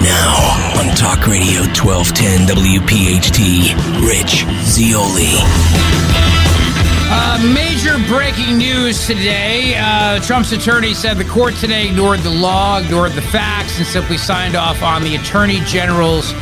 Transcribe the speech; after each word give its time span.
Now 0.00 0.78
on 0.78 0.94
Talk 0.94 1.26
Radio 1.26 1.62
1210 1.74 2.46
WPHT, 2.46 3.74
Rich 4.06 4.46
Zeoli. 4.64 5.34
Uh, 7.10 7.52
major 7.52 7.98
breaking 8.06 8.58
news 8.58 9.06
today. 9.06 9.74
Uh, 9.76 10.20
Trump's 10.20 10.52
attorney 10.52 10.94
said 10.94 11.16
the 11.16 11.24
court 11.24 11.54
today 11.54 11.88
ignored 11.88 12.20
the 12.20 12.30
law, 12.30 12.78
ignored 12.78 13.12
the 13.12 13.22
facts, 13.22 13.78
and 13.78 13.86
simply 13.86 14.18
signed 14.18 14.54
off 14.54 14.82
on 14.82 15.02
the 15.02 15.16
attorney 15.16 15.60
general's 15.60 16.32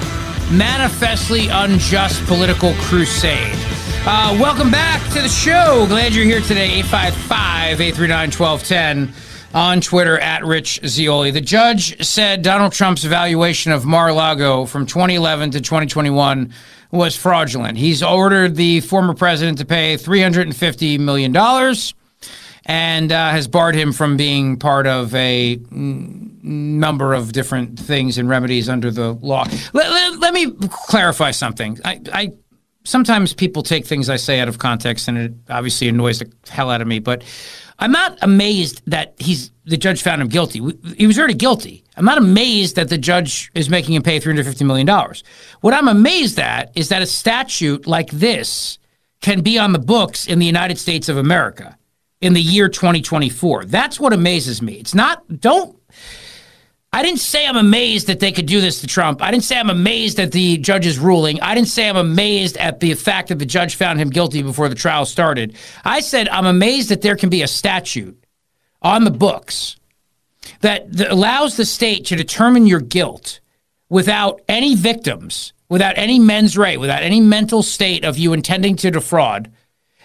manifestly 0.51 1.49
unjust 1.49 2.25
political 2.27 2.75
crusade. 2.75 3.57
Uh, 4.05 4.37
welcome 4.41 4.71
back 4.71 5.03
to 5.15 5.23
the 5.23 5.29
show. 5.29 5.87
Glad 5.89 6.15
you're 6.15 6.27
here 6.27 6.41
today. 6.41 6.79
855 6.81 7.81
839 7.81 8.31
1210 8.33 9.36
on 9.57 9.81
Twitter 9.81 10.19
at 10.19 10.45
Rich 10.45 10.81
Zeoli. 10.85 11.31
The 11.31 11.41
judge 11.41 12.05
said 12.07 12.43
Donald 12.43 12.75
Trump's 12.75 13.07
evaluation 13.07 13.73
of 13.73 13.87
Mar-a-Lago 13.87 14.67
from 14.67 14.85
2011 14.85 15.53
to 15.53 15.63
2021 15.63 16.53
was 16.91 17.17
fraudulent. 17.17 17.79
He's 17.79 18.03
ordered 18.03 18.57
the 18.57 18.81
former 18.81 19.15
president 19.15 19.57
to 19.59 19.65
pay 19.65 19.97
$350 19.97 20.99
million 20.99 21.35
and 22.67 23.11
uh, 23.11 23.31
has 23.31 23.49
barred 23.49 23.75
him 23.75 23.95
from 23.95 24.19
being 24.19 24.59
part 24.59 24.87
of 24.87 25.15
a 25.15 25.59
number 25.71 27.15
of 27.15 27.33
different 27.33 27.79
things 27.81 28.19
and 28.19 28.29
remedies 28.29 28.69
under 28.69 28.91
the 28.91 29.13
law. 29.15 29.47
Let, 29.73 29.91
let, 29.91 30.19
let 30.21 30.35
me 30.35 30.53
clarify 30.69 31.31
something. 31.31 31.79
I, 31.83 32.01
I 32.13 32.33
sometimes 32.85 33.33
people 33.33 33.63
take 33.63 33.87
things 33.87 34.11
I 34.11 34.17
say 34.17 34.39
out 34.39 34.49
of 34.49 34.59
context, 34.59 35.09
and 35.09 35.17
it 35.17 35.33
obviously 35.49 35.89
annoys 35.89 36.19
the 36.19 36.31
hell 36.51 36.69
out 36.69 36.83
of 36.83 36.87
me. 36.87 36.99
But 36.99 37.25
I'm 37.79 37.93
not 37.93 38.19
amazed 38.23 38.83
that 38.87 39.15
he's 39.19 39.51
the 39.65 39.77
judge 39.77 40.03
found 40.03 40.23
him 40.23 40.29
guilty. 40.29 40.61
He 40.97 41.07
was 41.07 41.19
already 41.19 41.35
guilty. 41.35 41.85
I'm 41.97 42.05
not 42.05 42.19
amazed 42.19 42.77
that 42.77 42.89
the 42.89 42.99
judge 42.99 43.51
is 43.55 43.69
making 43.69 43.95
him 43.95 44.03
pay 44.03 44.21
350 44.21 44.65
million 44.65 44.87
dollars. 44.87 45.25
What 45.61 45.75
I'm 45.75 45.89
amazed 45.89 46.39
at 46.39 46.71
is 46.77 46.89
that 46.89 47.03
a 47.03 47.07
statute 47.07 47.87
like 47.87 48.11
this 48.11 48.79
can 49.21 49.41
be 49.41 49.59
on 49.59 49.73
the 49.73 49.79
books 49.79 50.27
in 50.27 50.39
the 50.39 50.47
United 50.47 50.79
States 50.79 51.09
of 51.09 51.17
America 51.17 51.77
in 52.21 52.33
the 52.33 52.41
year 52.41 52.69
2024. 52.69 53.65
That's 53.67 54.01
what 54.01 54.13
amazes 54.13 54.63
me. 54.63 54.75
It's 54.75 54.95
not 54.95 55.41
don't 55.41 55.77
I 56.97 57.03
didn't 57.03 57.21
say 57.21 57.47
I'm 57.47 57.59
amazed 57.59 58.07
that 58.07 58.21
they 58.21 58.33
could 58.33 58.47
do 58.47 58.63
this 58.63 58.81
to 58.81 58.87
Trump. 58.87 59.21
I 59.21 59.31
didn't 59.31 59.45
say 59.45 59.59
I'm 59.59 59.69
amazed 59.69 60.19
at 60.19 60.33
the 60.33 60.57
judge's 60.57 60.99
ruling. 60.99 61.39
I 61.43 61.55
didn't 61.55 61.69
say 61.69 61.87
I'm 61.91 61.97
amazed 61.99 62.57
at 62.57 62.81
the 62.81 62.95
fact 62.95 63.29
that 63.29 63.39
the 63.39 63.45
judge 63.45 63.75
found 63.75 64.01
him 64.01 64.09
guilty 64.09 64.41
before 64.41 64.71
the 64.71 64.75
trial 64.75 65.05
started. 65.05 65.57
I 65.85 66.01
said 66.01 66.27
I'm 66.31 66.47
amazed 66.47 66.89
that 66.89 67.03
there 67.03 67.15
can 67.15 67.29
be 67.29 67.43
a 67.43 67.49
statute 67.49 68.19
on 68.81 69.05
the 69.05 69.11
books 69.11 69.77
that, 70.63 70.91
that 70.91 71.13
allows 71.13 71.59
the 71.59 71.67
state 71.67 72.07
to 72.07 72.17
determine 72.17 72.67
your 72.67 72.81
guilt 72.81 73.41
without 73.91 74.41
any 74.49 74.75
victims, 74.75 75.53
without 75.69 75.99
any 75.99 76.19
mens 76.19 76.57
rea, 76.57 76.79
without 76.79 77.03
any 77.03 77.21
mental 77.21 77.63
state 77.63 78.07
of 78.07 78.17
you 78.17 78.33
intending 78.33 78.75
to 78.77 78.91
defraud, 78.91 79.53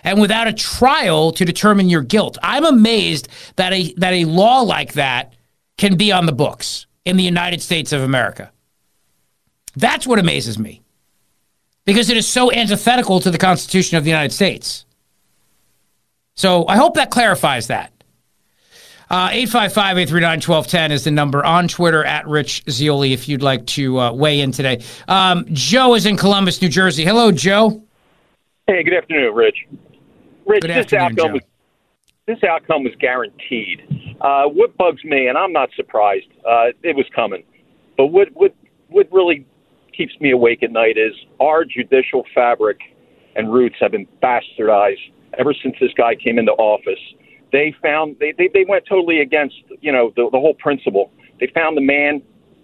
and 0.04 0.20
without 0.20 0.50
a 0.50 0.54
trial 0.54 1.32
to 1.32 1.46
determine 1.46 1.88
your 1.88 2.02
guilt. 2.02 2.38
I'm 2.44 2.66
amazed 2.66 3.30
that 3.56 3.72
a 3.72 3.94
that 3.96 4.12
a 4.12 4.26
law 4.26 4.60
like 4.60 4.92
that 4.94 5.36
can 5.82 5.98
be 5.98 6.12
on 6.12 6.28
the 6.28 6.32
books 6.32 6.86
in 7.06 7.18
the 7.18 7.24
United 7.24 7.60
States 7.60 7.92
of 7.92 8.02
America. 8.04 8.52
That's 9.76 10.06
what 10.06 10.20
amazes 10.20 10.60
me. 10.60 10.84
Because 11.86 12.12
it 12.12 12.18
is 12.18 12.28
so 12.28 12.52
antithetical 12.52 13.20
to 13.20 13.32
the 13.32 13.40
Constitution 13.40 13.98
of 13.98 14.04
the 14.04 14.12
United 14.12 14.32
States. 14.32 14.86
So 16.36 16.68
I 16.68 16.78
hope 16.78 16.94
that 16.94 17.10
clarifies 17.10 17.66
that. 17.68 17.92
Uh, 19.10 19.30
855 19.32 19.98
839 19.98 20.38
1210 20.38 20.92
is 20.92 21.04
the 21.04 21.10
number 21.10 21.44
on 21.44 21.68
Twitter 21.68 22.06
at 22.06 22.28
Rich 22.28 22.64
Zeoli 22.70 23.12
if 23.12 23.28
you'd 23.28 23.42
like 23.42 23.66
to 23.66 24.00
uh, 24.00 24.14
weigh 24.14 24.42
in 24.42 24.52
today. 24.52 24.84
Um, 25.08 25.46
Joe 25.52 25.96
is 25.96 26.06
in 26.06 26.16
Columbus, 26.16 26.62
New 26.62 26.70
Jersey. 26.70 27.04
Hello, 27.04 27.32
Joe. 27.32 27.84
Hey, 28.68 28.84
good 28.84 28.94
afternoon, 28.94 29.34
Rich. 29.34 29.68
Rich, 30.46 30.62
Good 30.62 30.72
afternoon, 30.72 31.16
Joe. 31.16 31.40
This 32.28 32.38
outcome 32.48 32.84
was 32.84 32.94
guaranteed. 33.00 33.82
Uh, 34.22 34.44
what 34.46 34.76
bugs 34.78 35.04
me, 35.04 35.28
and 35.28 35.38
I'm 35.38 35.52
not 35.52 35.70
surprised, 35.76 36.28
uh, 36.48 36.68
it 36.84 36.96
was 36.96 37.06
coming. 37.16 37.44
But 37.98 38.08
what 38.08 38.30
what 38.34 38.56
what 38.90 39.08
really 39.12 39.46
keeps 39.96 40.14
me 40.20 40.32
awake 40.32 40.64
at 40.64 40.72
night 40.72 40.98
is 40.98 41.14
our 41.40 41.66
judicial 41.66 42.24
fabric 42.34 42.80
and 43.36 43.52
roots 43.52 43.76
have 43.80 43.92
been 43.92 44.08
bastardized 44.22 45.12
ever 45.38 45.54
since 45.54 45.76
this 45.80 45.92
guy 45.98 46.16
came 46.16 46.38
into 46.38 46.52
office. 46.54 47.00
They 47.52 47.74
found 47.82 48.18
they 48.20 48.34
they, 48.38 48.50
they 48.54 48.66
went 48.68 48.86
totally 48.88 49.20
against 49.22 49.56
you 49.82 49.92
know 49.92 50.14
the, 50.16 50.30
the 50.32 50.40
whole 50.40 50.56
principle. 50.56 51.12
They 51.40 51.48
found 51.54 51.76
the 51.76 51.82
man 51.82 52.22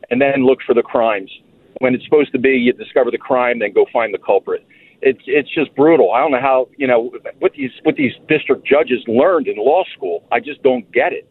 and 0.09 0.21
then 0.21 0.45
looked 0.45 0.63
for 0.63 0.75
the 0.75 0.83
crimes. 0.83 1.31
When 1.79 1.93
it's 1.93 2.03
supposed 2.05 2.31
to 2.31 2.39
be 2.39 2.49
you 2.49 2.73
discover 2.73 3.11
the 3.11 3.17
crime, 3.17 3.59
then 3.59 3.73
go 3.73 3.85
find 3.91 4.13
the 4.13 4.19
culprit. 4.19 4.65
It's 5.01 5.21
it's 5.25 5.53
just 5.53 5.75
brutal. 5.75 6.11
I 6.11 6.21
don't 6.21 6.31
know 6.31 6.41
how 6.41 6.69
you 6.77 6.87
know 6.87 7.11
what 7.39 7.53
these 7.53 7.71
what 7.83 7.95
these 7.95 8.13
district 8.27 8.65
judges 8.65 9.03
learned 9.07 9.47
in 9.47 9.57
law 9.57 9.83
school. 9.95 10.23
I 10.31 10.39
just 10.39 10.63
don't 10.63 10.91
get 10.91 11.13
it, 11.13 11.29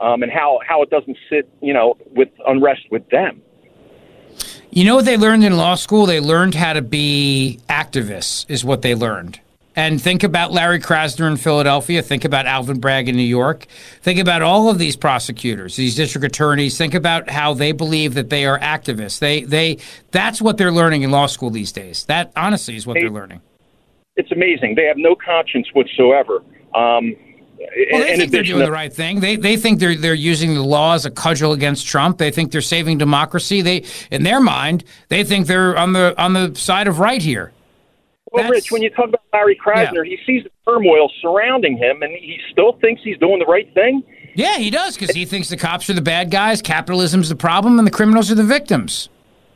um, 0.00 0.22
and 0.22 0.30
how 0.30 0.60
how 0.66 0.82
it 0.82 0.90
doesn't 0.90 1.16
sit 1.30 1.48
you 1.62 1.72
know 1.72 1.96
with 2.14 2.28
unrest 2.46 2.82
with 2.90 3.08
them. 3.08 3.42
You 4.70 4.84
know 4.84 4.96
what 4.96 5.06
they 5.06 5.16
learned 5.16 5.44
in 5.44 5.56
law 5.56 5.74
school? 5.76 6.04
They 6.04 6.20
learned 6.20 6.54
how 6.54 6.74
to 6.74 6.82
be 6.82 7.60
activists, 7.70 8.44
is 8.50 8.64
what 8.64 8.82
they 8.82 8.94
learned. 8.94 9.40
And 9.76 10.00
think 10.00 10.22
about 10.22 10.52
Larry 10.52 10.80
Krasner 10.80 11.30
in 11.30 11.36
Philadelphia. 11.36 12.02
Think 12.02 12.24
about 12.24 12.46
Alvin 12.46 12.80
Bragg 12.80 13.10
in 13.10 13.16
New 13.16 13.22
York. 13.22 13.66
Think 14.00 14.18
about 14.18 14.40
all 14.40 14.70
of 14.70 14.78
these 14.78 14.96
prosecutors, 14.96 15.76
these 15.76 15.94
district 15.94 16.24
attorneys. 16.24 16.78
Think 16.78 16.94
about 16.94 17.28
how 17.28 17.52
they 17.52 17.72
believe 17.72 18.14
that 18.14 18.30
they 18.30 18.46
are 18.46 18.58
activists. 18.58 19.18
They, 19.18 19.42
they, 19.42 19.76
that's 20.12 20.40
what 20.40 20.56
they're 20.56 20.72
learning 20.72 21.02
in 21.02 21.10
law 21.10 21.26
school 21.26 21.50
these 21.50 21.72
days. 21.72 22.06
That 22.06 22.32
honestly 22.34 22.76
is 22.76 22.86
what 22.86 22.94
they're 22.94 23.10
learning. 23.10 23.42
It's 24.16 24.32
amazing. 24.32 24.76
They 24.76 24.84
have 24.84 24.96
no 24.96 25.14
conscience 25.14 25.68
whatsoever. 25.74 26.42
Um, 26.74 27.14
Well, 27.92 28.00
they 28.00 28.16
think 28.16 28.32
they're 28.32 28.42
doing 28.42 28.64
the 28.64 28.70
right 28.72 28.92
thing. 28.92 29.20
They 29.20 29.36
they 29.36 29.56
think 29.56 29.78
they're 29.78 29.94
they're 29.96 30.14
using 30.14 30.54
the 30.54 30.62
law 30.62 30.94
as 30.94 31.04
a 31.06 31.10
cudgel 31.10 31.52
against 31.52 31.86
Trump. 31.86 32.18
They 32.18 32.30
think 32.30 32.52
they're 32.52 32.60
saving 32.60 32.98
democracy. 32.98 33.62
They 33.62 33.84
in 34.10 34.22
their 34.24 34.40
mind, 34.40 34.84
they 35.08 35.24
think 35.24 35.46
they're 35.46 35.76
on 35.76 35.92
the 35.92 36.14
on 36.18 36.32
the 36.34 36.54
side 36.54 36.86
of 36.86 36.98
right 36.98 37.20
here. 37.20 37.52
Well, 38.32 38.42
That's- 38.42 38.50
Rich, 38.62 38.72
when 38.72 38.82
you 38.82 38.90
talk 38.90 39.08
about 39.08 39.22
Larry 39.32 39.56
Krasner, 39.56 40.04
he 40.04 40.18
sees 40.26 40.44
the 40.44 40.50
turmoil 40.68 41.10
surrounding 41.22 41.76
him, 41.76 42.02
and 42.02 42.12
he 42.12 42.38
still 42.50 42.72
thinks 42.80 43.02
he's 43.02 43.18
doing 43.18 43.38
the 43.38 43.46
right 43.46 43.72
thing. 43.72 44.02
Yeah, 44.34 44.56
he 44.58 44.68
does 44.70 44.96
because 44.96 45.14
he 45.14 45.24
thinks 45.24 45.48
the 45.48 45.56
cops 45.56 45.88
are 45.88 45.94
the 45.94 46.02
bad 46.02 46.30
guys, 46.30 46.60
capitalism's 46.60 47.28
the 47.28 47.36
problem, 47.36 47.78
and 47.78 47.86
the 47.86 47.90
criminals 47.90 48.30
are 48.30 48.34
the 48.34 48.44
victims. 48.44 49.08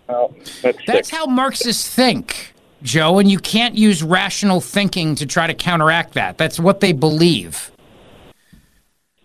Well, 0.09 0.35
that's 0.63 0.79
That's 0.87 1.11
how 1.11 1.27
Marxists 1.27 1.87
think, 1.93 2.55
Joe, 2.83 3.19
and 3.19 3.31
you 3.31 3.39
can't 3.39 3.75
use 3.77 4.03
rational 4.03 4.61
thinking 4.61 5.15
to 5.17 5.27
try 5.27 5.47
to 5.47 5.55
counteract 5.55 6.15
that. 6.15 6.39
That's 6.39 6.59
what 6.59 6.81
they 6.81 6.93
believe. 6.93 7.71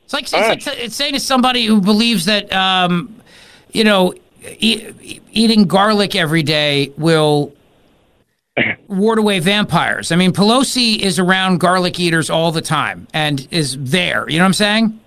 It's 0.04 0.14
like, 0.14 0.24
it's, 0.24 0.34
right. 0.34 0.66
like- 0.66 0.78
it's 0.80 0.96
saying 0.96 1.14
to 1.14 1.20
somebody 1.20 1.66
who 1.66 1.82
believes 1.82 2.26
that, 2.26 2.52
um, 2.54 3.16
you 3.72 3.84
know, 3.84 4.14
e- 4.60 5.20
eating 5.32 5.66
garlic 5.66 6.16
every 6.16 6.44
day 6.44 6.92
will 6.98 7.54
ward 8.88 9.20
away 9.20 9.40
vampires. 9.40 10.12
I 10.12 10.16
mean, 10.16 10.32
Pelosi 10.32 11.00
is 11.00 11.20
around 11.20 11.60
garlic 11.60 12.00
eaters 12.00 12.30
all 12.30 12.52
the 12.52 12.62
time 12.62 13.08
and 13.14 13.48
is 13.52 13.78
there. 13.80 14.30
You 14.30 14.38
know 14.38 14.44
what 14.44 14.50
I'm 14.50 14.54
saying? 14.54 15.00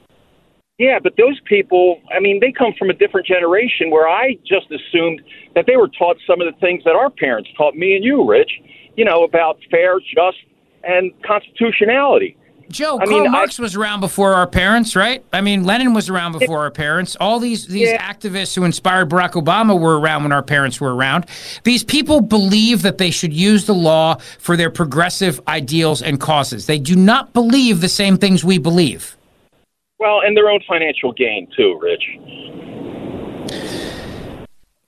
Yeah, 0.78 1.00
but 1.02 1.14
those 1.16 1.40
people, 1.44 2.00
I 2.14 2.20
mean, 2.20 2.38
they 2.40 2.52
come 2.52 2.72
from 2.78 2.88
a 2.88 2.92
different 2.92 3.26
generation 3.26 3.90
where 3.90 4.08
I 4.08 4.38
just 4.46 4.70
assumed 4.70 5.20
that 5.56 5.66
they 5.66 5.76
were 5.76 5.88
taught 5.88 6.18
some 6.24 6.40
of 6.40 6.52
the 6.52 6.58
things 6.60 6.84
that 6.84 6.94
our 6.94 7.10
parents 7.10 7.50
taught 7.56 7.74
me 7.74 7.96
and 7.96 8.04
you, 8.04 8.24
Rich, 8.24 8.52
you 8.96 9.04
know, 9.04 9.24
about 9.24 9.58
fair, 9.72 9.98
just, 9.98 10.38
and 10.84 11.12
constitutionality. 11.24 12.36
Joe, 12.70 12.98
I 13.00 13.06
Karl 13.06 13.18
mean, 13.20 13.26
I- 13.28 13.30
Marx 13.30 13.58
was 13.58 13.74
around 13.76 14.00
before 14.00 14.34
our 14.34 14.46
parents, 14.46 14.94
right? 14.94 15.24
I 15.32 15.40
mean, 15.40 15.64
Lenin 15.64 15.94
was 15.94 16.08
around 16.08 16.38
before 16.38 16.58
our 16.60 16.70
parents. 16.70 17.16
All 17.18 17.38
these 17.38 17.66
these 17.66 17.88
Yeah. 17.88 18.02
activists 18.12 18.54
who 18.54 18.64
inspired 18.64 19.08
Barack 19.08 19.32
Obama 19.32 19.78
were 19.78 19.98
around 19.98 20.24
when 20.24 20.32
our 20.32 20.42
parents 20.42 20.80
were 20.80 20.94
around. 20.94 21.26
These 21.64 21.82
people 21.84 22.20
believe 22.20 22.82
that 22.82 22.98
they 22.98 23.10
should 23.10 23.32
use 23.32 23.64
the 23.64 23.74
law 23.74 24.16
for 24.38 24.56
their 24.56 24.70
progressive 24.70 25.40
ideals 25.48 26.02
and 26.02 26.20
causes. 26.20 26.66
They 26.66 26.78
do 26.78 26.94
not 26.96 27.32
believe 27.32 27.80
the 27.80 27.88
same 27.88 28.18
things 28.18 28.44
we 28.44 28.58
believe. 28.58 29.16
Well, 29.98 30.20
and 30.24 30.36
their 30.36 30.48
own 30.48 30.60
financial 30.68 31.12
gain, 31.12 31.48
too, 31.56 31.78
Rich. 31.82 32.04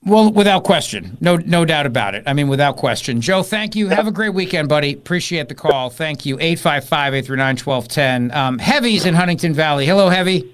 Well, 0.03 0.31
without 0.31 0.63
question, 0.63 1.15
no, 1.21 1.35
no 1.35 1.63
doubt 1.63 1.85
about 1.85 2.15
it. 2.15 2.23
I 2.25 2.33
mean, 2.33 2.47
without 2.47 2.75
question. 2.75 3.21
Joe, 3.21 3.43
thank 3.43 3.75
you. 3.75 3.89
Have 3.89 4.07
a 4.07 4.11
great 4.11 4.33
weekend, 4.33 4.67
buddy. 4.67 4.93
Appreciate 4.93 5.47
the 5.47 5.53
call. 5.53 5.91
Thank 5.91 6.25
you. 6.25 6.37
855-839-1210. 6.37 8.35
Um, 8.35 8.57
Heavy's 8.57 9.05
in 9.05 9.13
Huntingdon 9.13 9.53
Valley. 9.53 9.85
Hello, 9.85 10.09
Heavy. 10.09 10.51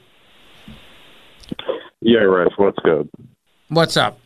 Yeah, 2.02 2.20
Rich, 2.20 2.54
what's 2.58 2.78
good? 2.80 3.10
What's 3.70 3.96
up? 3.96 4.20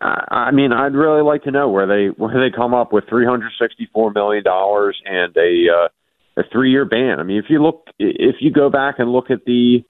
I, 0.00 0.24
I 0.30 0.50
mean, 0.52 0.72
I'd 0.72 0.94
really 0.94 1.22
like 1.22 1.42
to 1.44 1.50
know 1.50 1.68
where 1.68 1.86
they 1.86 2.06
where 2.16 2.32
they 2.34 2.54
come 2.54 2.74
up 2.74 2.92
with 2.92 3.08
three 3.08 3.26
hundred 3.26 3.52
sixty 3.60 3.88
four 3.92 4.10
million 4.12 4.42
dollars 4.42 5.00
and 5.04 5.36
a 5.36 5.66
uh, 5.68 5.88
a 6.40 6.42
three 6.50 6.70
year 6.70 6.84
ban. 6.84 7.20
I 7.20 7.22
mean, 7.22 7.38
if 7.38 7.46
you 7.48 7.62
look, 7.62 7.88
if 7.98 8.36
you 8.40 8.50
go 8.50 8.70
back 8.70 8.96
and 8.98 9.12
look 9.12 9.30
at 9.30 9.44
the 9.44 9.84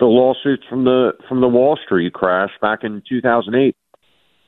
the 0.00 0.06
lawsuits 0.06 0.64
from 0.68 0.84
the 0.84 1.12
from 1.28 1.40
the 1.40 1.48
Wall 1.48 1.78
Street 1.84 2.12
crash 2.12 2.50
back 2.60 2.80
in 2.82 3.02
two 3.08 3.20
thousand 3.20 3.54
eight, 3.54 3.76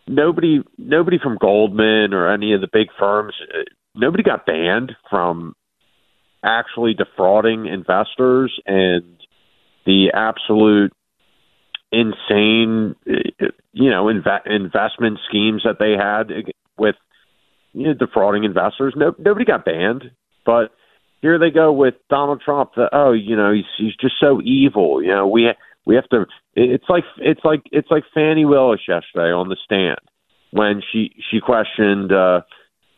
nobody 0.07 0.61
nobody 0.79 1.19
from 1.23 1.39
Goldman 1.41 2.13
or 2.13 2.33
any 2.33 2.53
of 2.53 2.61
the 2.61 2.69
big 2.73 2.89
firms, 2.99 3.35
uh, 3.55 3.63
nobody 3.95 4.23
got 4.23 4.47
banned 4.47 4.93
from 5.09 5.55
actually 6.45 6.95
defrauding 6.95 7.67
investors 7.67 8.59
and 8.67 9.17
the 9.85 10.13
absolute 10.15 10.93
insane, 11.93 12.95
uh, 13.09 13.47
you 13.73 13.91
know, 13.91 14.07
inve- 14.07 14.47
investment 14.47 15.19
schemes 15.29 15.63
that 15.65 15.79
they 15.79 15.93
had 15.93 16.53
with 16.77 16.97
you 17.73 17.89
know, 17.89 17.95
defrauding 17.95 18.45
investors. 18.45 18.95
No, 18.97 19.15
nobody 19.19 19.45
got 19.45 19.65
banned, 19.65 20.11
but 20.45 20.73
here 21.27 21.41
they 21.41 21.51
go 21.51 21.73
with 21.73 21.95
Donald 22.09 22.41
Trump. 22.45 22.71
That 22.77 22.91
oh, 22.93 23.13
you 23.13 23.35
know, 23.35 23.53
he's 23.53 23.65
he's 23.77 23.97
just 23.97 24.15
so 24.21 24.41
evil. 24.45 25.03
You 25.03 25.09
know, 25.09 25.27
we 25.27 25.49
we 25.85 25.97
have 25.97 26.09
to. 26.11 26.27
It's 26.55 26.89
like 26.89 27.05
it's 27.19 27.41
like 27.45 27.63
it's 27.73 27.91
like 27.91 28.05
Fani 28.15 28.45
Willis 28.45 28.81
yesterday 28.87 29.33
on 29.33 29.49
the 29.49 29.57
stand 29.65 29.99
when 30.53 30.83
she 30.93 31.11
she 31.29 31.41
questioned 31.41 32.13
uh, 32.13 32.43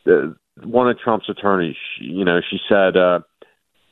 the, 0.05 0.37
one 0.63 0.91
of 0.91 0.99
Trump's 0.99 1.31
attorneys. 1.31 1.77
She, 1.97 2.05
you 2.05 2.25
know, 2.25 2.41
she 2.49 2.59
said. 2.69 2.97
Uh, 2.97 3.21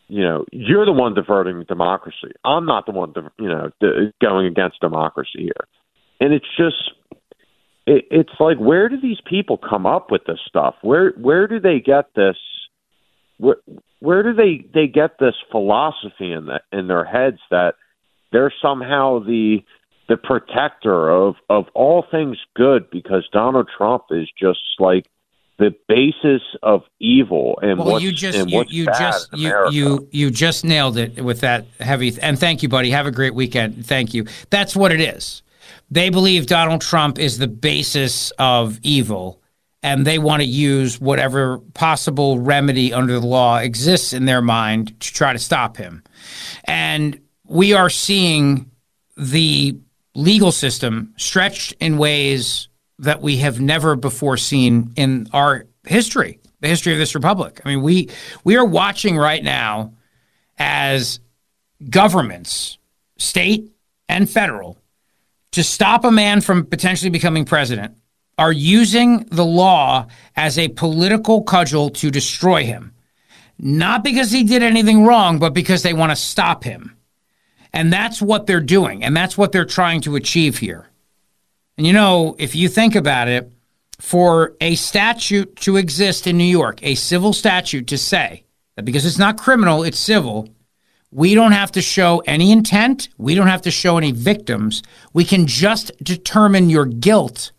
you 0.08 0.22
know, 0.22 0.44
you're 0.52 0.86
the 0.86 0.92
one 0.92 1.14
diverting 1.14 1.64
democracy. 1.66 2.30
I'm 2.44 2.64
not 2.64 2.86
the 2.86 2.92
one, 2.92 3.12
div- 3.12 3.36
you 3.40 3.48
know, 3.48 3.70
d- 3.80 4.12
going 4.22 4.46
against 4.46 4.78
democracy 4.80 5.40
here. 5.50 5.66
And 6.20 6.32
it's 6.32 6.46
just, 6.56 6.92
it, 7.88 8.04
it's 8.12 8.30
like, 8.38 8.56
where 8.58 8.88
do 8.88 9.00
these 9.00 9.18
people 9.28 9.58
come 9.58 9.84
up 9.84 10.12
with 10.12 10.22
this 10.28 10.38
stuff? 10.46 10.76
Where, 10.82 11.10
where 11.18 11.48
do 11.48 11.58
they 11.58 11.80
get 11.80 12.14
this? 12.14 12.36
Where, 13.38 13.56
where 14.00 14.22
do 14.22 14.34
they 14.34 14.66
they 14.72 14.86
get 14.86 15.18
this 15.18 15.34
philosophy 15.50 16.32
in 16.32 16.46
that 16.46 16.62
in 16.72 16.88
their 16.88 17.04
heads 17.04 17.38
that 17.50 17.74
they're 18.32 18.52
somehow 18.62 19.20
the 19.20 19.58
the 20.08 20.16
protector 20.16 21.10
of 21.10 21.34
of 21.48 21.66
all 21.74 22.04
things 22.10 22.38
good 22.54 22.90
because 22.90 23.28
Donald 23.32 23.68
Trump 23.76 24.04
is 24.10 24.28
just 24.38 24.60
like 24.78 25.06
the 25.58 25.74
basis 25.88 26.42
of 26.62 26.82
evil 27.00 27.58
and 27.62 27.78
Well, 27.78 27.92
what's, 27.92 28.04
you 28.04 28.12
just 28.12 28.38
and 28.38 28.50
you, 28.50 28.64
you 28.68 28.86
just 28.86 29.32
you, 29.32 29.68
you 29.70 30.08
you 30.10 30.30
just 30.30 30.64
nailed 30.64 30.98
it 30.98 31.24
with 31.24 31.40
that 31.40 31.66
heavy 31.80 32.16
and 32.20 32.38
thank 32.38 32.62
you 32.62 32.68
buddy. 32.68 32.90
Have 32.90 33.06
a 33.06 33.10
great 33.10 33.34
weekend. 33.34 33.86
Thank 33.86 34.14
you. 34.14 34.26
That's 34.50 34.76
what 34.76 34.92
it 34.92 35.00
is. 35.00 35.42
They 35.90 36.10
believe 36.10 36.46
Donald 36.46 36.80
Trump 36.80 37.18
is 37.18 37.38
the 37.38 37.48
basis 37.48 38.32
of 38.38 38.78
evil 38.82 39.40
and 39.82 40.06
they 40.06 40.18
want 40.18 40.42
to 40.42 40.48
use 40.48 41.00
whatever 41.00 41.58
possible 41.74 42.38
remedy 42.38 42.92
under 42.92 43.20
the 43.20 43.26
law 43.26 43.58
exists 43.58 44.12
in 44.12 44.24
their 44.24 44.42
mind 44.42 44.98
to 45.00 45.12
try 45.12 45.32
to 45.32 45.38
stop 45.38 45.76
him 45.76 46.02
and 46.64 47.20
we 47.44 47.72
are 47.72 47.90
seeing 47.90 48.70
the 49.16 49.78
legal 50.14 50.52
system 50.52 51.12
stretched 51.16 51.72
in 51.80 51.98
ways 51.98 52.68
that 52.98 53.20
we 53.20 53.36
have 53.38 53.60
never 53.60 53.94
before 53.94 54.36
seen 54.36 54.92
in 54.96 55.28
our 55.32 55.66
history, 55.86 56.40
the 56.60 56.68
history 56.68 56.92
of 56.92 56.98
this 56.98 57.14
republic. 57.14 57.60
I 57.64 57.68
mean, 57.68 57.82
we 57.82 58.10
we 58.42 58.56
are 58.56 58.64
watching 58.64 59.16
right 59.16 59.42
now 59.42 59.92
as 60.58 61.20
governments, 61.90 62.78
state 63.18 63.70
and 64.08 64.28
federal, 64.28 64.78
to 65.52 65.62
stop 65.62 66.04
a 66.04 66.10
man 66.10 66.40
from 66.40 66.64
potentially 66.64 67.10
becoming 67.10 67.44
president 67.44 67.96
are 68.38 68.52
using 68.52 69.24
the 69.30 69.44
law 69.44 70.06
as 70.34 70.58
a 70.58 70.68
political 70.68 71.42
cudgel 71.42 71.90
to 71.90 72.10
destroy 72.10 72.64
him. 72.64 72.92
Not 73.58 74.04
because 74.04 74.30
he 74.30 74.44
did 74.44 74.62
anything 74.62 75.04
wrong, 75.04 75.38
but 75.38 75.54
because 75.54 75.82
they 75.82 75.94
want 75.94 76.12
to 76.12 76.16
stop 76.16 76.64
him. 76.64 76.96
And 77.72 77.92
that's 77.92 78.20
what 78.20 78.46
they're 78.46 78.60
doing. 78.60 79.02
And 79.02 79.16
that's 79.16 79.38
what 79.38 79.52
they're 79.52 79.64
trying 79.64 80.02
to 80.02 80.16
achieve 80.16 80.58
here. 80.58 80.88
And 81.78 81.86
you 81.86 81.92
know, 81.92 82.36
if 82.38 82.54
you 82.54 82.68
think 82.68 82.94
about 82.94 83.28
it, 83.28 83.50
for 83.98 84.54
a 84.60 84.74
statute 84.74 85.56
to 85.56 85.76
exist 85.76 86.26
in 86.26 86.36
New 86.36 86.44
York, 86.44 86.78
a 86.82 86.94
civil 86.94 87.32
statute 87.32 87.86
to 87.88 87.98
say 87.98 88.44
that 88.74 88.84
because 88.84 89.06
it's 89.06 89.18
not 89.18 89.38
criminal, 89.38 89.82
it's 89.82 89.98
civil, 89.98 90.48
we 91.10 91.34
don't 91.34 91.52
have 91.52 91.72
to 91.72 91.80
show 91.80 92.22
any 92.26 92.52
intent, 92.52 93.08
we 93.16 93.34
don't 93.34 93.46
have 93.46 93.62
to 93.62 93.70
show 93.70 93.96
any 93.96 94.12
victims. 94.12 94.82
We 95.12 95.24
can 95.24 95.46
just 95.46 95.92
determine 96.02 96.68
your 96.68 96.84
guilt. 96.84 97.52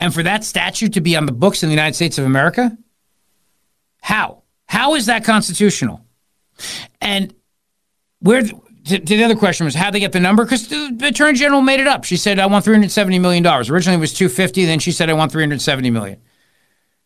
And 0.00 0.12
for 0.14 0.22
that 0.22 0.44
statute 0.44 0.94
to 0.94 1.00
be 1.00 1.14
on 1.14 1.26
the 1.26 1.32
books 1.32 1.62
in 1.62 1.68
the 1.68 1.74
United 1.74 1.94
States 1.94 2.18
of 2.18 2.24
America, 2.24 2.76
how? 4.00 4.42
How 4.66 4.94
is 4.94 5.06
that 5.06 5.24
constitutional? 5.24 6.04
And 7.00 7.34
where 8.20 8.42
the, 8.42 8.98
the 8.98 9.24
other 9.24 9.36
question 9.36 9.66
was 9.66 9.74
how 9.74 9.90
they 9.90 10.00
get 10.00 10.12
the 10.12 10.20
number 10.20 10.44
because 10.44 10.68
the, 10.68 10.90
the 10.96 11.08
attorney 11.08 11.38
general 11.38 11.60
made 11.60 11.80
it 11.80 11.86
up. 11.86 12.04
She 12.04 12.16
said 12.16 12.38
I 12.38 12.46
want 12.46 12.64
370 12.64 13.18
million 13.18 13.42
dollars. 13.42 13.68
Originally 13.68 13.96
it 13.96 14.00
was 14.00 14.14
250, 14.14 14.64
then 14.64 14.78
she 14.78 14.92
said 14.92 15.10
I 15.10 15.14
want 15.14 15.32
370 15.32 15.90
million. 15.90 16.20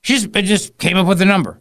She 0.02 0.14
just, 0.18 0.32
just 0.32 0.78
came 0.78 0.96
up 0.96 1.06
with 1.06 1.18
the 1.18 1.24
number. 1.24 1.60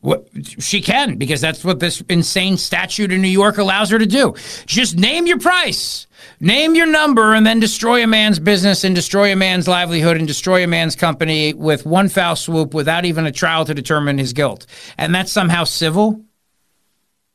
What 0.00 0.28
she 0.58 0.80
can 0.80 1.16
because 1.16 1.40
that's 1.40 1.64
what 1.64 1.78
this 1.78 2.00
insane 2.08 2.56
statute 2.56 3.12
in 3.12 3.22
New 3.22 3.28
York 3.28 3.58
allows 3.58 3.90
her 3.90 4.00
to 4.00 4.06
do. 4.06 4.34
Just 4.66 4.96
name 4.96 5.28
your 5.28 5.38
price, 5.38 6.08
name 6.42 6.74
your 6.74 6.86
number, 6.86 7.32
and 7.32 7.46
then 7.46 7.60
destroy 7.60 8.02
a 8.02 8.06
man's 8.06 8.38
business 8.38 8.84
and 8.84 8.94
destroy 8.94 9.32
a 9.32 9.36
man's 9.36 9.68
livelihood 9.68 10.18
and 10.18 10.26
destroy 10.26 10.62
a 10.62 10.66
man's 10.66 10.96
company 10.96 11.54
with 11.54 11.86
one 11.86 12.08
foul 12.08 12.36
swoop 12.36 12.74
without 12.74 13.04
even 13.04 13.24
a 13.24 13.32
trial 13.32 13.64
to 13.64 13.72
determine 13.72 14.18
his 14.18 14.32
guilt. 14.32 14.66
And 14.98 15.14
that's 15.14 15.32
somehow 15.32 15.64
civil. 15.64 16.20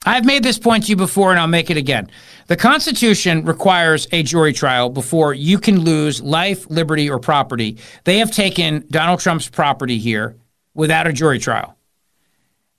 I've 0.06 0.26
made 0.26 0.44
this 0.44 0.60
point 0.60 0.86
to 0.86 0.90
you 0.90 0.96
before 0.96 1.32
and 1.32 1.40
I'll 1.40 1.48
make 1.48 1.70
it 1.70 1.78
again. 1.78 2.10
The 2.48 2.56
Constitution 2.56 3.46
requires 3.46 4.08
a 4.12 4.24
jury 4.24 4.54
trial 4.54 4.90
before 4.90 5.34
you 5.34 5.58
can 5.58 5.80
lose 5.80 6.22
life, 6.22 6.70
liberty, 6.70 7.10
or 7.10 7.20
property. 7.20 7.78
They 8.04 8.20
have 8.20 8.32
taken 8.32 8.86
Donald 8.90 9.22
Trump's 9.22 9.50
property 9.50 9.98
here 9.98 10.36
without 10.74 11.08
a 11.08 11.14
jury 11.14 11.40
trial. 11.40 11.77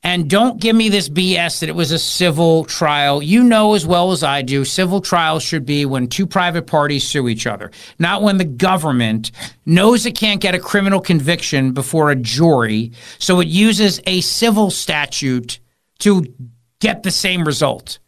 And 0.08 0.30
don't 0.30 0.58
give 0.58 0.74
me 0.74 0.88
this 0.88 1.10
BS 1.10 1.60
that 1.60 1.68
it 1.68 1.74
was 1.74 1.92
a 1.92 1.98
civil 1.98 2.64
trial. 2.64 3.22
You 3.22 3.44
know 3.44 3.74
as 3.74 3.86
well 3.86 4.10
as 4.10 4.22
I 4.24 4.40
do, 4.40 4.64
civil 4.64 5.02
trials 5.02 5.42
should 5.42 5.66
be 5.66 5.84
when 5.84 6.08
two 6.08 6.26
private 6.26 6.66
parties 6.66 7.06
sue 7.06 7.28
each 7.28 7.46
other, 7.46 7.70
not 7.98 8.22
when 8.22 8.38
the 8.38 8.46
government 8.46 9.32
knows 9.66 10.06
it 10.06 10.14
can't 10.14 10.40
get 10.40 10.54
a 10.54 10.58
criminal 10.58 11.02
conviction 11.02 11.72
before 11.72 12.10
a 12.10 12.16
jury, 12.16 12.90
so 13.18 13.40
it 13.40 13.48
uses 13.48 14.00
a 14.06 14.22
civil 14.22 14.70
statute 14.70 15.60
to 15.98 16.24
get 16.80 17.02
the 17.02 17.10
same 17.10 17.44
result, 17.44 17.98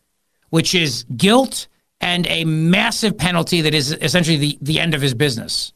which 0.48 0.74
is 0.74 1.04
guilt 1.18 1.68
and 2.00 2.26
a 2.28 2.46
massive 2.46 3.18
penalty 3.18 3.60
that 3.60 3.74
is 3.74 3.92
essentially 3.92 4.38
the, 4.38 4.58
the 4.62 4.80
end 4.80 4.94
of 4.94 5.02
his 5.02 5.12
business. 5.12 5.74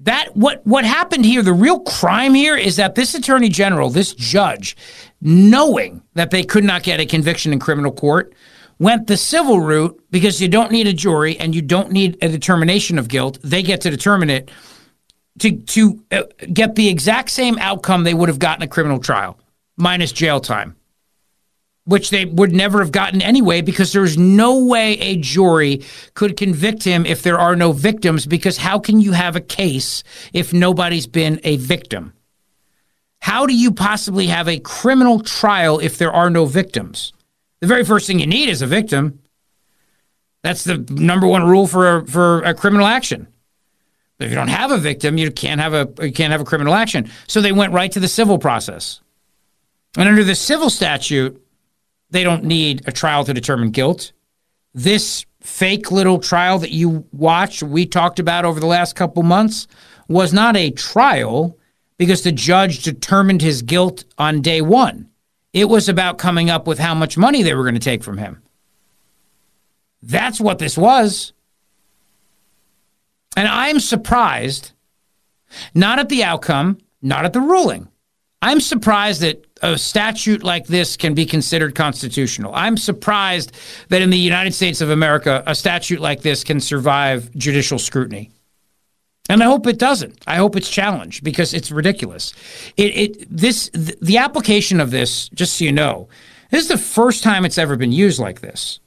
That 0.00 0.34
what 0.34 0.66
what 0.66 0.84
happened 0.84 1.26
here, 1.26 1.42
the 1.42 1.52
real 1.52 1.80
crime 1.80 2.32
here 2.34 2.56
is 2.56 2.76
that 2.76 2.94
this 2.94 3.14
attorney 3.14 3.50
general, 3.50 3.90
this 3.90 4.14
judge, 4.14 4.76
knowing 5.20 6.02
that 6.14 6.30
they 6.30 6.42
could 6.42 6.64
not 6.64 6.82
get 6.82 7.00
a 7.00 7.06
conviction 7.06 7.52
in 7.52 7.58
criminal 7.58 7.92
court, 7.92 8.34
went 8.78 9.06
the 9.06 9.16
civil 9.16 9.60
route 9.60 10.02
because 10.10 10.40
you 10.40 10.48
don't 10.48 10.72
need 10.72 10.86
a 10.86 10.92
jury 10.94 11.38
and 11.38 11.54
you 11.54 11.60
don't 11.60 11.92
need 11.92 12.16
a 12.22 12.28
determination 12.28 12.98
of 12.98 13.08
guilt. 13.08 13.38
They 13.42 13.62
get 13.62 13.82
to 13.82 13.90
determine 13.90 14.30
it 14.30 14.50
to 15.40 15.56
to 15.56 16.02
uh, 16.10 16.22
get 16.52 16.74
the 16.76 16.88
exact 16.88 17.30
same 17.30 17.58
outcome 17.58 18.04
they 18.04 18.14
would 18.14 18.28
have 18.28 18.38
gotten 18.38 18.62
a 18.62 18.68
criminal 18.68 18.98
trial 18.98 19.38
minus 19.76 20.12
jail 20.12 20.40
time 20.40 20.76
which 21.90 22.10
they 22.10 22.24
would 22.24 22.52
never 22.52 22.78
have 22.78 22.92
gotten 22.92 23.20
anyway 23.20 23.60
because 23.60 23.92
there's 23.92 24.16
no 24.16 24.64
way 24.64 24.92
a 25.00 25.16
jury 25.16 25.82
could 26.14 26.36
convict 26.36 26.84
him 26.84 27.04
if 27.04 27.22
there 27.22 27.38
are 27.38 27.56
no 27.56 27.72
victims 27.72 28.26
because 28.26 28.58
how 28.58 28.78
can 28.78 29.00
you 29.00 29.10
have 29.10 29.34
a 29.34 29.40
case 29.40 30.04
if 30.32 30.52
nobody's 30.52 31.08
been 31.08 31.40
a 31.42 31.56
victim? 31.56 32.12
How 33.18 33.44
do 33.44 33.54
you 33.54 33.72
possibly 33.72 34.28
have 34.28 34.48
a 34.48 34.60
criminal 34.60 35.18
trial 35.18 35.80
if 35.80 35.98
there 35.98 36.12
are 36.12 36.30
no 36.30 36.46
victims? 36.46 37.12
The 37.58 37.66
very 37.66 37.84
first 37.84 38.06
thing 38.06 38.20
you 38.20 38.26
need 38.26 38.48
is 38.48 38.62
a 38.62 38.68
victim. 38.68 39.18
That's 40.44 40.62
the 40.62 40.78
number 40.90 41.26
one 41.26 41.42
rule 41.42 41.66
for 41.66 41.96
a, 41.96 42.06
for 42.06 42.40
a 42.42 42.54
criminal 42.54 42.86
action. 42.86 43.26
If 44.20 44.28
you 44.28 44.36
don't 44.36 44.48
have 44.48 44.70
a 44.70 44.78
victim, 44.78 45.18
you 45.18 45.32
can't 45.32 45.60
have 45.60 45.74
a 45.74 45.88
you 46.04 46.12
can't 46.12 46.30
have 46.30 46.42
a 46.42 46.44
criminal 46.44 46.74
action. 46.74 47.10
So 47.26 47.40
they 47.40 47.52
went 47.52 47.72
right 47.72 47.90
to 47.92 48.00
the 48.00 48.08
civil 48.08 48.38
process. 48.38 49.00
And 49.96 50.08
under 50.08 50.22
the 50.22 50.34
civil 50.34 50.70
statute, 50.70 51.42
they 52.10 52.24
don't 52.24 52.44
need 52.44 52.82
a 52.86 52.92
trial 52.92 53.24
to 53.24 53.34
determine 53.34 53.70
guilt. 53.70 54.12
This 54.74 55.24
fake 55.40 55.90
little 55.90 56.18
trial 56.18 56.58
that 56.58 56.70
you 56.70 57.06
watched, 57.12 57.62
we 57.62 57.86
talked 57.86 58.18
about 58.18 58.44
over 58.44 58.60
the 58.60 58.66
last 58.66 58.94
couple 58.94 59.22
months, 59.22 59.66
was 60.08 60.32
not 60.32 60.56
a 60.56 60.70
trial 60.70 61.56
because 61.96 62.22
the 62.22 62.32
judge 62.32 62.82
determined 62.82 63.42
his 63.42 63.62
guilt 63.62 64.04
on 64.18 64.42
day 64.42 64.60
one. 64.60 65.08
It 65.52 65.68
was 65.68 65.88
about 65.88 66.18
coming 66.18 66.50
up 66.50 66.66
with 66.66 66.78
how 66.78 66.94
much 66.94 67.16
money 67.18 67.42
they 67.42 67.54
were 67.54 67.64
going 67.64 67.74
to 67.74 67.80
take 67.80 68.02
from 68.02 68.18
him. 68.18 68.42
That's 70.02 70.40
what 70.40 70.58
this 70.58 70.78
was. 70.78 71.32
And 73.36 73.46
I'm 73.48 73.80
surprised, 73.80 74.72
not 75.74 75.98
at 75.98 76.08
the 76.08 76.24
outcome, 76.24 76.78
not 77.02 77.24
at 77.24 77.32
the 77.32 77.40
ruling. 77.40 77.88
I'm 78.42 78.60
surprised 78.60 79.20
that 79.20 79.49
a 79.62 79.76
statute 79.76 80.42
like 80.42 80.66
this 80.66 80.96
can 80.96 81.14
be 81.14 81.26
considered 81.26 81.74
constitutional. 81.74 82.52
I'm 82.54 82.76
surprised 82.76 83.52
that 83.88 84.02
in 84.02 84.10
the 84.10 84.18
United 84.18 84.54
States 84.54 84.80
of 84.80 84.90
America, 84.90 85.42
a 85.46 85.54
statute 85.54 86.00
like 86.00 86.22
this 86.22 86.44
can 86.44 86.60
survive 86.60 87.34
judicial 87.36 87.78
scrutiny. 87.78 88.30
And 89.28 89.42
I 89.42 89.46
hope 89.46 89.66
it 89.66 89.78
doesn't. 89.78 90.22
I 90.26 90.36
hope 90.36 90.56
it's 90.56 90.68
challenged 90.68 91.22
because 91.22 91.54
it's 91.54 91.70
ridiculous. 91.70 92.32
It, 92.76 92.96
it 92.96 93.26
this 93.30 93.70
the 93.70 94.18
application 94.18 94.80
of 94.80 94.90
this, 94.90 95.28
just 95.28 95.56
so 95.56 95.64
you 95.64 95.72
know, 95.72 96.08
this 96.50 96.62
is 96.62 96.68
the 96.68 96.78
first 96.78 97.22
time 97.22 97.44
it's 97.44 97.58
ever 97.58 97.76
been 97.76 97.92
used 97.92 98.18
like 98.18 98.40
this 98.40 98.80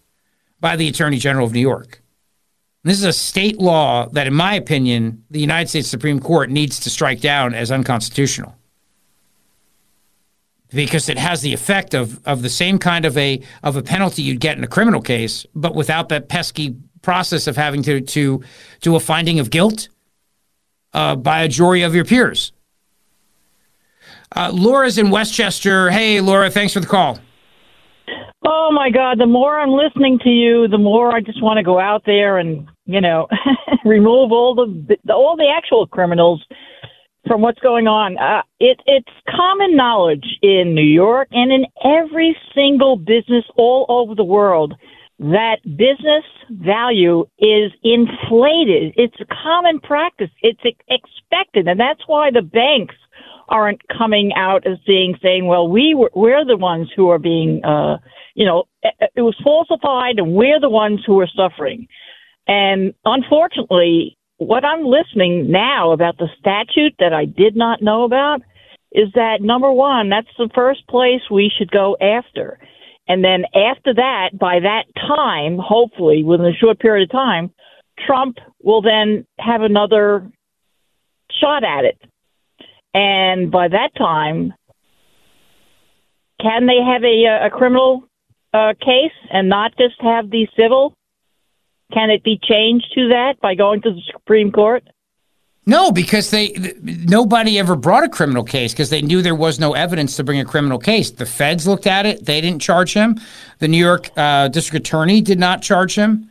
by 0.60 0.76
the 0.76 0.88
Attorney 0.90 1.18
General 1.18 1.46
of 1.46 1.54
New 1.54 1.62
York. 1.62 2.02
This 2.84 2.98
is 2.98 3.06
a 3.06 3.14
state 3.14 3.60
law 3.60 4.08
that, 4.10 4.28
in 4.28 4.34
my 4.34 4.56
opinion, 4.56 5.24
the 5.30 5.40
United 5.40 5.70
States 5.70 5.88
Supreme 5.88 6.20
Court 6.20 6.50
needs 6.50 6.78
to 6.82 6.90
strike 6.90 7.22
down 7.22 7.54
as 7.54 7.72
unconstitutional 7.72 8.54
because 10.74 11.10
it 11.10 11.18
has 11.18 11.42
the 11.42 11.54
effect 11.54 11.94
of 11.94 12.26
of 12.26 12.42
the 12.42 12.50
same 12.50 12.80
kind 12.80 13.06
of 13.06 13.18
a 13.18 13.42
of 13.64 13.76
a 13.76 13.82
penalty 13.82 14.22
you'd 14.22 14.40
get 14.40 14.58
in 14.58 14.64
a 14.64 14.68
criminal 14.68 15.02
case, 15.02 15.46
but 15.56 15.76
without 15.76 16.10
that 16.10 16.30
pesky 16.30 16.76
process 17.02 17.48
of 17.48 17.56
having 17.56 17.84
to 17.84 18.02
to 18.02 18.44
do 18.82 18.96
a 18.96 19.00
finding 19.00 19.40
of 19.40 19.50
guilt 19.50 19.90
uh, 20.94 21.16
by 21.16 21.44
a 21.44 21.48
jury 21.48 21.84
of 21.84 21.94
your 21.94 22.06
peers. 22.06 22.52
Uh, 24.36 24.52
Laura's 24.52 24.98
in 24.98 25.12
Westchester. 25.12 25.92
Hey, 25.92 26.20
Laura, 26.20 26.50
thanks 26.50 26.74
for 26.74 26.80
the 26.80 26.88
call. 26.88 27.20
Oh 28.46 28.72
my 28.72 28.90
God! 28.90 29.20
The 29.20 29.28
more 29.28 29.60
I'm 29.60 29.72
listening 29.72 30.20
to 30.20 30.30
you, 30.30 30.68
the 30.68 30.78
more 30.78 31.16
I 31.16 31.22
just 31.22 31.42
want 31.42 31.58
to 31.58 31.64
go 31.64 31.80
out 31.80 32.04
there 32.06 32.38
and 32.40 32.68
you 32.86 33.00
know 33.00 33.28
remove 33.86 34.32
all 34.32 34.56
the 34.56 34.98
all 35.14 35.38
the 35.38 35.54
actual 35.56 35.88
criminals 35.88 36.44
from 37.28 37.42
what's 37.42 37.60
going 37.60 37.88
on. 37.88 38.18
Uh, 38.18 38.42
it, 38.60 38.80
it's 38.86 39.08
common 39.30 39.76
knowledge 39.76 40.26
in 40.42 40.76
New 40.76 40.82
York 40.82 41.28
and 41.32 41.52
in 41.52 41.66
every 41.84 42.36
single 42.54 42.98
business 42.98 43.46
all 43.56 43.86
over 43.90 44.16
the 44.16 44.24
world 44.24 44.74
that 45.20 45.58
business 45.64 46.26
value 46.50 47.26
is 47.40 47.72
inflated. 47.84 48.94
It's 48.98 49.16
a 49.22 49.26
common 49.44 49.80
practice. 49.80 50.30
It's 50.42 50.60
expected, 50.90 51.68
and 51.68 51.80
that's 51.80 52.02
why 52.08 52.32
the 52.32 52.42
banks 52.42 52.96
aren't 53.48 53.82
coming 53.96 54.34
out 54.36 54.66
as 54.66 54.80
being 54.86 55.16
saying, 55.22 55.46
"Well, 55.46 55.68
we 55.68 55.94
were, 55.94 56.12
we're 56.14 56.46
the 56.46 56.58
ones 56.58 56.90
who 56.96 57.10
are 57.10 57.20
being, 57.20 57.64
uh, 57.64 57.98
you 58.34 58.46
know, 58.46 58.66
it 59.16 59.22
was 59.22 59.36
falsified, 59.44 60.18
and 60.18 60.34
we're 60.34 60.60
the 60.60 60.70
ones 60.70 61.02
who 61.06 61.20
are 61.20 61.28
suffering." 61.28 61.88
And 62.48 62.94
unfortunately, 63.06 64.18
what 64.48 64.66
I'm 64.66 64.86
listening 64.86 65.52
now 65.52 65.92
about 65.92 66.18
the 66.18 66.28
statute 66.40 66.96
that 67.00 67.14
I 67.14 67.26
did 67.26 67.56
not 67.56 67.82
know 67.82 68.04
about 68.04 68.42
is 68.92 69.10
that 69.16 69.42
number 69.42 69.72
one, 69.72 70.10
that's 70.10 70.28
the 70.38 70.50
first 70.54 70.88
place 70.88 71.22
we 71.32 71.52
should 71.58 71.72
go 71.72 71.98
after. 72.00 72.60
And 73.08 73.24
then 73.24 73.46
after 73.56 73.94
that, 73.96 74.30
by 74.40 74.60
that 74.60 74.84
time, 74.96 75.58
hopefully 75.58 76.24
within 76.24 76.46
a 76.46 76.54
short 76.54 76.80
period 76.80 77.10
of 77.10 77.12
time, 77.12 77.52
Trump 78.06 78.38
will 78.62 78.82
then 78.82 79.26
have 79.40 79.62
another 79.62 80.32
shot 81.42 81.64
at 81.64 81.86
it. 81.86 82.00
And 82.94 83.52
by 83.52 83.68
that 83.68 83.90
time, 83.98 84.54
can 86.40 86.68
they 86.68 86.80
have 86.86 87.04
a, 87.04 87.48
a 87.48 87.50
criminal 87.50 88.08
uh, 88.54 88.74
case 88.80 89.16
and 89.32 89.50
not 89.50 89.72
just 89.78 89.96
have 90.02 90.30
the 90.30 90.48
civil 90.58 90.94
can 91.94 92.10
it 92.10 92.24
be 92.24 92.40
changed 92.42 92.88
to 92.96 93.10
that 93.10 93.40
by 93.42 93.56
going 93.56 93.82
to 93.84 93.92
the 93.92 94.02
Supreme 94.12 94.52
Court? 94.52 94.84
No, 95.66 95.92
because 95.92 96.30
they 96.30 96.52
nobody 96.82 97.58
ever 97.58 97.78
brought 97.78 98.04
a 98.04 98.10
criminal 98.10 98.44
case 98.44 98.74
because 98.74 98.90
they 98.90 99.02
knew 99.02 99.22
there 99.22 99.36
was 99.36 99.60
no 99.60 99.74
evidence 99.74 100.18
to 100.18 100.24
bring 100.24 100.40
a 100.40 100.46
criminal 100.46 100.78
case. 100.78 101.12
The 101.12 101.26
feds 101.26 101.66
looked 101.66 101.88
at 101.88 102.06
it; 102.06 102.26
they 102.26 102.42
didn't 102.42 102.62
charge 102.62 102.94
him. 102.94 103.18
The 103.60 103.70
New 103.70 103.78
York 103.78 104.10
uh, 104.18 104.50
District 104.50 104.86
Attorney 104.86 105.22
did 105.22 105.40
not 105.40 105.62
charge 105.62 105.96
him. 105.96 106.30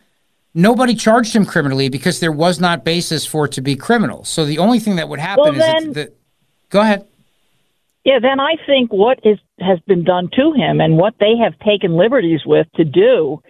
Nobody 0.54 0.95
charged 0.95 1.35
him 1.35 1.47
criminally 1.47 1.88
because 1.88 2.21
there 2.21 2.33
was 2.33 2.61
not 2.61 2.85
basis 2.85 3.25
for 3.25 3.47
it 3.47 3.52
to 3.52 3.62
be 3.62 3.75
criminal. 3.75 4.23
So 4.25 4.45
the 4.45 4.59
only 4.59 4.78
thing 4.78 4.97
that 4.97 5.09
would 5.09 5.21
happen 5.21 5.45
well, 5.45 5.52
then, 5.54 5.88
is 5.88 5.95
that. 5.95 6.14
Go 6.69 6.81
ahead. 6.81 7.07
Yeah, 8.04 8.19
then 8.21 8.38
I 8.38 8.57
think 8.66 8.92
what 8.92 9.21
is 9.25 9.38
has 9.61 9.78
been 9.87 10.04
done 10.04 10.28
to 10.35 10.52
him 10.52 10.81
and 10.81 10.99
what 10.99 11.14
they 11.21 11.37
have 11.42 11.59
taken 11.61 11.97
liberties 11.97 12.40
with 12.45 12.66
to 12.75 12.85
do 12.85 13.40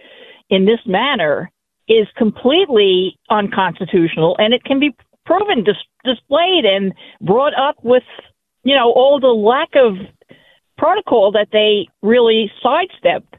in 0.49 0.65
this 0.65 0.79
manner 0.85 1.51
is 1.87 2.07
completely 2.17 3.17
unconstitutional, 3.29 4.35
and 4.39 4.53
it 4.53 4.63
can 4.63 4.79
be 4.79 4.95
proven, 5.25 5.63
dis- 5.63 5.75
displayed, 6.03 6.65
and 6.65 6.93
brought 7.21 7.53
up 7.57 7.75
with, 7.83 8.03
you 8.63 8.75
know, 8.75 8.91
all 8.91 9.19
the 9.19 9.27
lack 9.27 9.69
of 9.75 9.95
protocol 10.77 11.31
that 11.31 11.47
they 11.51 11.87
really 12.01 12.51
sidestepped. 12.61 13.35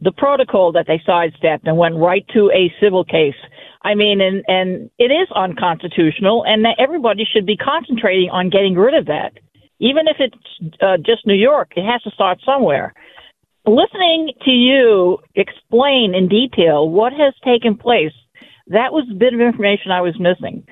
The 0.00 0.12
protocol 0.12 0.72
that 0.72 0.86
they 0.86 1.00
sidestepped 1.06 1.66
and 1.66 1.76
went 1.78 1.96
right 1.96 2.26
to 2.34 2.50
a 2.50 2.72
civil 2.80 3.04
case. 3.04 3.36
I 3.82 3.94
mean, 3.94 4.20
and 4.20 4.42
and 4.48 4.90
it 4.98 5.10
is 5.10 5.28
unconstitutional, 5.34 6.44
and 6.46 6.64
that 6.64 6.76
everybody 6.78 7.24
should 7.24 7.46
be 7.46 7.56
concentrating 7.56 8.30
on 8.30 8.50
getting 8.50 8.74
rid 8.74 8.94
of 8.94 9.06
that. 9.06 9.32
Even 9.80 10.06
if 10.08 10.16
it's 10.20 10.80
uh, 10.80 10.96
just 10.98 11.26
New 11.26 11.34
York, 11.34 11.72
it 11.76 11.84
has 11.84 12.02
to 12.02 12.10
start 12.10 12.38
somewhere 12.44 12.94
listening 13.66 14.32
to 14.44 14.50
you 14.50 15.18
explain 15.34 16.14
in 16.14 16.28
detail 16.28 16.88
what 16.88 17.12
has 17.12 17.34
taken 17.44 17.76
place, 17.76 18.12
that 18.68 18.92
was 18.92 19.06
a 19.10 19.14
bit 19.14 19.34
of 19.34 19.40
information 19.40 19.90
I 19.90 20.00
was 20.00 20.18
missing. 20.18 20.66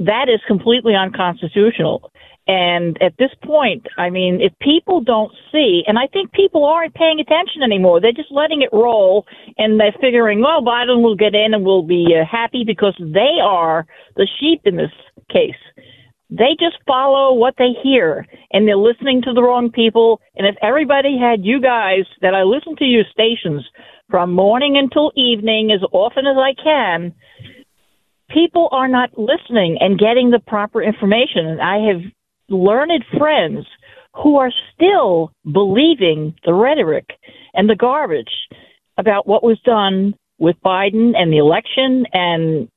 That 0.00 0.28
is 0.28 0.40
completely 0.46 0.94
unconstitutional. 0.94 2.10
And 2.48 3.00
at 3.00 3.16
this 3.18 3.30
point, 3.44 3.86
I 3.98 4.10
mean, 4.10 4.40
if 4.40 4.52
people 4.60 5.00
don't 5.00 5.32
see, 5.52 5.84
and 5.86 5.96
I 5.96 6.08
think 6.08 6.32
people 6.32 6.64
aren't 6.64 6.94
paying 6.94 7.20
attention 7.20 7.62
anymore, 7.62 8.00
they're 8.00 8.12
just 8.12 8.32
letting 8.32 8.62
it 8.62 8.70
roll 8.72 9.26
and 9.58 9.78
they're 9.78 9.94
figuring, 10.00 10.40
well, 10.40 10.60
Biden 10.60 11.02
will 11.02 11.14
get 11.14 11.36
in 11.36 11.54
and 11.54 11.64
we'll 11.64 11.84
be 11.84 12.16
uh, 12.18 12.24
happy 12.28 12.64
because 12.66 12.96
they 12.98 13.38
are 13.40 13.86
the 14.16 14.26
sheep 14.40 14.62
in 14.64 14.76
this 14.76 14.90
case. 15.30 15.54
They 16.38 16.56
just 16.58 16.76
follow 16.86 17.34
what 17.34 17.54
they 17.58 17.72
hear 17.82 18.26
and 18.52 18.66
they're 18.66 18.76
listening 18.76 19.20
to 19.22 19.34
the 19.34 19.42
wrong 19.42 19.70
people. 19.70 20.20
And 20.34 20.46
if 20.46 20.56
everybody 20.62 21.18
had 21.18 21.44
you 21.44 21.60
guys 21.60 22.06
that 22.22 22.34
I 22.34 22.42
listen 22.42 22.74
to 22.76 22.84
your 22.84 23.04
stations 23.10 23.62
from 24.10 24.32
morning 24.32 24.78
until 24.78 25.12
evening 25.14 25.72
as 25.72 25.82
often 25.92 26.26
as 26.26 26.36
I 26.38 26.54
can, 26.54 27.14
people 28.30 28.70
are 28.72 28.88
not 28.88 29.10
listening 29.18 29.76
and 29.80 29.98
getting 29.98 30.30
the 30.30 30.38
proper 30.38 30.82
information. 30.82 31.46
And 31.46 31.60
I 31.60 31.78
have 31.92 32.00
learned 32.48 33.04
friends 33.18 33.66
who 34.14 34.36
are 34.38 34.52
still 34.74 35.32
believing 35.44 36.34
the 36.46 36.54
rhetoric 36.54 37.10
and 37.52 37.68
the 37.68 37.76
garbage. 37.76 38.32
about 38.98 39.26
what 39.26 39.42
was 39.42 39.58
done 39.64 40.14
with 40.42 40.56
Biden 40.64 41.12
and 41.16 41.32
the 41.32 41.38
election, 41.38 42.04
and 42.12 42.68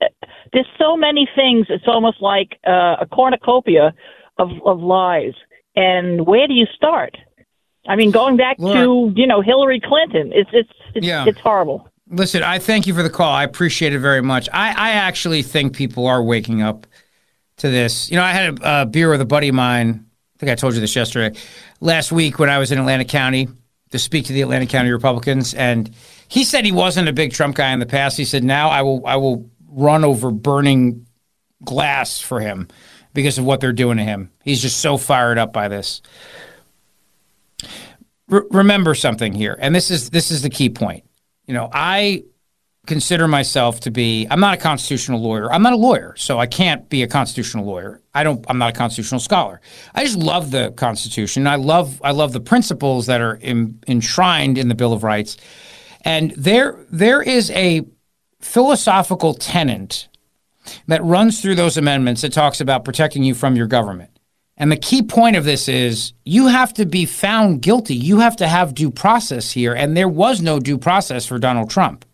there's 0.53 0.67
so 0.79 0.95
many 0.95 1.27
things. 1.35 1.65
It's 1.69 1.87
almost 1.87 2.21
like 2.21 2.59
uh, 2.65 2.97
a 3.01 3.07
cornucopia 3.11 3.91
of, 4.37 4.49
of 4.63 4.79
lies. 4.79 5.33
And 5.75 6.27
where 6.27 6.47
do 6.47 6.53
you 6.53 6.67
start? 6.75 7.17
I 7.87 7.95
mean, 7.95 8.11
going 8.11 8.37
back 8.37 8.57
Laura, 8.59 8.85
to 8.85 9.13
you 9.15 9.25
know 9.25 9.41
Hillary 9.41 9.81
Clinton, 9.83 10.31
it's 10.33 10.49
it's 10.53 10.69
it's, 10.93 11.05
yeah. 11.05 11.25
it's 11.27 11.39
horrible. 11.39 11.89
Listen, 12.07 12.43
I 12.43 12.59
thank 12.59 12.85
you 12.85 12.93
for 12.93 13.01
the 13.01 13.09
call. 13.09 13.31
I 13.31 13.43
appreciate 13.43 13.93
it 13.93 13.99
very 13.99 14.21
much. 14.21 14.47
I, 14.53 14.69
I 14.69 14.91
actually 14.91 15.41
think 15.41 15.75
people 15.75 16.05
are 16.05 16.21
waking 16.23 16.61
up 16.61 16.85
to 17.57 17.69
this. 17.69 18.11
You 18.11 18.17
know, 18.17 18.23
I 18.23 18.31
had 18.31 18.59
a, 18.59 18.81
a 18.81 18.85
beer 18.85 19.09
with 19.09 19.21
a 19.21 19.25
buddy 19.25 19.49
of 19.49 19.55
mine. 19.55 20.05
I 20.35 20.37
think 20.37 20.51
I 20.51 20.55
told 20.55 20.75
you 20.75 20.81
this 20.81 20.95
yesterday, 20.95 21.35
last 21.79 22.11
week 22.11 22.37
when 22.37 22.49
I 22.49 22.59
was 22.59 22.71
in 22.71 22.77
Atlantic 22.77 23.07
County 23.07 23.47
to 23.89 23.97
speak 23.97 24.25
to 24.25 24.33
the 24.33 24.41
Atlantic 24.43 24.69
County 24.69 24.91
Republicans, 24.91 25.55
and 25.55 25.89
he 26.27 26.43
said 26.43 26.65
he 26.65 26.71
wasn't 26.71 27.07
a 27.07 27.13
big 27.13 27.33
Trump 27.33 27.55
guy 27.55 27.71
in 27.71 27.79
the 27.79 27.85
past. 27.85 28.17
He 28.17 28.25
said 28.25 28.43
now 28.43 28.69
I 28.69 28.81
will 28.81 29.05
I 29.05 29.15
will 29.15 29.49
run 29.67 30.03
over 30.03 30.31
burning 30.31 31.05
glass 31.63 32.19
for 32.19 32.39
him 32.39 32.67
because 33.13 33.37
of 33.37 33.45
what 33.45 33.61
they're 33.61 33.73
doing 33.73 33.97
to 33.97 34.03
him. 34.03 34.31
He's 34.43 34.61
just 34.61 34.79
so 34.79 34.97
fired 34.97 35.37
up 35.37 35.53
by 35.53 35.67
this. 35.67 36.01
remember 38.27 38.95
something 38.95 39.33
here, 39.33 39.57
and 39.59 39.73
this 39.73 39.91
is 39.91 40.09
this 40.09 40.31
is 40.31 40.41
the 40.41 40.49
key 40.49 40.69
point. 40.69 41.03
You 41.47 41.53
know, 41.53 41.69
I 41.71 42.23
consider 42.85 43.27
myself 43.27 43.79
to 43.81 43.91
be 43.91 44.27
I'm 44.29 44.39
not 44.39 44.55
a 44.55 44.57
constitutional 44.57 45.21
lawyer. 45.21 45.51
I'm 45.51 45.63
not 45.63 45.73
a 45.73 45.77
lawyer, 45.77 46.13
so 46.17 46.39
I 46.39 46.45
can't 46.45 46.87
be 46.89 47.03
a 47.03 47.07
constitutional 47.07 47.65
lawyer. 47.65 48.01
I 48.13 48.23
don't 48.23 48.45
I'm 48.49 48.57
not 48.57 48.73
a 48.73 48.77
constitutional 48.77 49.19
scholar. 49.19 49.61
I 49.93 50.03
just 50.03 50.17
love 50.17 50.51
the 50.51 50.71
Constitution. 50.71 51.47
I 51.47 51.55
love 51.55 52.01
I 52.03 52.11
love 52.11 52.33
the 52.33 52.39
principles 52.39 53.07
that 53.07 53.21
are 53.21 53.35
in, 53.35 53.79
enshrined 53.87 54.57
in 54.57 54.67
the 54.67 54.75
Bill 54.75 54.93
of 54.93 55.03
Rights. 55.03 55.37
And 56.05 56.31
there 56.31 56.85
there 56.89 57.21
is 57.21 57.51
a 57.51 57.81
philosophical 58.39 59.33
tenet 59.33 60.07
that 60.87 61.03
runs 61.03 61.41
through 61.41 61.55
those 61.55 61.77
amendments 61.77 62.21
that 62.21 62.31
talks 62.31 62.61
about 62.61 62.85
protecting 62.85 63.23
you 63.23 63.33
from 63.33 63.55
your 63.55 63.67
government. 63.67 64.11
And 64.57 64.71
the 64.71 64.77
key 64.77 65.01
point 65.01 65.35
of 65.35 65.43
this 65.43 65.67
is 65.67 66.13
you 66.23 66.47
have 66.47 66.73
to 66.75 66.85
be 66.85 67.05
found 67.05 67.61
guilty. 67.61 67.95
You 67.95 68.19
have 68.19 68.37
to 68.37 68.47
have 68.47 68.73
due 68.73 68.91
process 68.91 69.51
here. 69.51 69.73
And 69.73 69.97
there 69.97 70.07
was 70.07 70.41
no 70.41 70.59
due 70.59 70.77
process 70.77 71.25
for 71.25 71.39
Donald 71.39 71.69
Trump. 71.69 72.05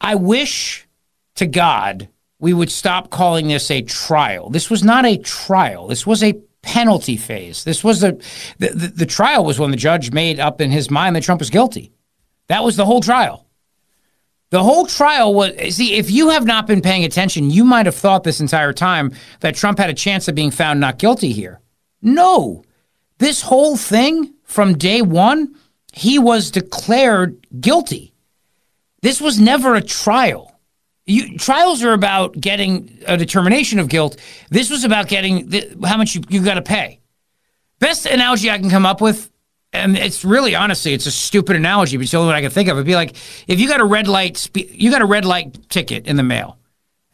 I 0.00 0.16
wish 0.16 0.88
to 1.36 1.46
God 1.46 2.08
we 2.40 2.52
would 2.52 2.70
stop 2.70 3.10
calling 3.10 3.48
this 3.48 3.70
a 3.70 3.82
trial. 3.82 4.50
This 4.50 4.70
was 4.70 4.82
not 4.82 5.04
a 5.04 5.18
trial. 5.18 5.86
This 5.86 6.06
was 6.06 6.22
a 6.22 6.40
penalty 6.62 7.16
phase. 7.16 7.64
This 7.64 7.84
was 7.84 8.02
a 8.02 8.12
the, 8.58 8.70
the, 8.70 8.88
the 8.88 9.06
trial 9.06 9.44
was 9.44 9.58
when 9.58 9.70
the 9.70 9.76
judge 9.76 10.10
made 10.10 10.40
up 10.40 10.60
in 10.60 10.70
his 10.70 10.90
mind 10.90 11.14
that 11.16 11.22
Trump 11.22 11.40
was 11.40 11.50
guilty. 11.50 11.92
That 12.50 12.64
was 12.64 12.74
the 12.74 12.84
whole 12.84 13.00
trial. 13.00 13.46
The 14.50 14.60
whole 14.60 14.84
trial 14.84 15.32
was 15.32 15.52
see, 15.72 15.94
if 15.94 16.10
you 16.10 16.30
have 16.30 16.44
not 16.44 16.66
been 16.66 16.82
paying 16.82 17.04
attention, 17.04 17.48
you 17.48 17.64
might 17.64 17.86
have 17.86 17.94
thought 17.94 18.24
this 18.24 18.40
entire 18.40 18.72
time 18.72 19.12
that 19.38 19.54
Trump 19.54 19.78
had 19.78 19.88
a 19.88 19.94
chance 19.94 20.26
of 20.26 20.34
being 20.34 20.50
found 20.50 20.80
not 20.80 20.98
guilty 20.98 21.30
here. 21.30 21.60
No. 22.02 22.64
This 23.18 23.42
whole 23.42 23.76
thing 23.76 24.34
from 24.42 24.76
day 24.76 25.00
one, 25.00 25.54
he 25.92 26.18
was 26.18 26.50
declared 26.50 27.46
guilty. 27.60 28.14
This 29.00 29.20
was 29.20 29.38
never 29.38 29.76
a 29.76 29.80
trial. 29.80 30.58
You, 31.06 31.38
trials 31.38 31.84
are 31.84 31.92
about 31.92 32.40
getting 32.40 32.98
a 33.06 33.16
determination 33.16 33.78
of 33.78 33.88
guilt. 33.88 34.16
This 34.50 34.70
was 34.70 34.82
about 34.82 35.06
getting 35.06 35.50
the, 35.50 35.72
how 35.84 35.96
much 35.96 36.16
you, 36.16 36.22
you 36.28 36.44
got 36.44 36.54
to 36.54 36.62
pay. 36.62 36.98
Best 37.78 38.06
analogy 38.06 38.50
I 38.50 38.58
can 38.58 38.70
come 38.70 38.86
up 38.86 39.00
with, 39.00 39.29
and 39.72 39.96
it's 39.96 40.24
really 40.24 40.54
honestly, 40.54 40.92
it's 40.92 41.06
a 41.06 41.10
stupid 41.10 41.56
analogy, 41.56 41.96
but 41.96 42.02
it's 42.02 42.12
the 42.12 42.18
only 42.18 42.28
one 42.28 42.36
I 42.36 42.40
can 42.40 42.50
think 42.50 42.68
of. 42.68 42.76
It'd 42.76 42.86
be 42.86 42.94
like 42.94 43.16
if 43.46 43.60
you 43.60 43.68
got 43.68 43.80
a 43.80 43.84
red 43.84 44.08
light, 44.08 44.48
you 44.54 44.90
got 44.90 45.02
a 45.02 45.06
red 45.06 45.24
light 45.24 45.68
ticket 45.68 46.06
in 46.06 46.16
the 46.16 46.22
mail, 46.22 46.58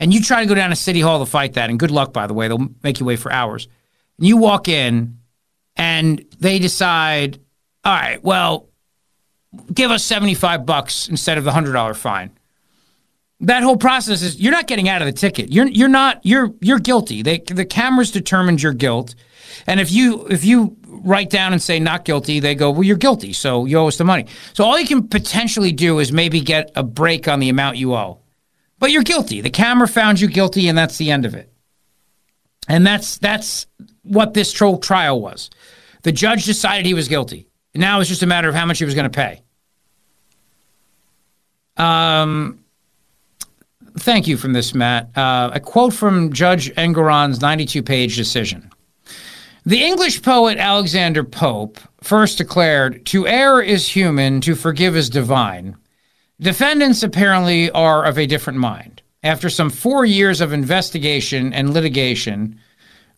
and 0.00 0.12
you 0.12 0.22
try 0.22 0.42
to 0.42 0.48
go 0.48 0.54
down 0.54 0.70
to 0.70 0.76
City 0.76 1.00
Hall 1.00 1.18
to 1.18 1.26
fight 1.26 1.54
that. 1.54 1.70
And 1.70 1.78
good 1.78 1.90
luck, 1.90 2.12
by 2.12 2.26
the 2.26 2.34
way, 2.34 2.48
they'll 2.48 2.68
make 2.82 3.00
you 3.00 3.06
wait 3.06 3.18
for 3.18 3.32
hours. 3.32 3.68
And 4.18 4.26
you 4.26 4.38
walk 4.38 4.68
in, 4.68 5.18
and 5.76 6.24
they 6.38 6.58
decide, 6.58 7.38
all 7.84 7.94
right, 7.94 8.22
well, 8.24 8.68
give 9.72 9.90
us 9.90 10.02
75 10.04 10.66
bucks 10.66 11.08
instead 11.08 11.38
of 11.38 11.44
the 11.44 11.50
$100 11.50 11.96
fine. 11.96 12.30
That 13.40 13.62
whole 13.62 13.76
process 13.76 14.22
is 14.22 14.40
you're 14.40 14.52
not 14.52 14.66
getting 14.66 14.88
out 14.88 15.02
of 15.02 15.06
the 15.06 15.12
ticket. 15.12 15.52
You're 15.52 15.66
you're 15.66 15.88
not 15.88 16.24
you're 16.24 16.54
you're 16.62 16.78
guilty. 16.78 17.20
They, 17.20 17.38
the 17.40 17.66
cameras 17.66 18.10
determined 18.10 18.62
your 18.62 18.72
guilt. 18.72 19.14
And 19.66 19.78
if 19.78 19.92
you 19.92 20.26
if 20.28 20.42
you 20.42 20.74
write 21.04 21.30
down 21.30 21.52
and 21.52 21.62
say 21.62 21.78
not 21.78 22.04
guilty, 22.04 22.40
they 22.40 22.54
go, 22.54 22.70
"Well, 22.70 22.84
you're 22.84 22.96
guilty, 22.96 23.32
so 23.32 23.64
you 23.64 23.78
owe 23.78 23.88
us 23.88 23.96
the 23.96 24.04
money." 24.04 24.26
So 24.52 24.64
all 24.64 24.78
you 24.78 24.86
can 24.86 25.08
potentially 25.08 25.72
do 25.72 25.98
is 25.98 26.12
maybe 26.12 26.40
get 26.40 26.70
a 26.74 26.82
break 26.82 27.28
on 27.28 27.40
the 27.40 27.48
amount 27.48 27.76
you 27.76 27.94
owe. 27.94 28.18
But 28.78 28.90
you're 28.90 29.02
guilty. 29.02 29.40
The 29.40 29.50
camera 29.50 29.88
found 29.88 30.20
you 30.20 30.28
guilty 30.28 30.68
and 30.68 30.76
that's 30.76 30.98
the 30.98 31.10
end 31.10 31.24
of 31.24 31.34
it. 31.34 31.50
And 32.68 32.86
that's 32.86 33.18
that's 33.18 33.66
what 34.02 34.34
this 34.34 34.52
trial 34.52 35.20
was. 35.20 35.50
The 36.02 36.12
judge 36.12 36.44
decided 36.44 36.86
he 36.86 36.94
was 36.94 37.08
guilty. 37.08 37.48
Now 37.74 38.00
it's 38.00 38.08
just 38.08 38.22
a 38.22 38.26
matter 38.26 38.48
of 38.48 38.54
how 38.54 38.66
much 38.66 38.78
he 38.78 38.84
was 38.84 38.94
going 38.94 39.10
to 39.10 39.16
pay. 39.16 39.42
Um, 41.76 42.64
thank 43.98 44.26
you 44.26 44.36
from 44.36 44.52
this, 44.52 44.74
Matt. 44.74 45.16
Uh, 45.16 45.50
a 45.52 45.60
quote 45.60 45.92
from 45.92 46.32
Judge 46.32 46.72
Engoron's 46.74 47.40
92 47.40 47.82
page 47.82 48.16
decision. 48.16 48.70
The 49.66 49.82
English 49.82 50.22
poet 50.22 50.58
Alexander 50.58 51.24
Pope 51.24 51.80
first 52.00 52.38
declared, 52.38 53.04
To 53.06 53.26
err 53.26 53.60
is 53.60 53.88
human, 53.88 54.40
to 54.42 54.54
forgive 54.54 54.94
is 54.94 55.10
divine. 55.10 55.76
Defendants 56.40 57.02
apparently 57.02 57.68
are 57.72 58.04
of 58.04 58.16
a 58.16 58.28
different 58.28 58.60
mind. 58.60 59.02
After 59.24 59.50
some 59.50 59.70
four 59.70 60.04
years 60.04 60.40
of 60.40 60.52
investigation 60.52 61.52
and 61.52 61.74
litigation, 61.74 62.60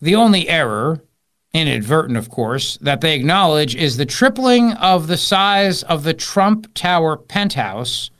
the 0.01 0.15
only 0.15 0.49
error, 0.49 1.05
inadvertent 1.53 2.17
of 2.17 2.31
course, 2.31 2.79
that 2.81 3.03
they 3.03 3.15
acknowledge 3.15 3.77
is 3.77 3.99
the 3.99 4.07
tripling 4.07 4.73
of 4.73 5.07
the 5.07 5.19
size 5.19 5.83
of 5.83 6.03
the 6.03 6.15
Trump 6.15 6.73
Tower 6.73 7.19
penthouse 7.19 8.11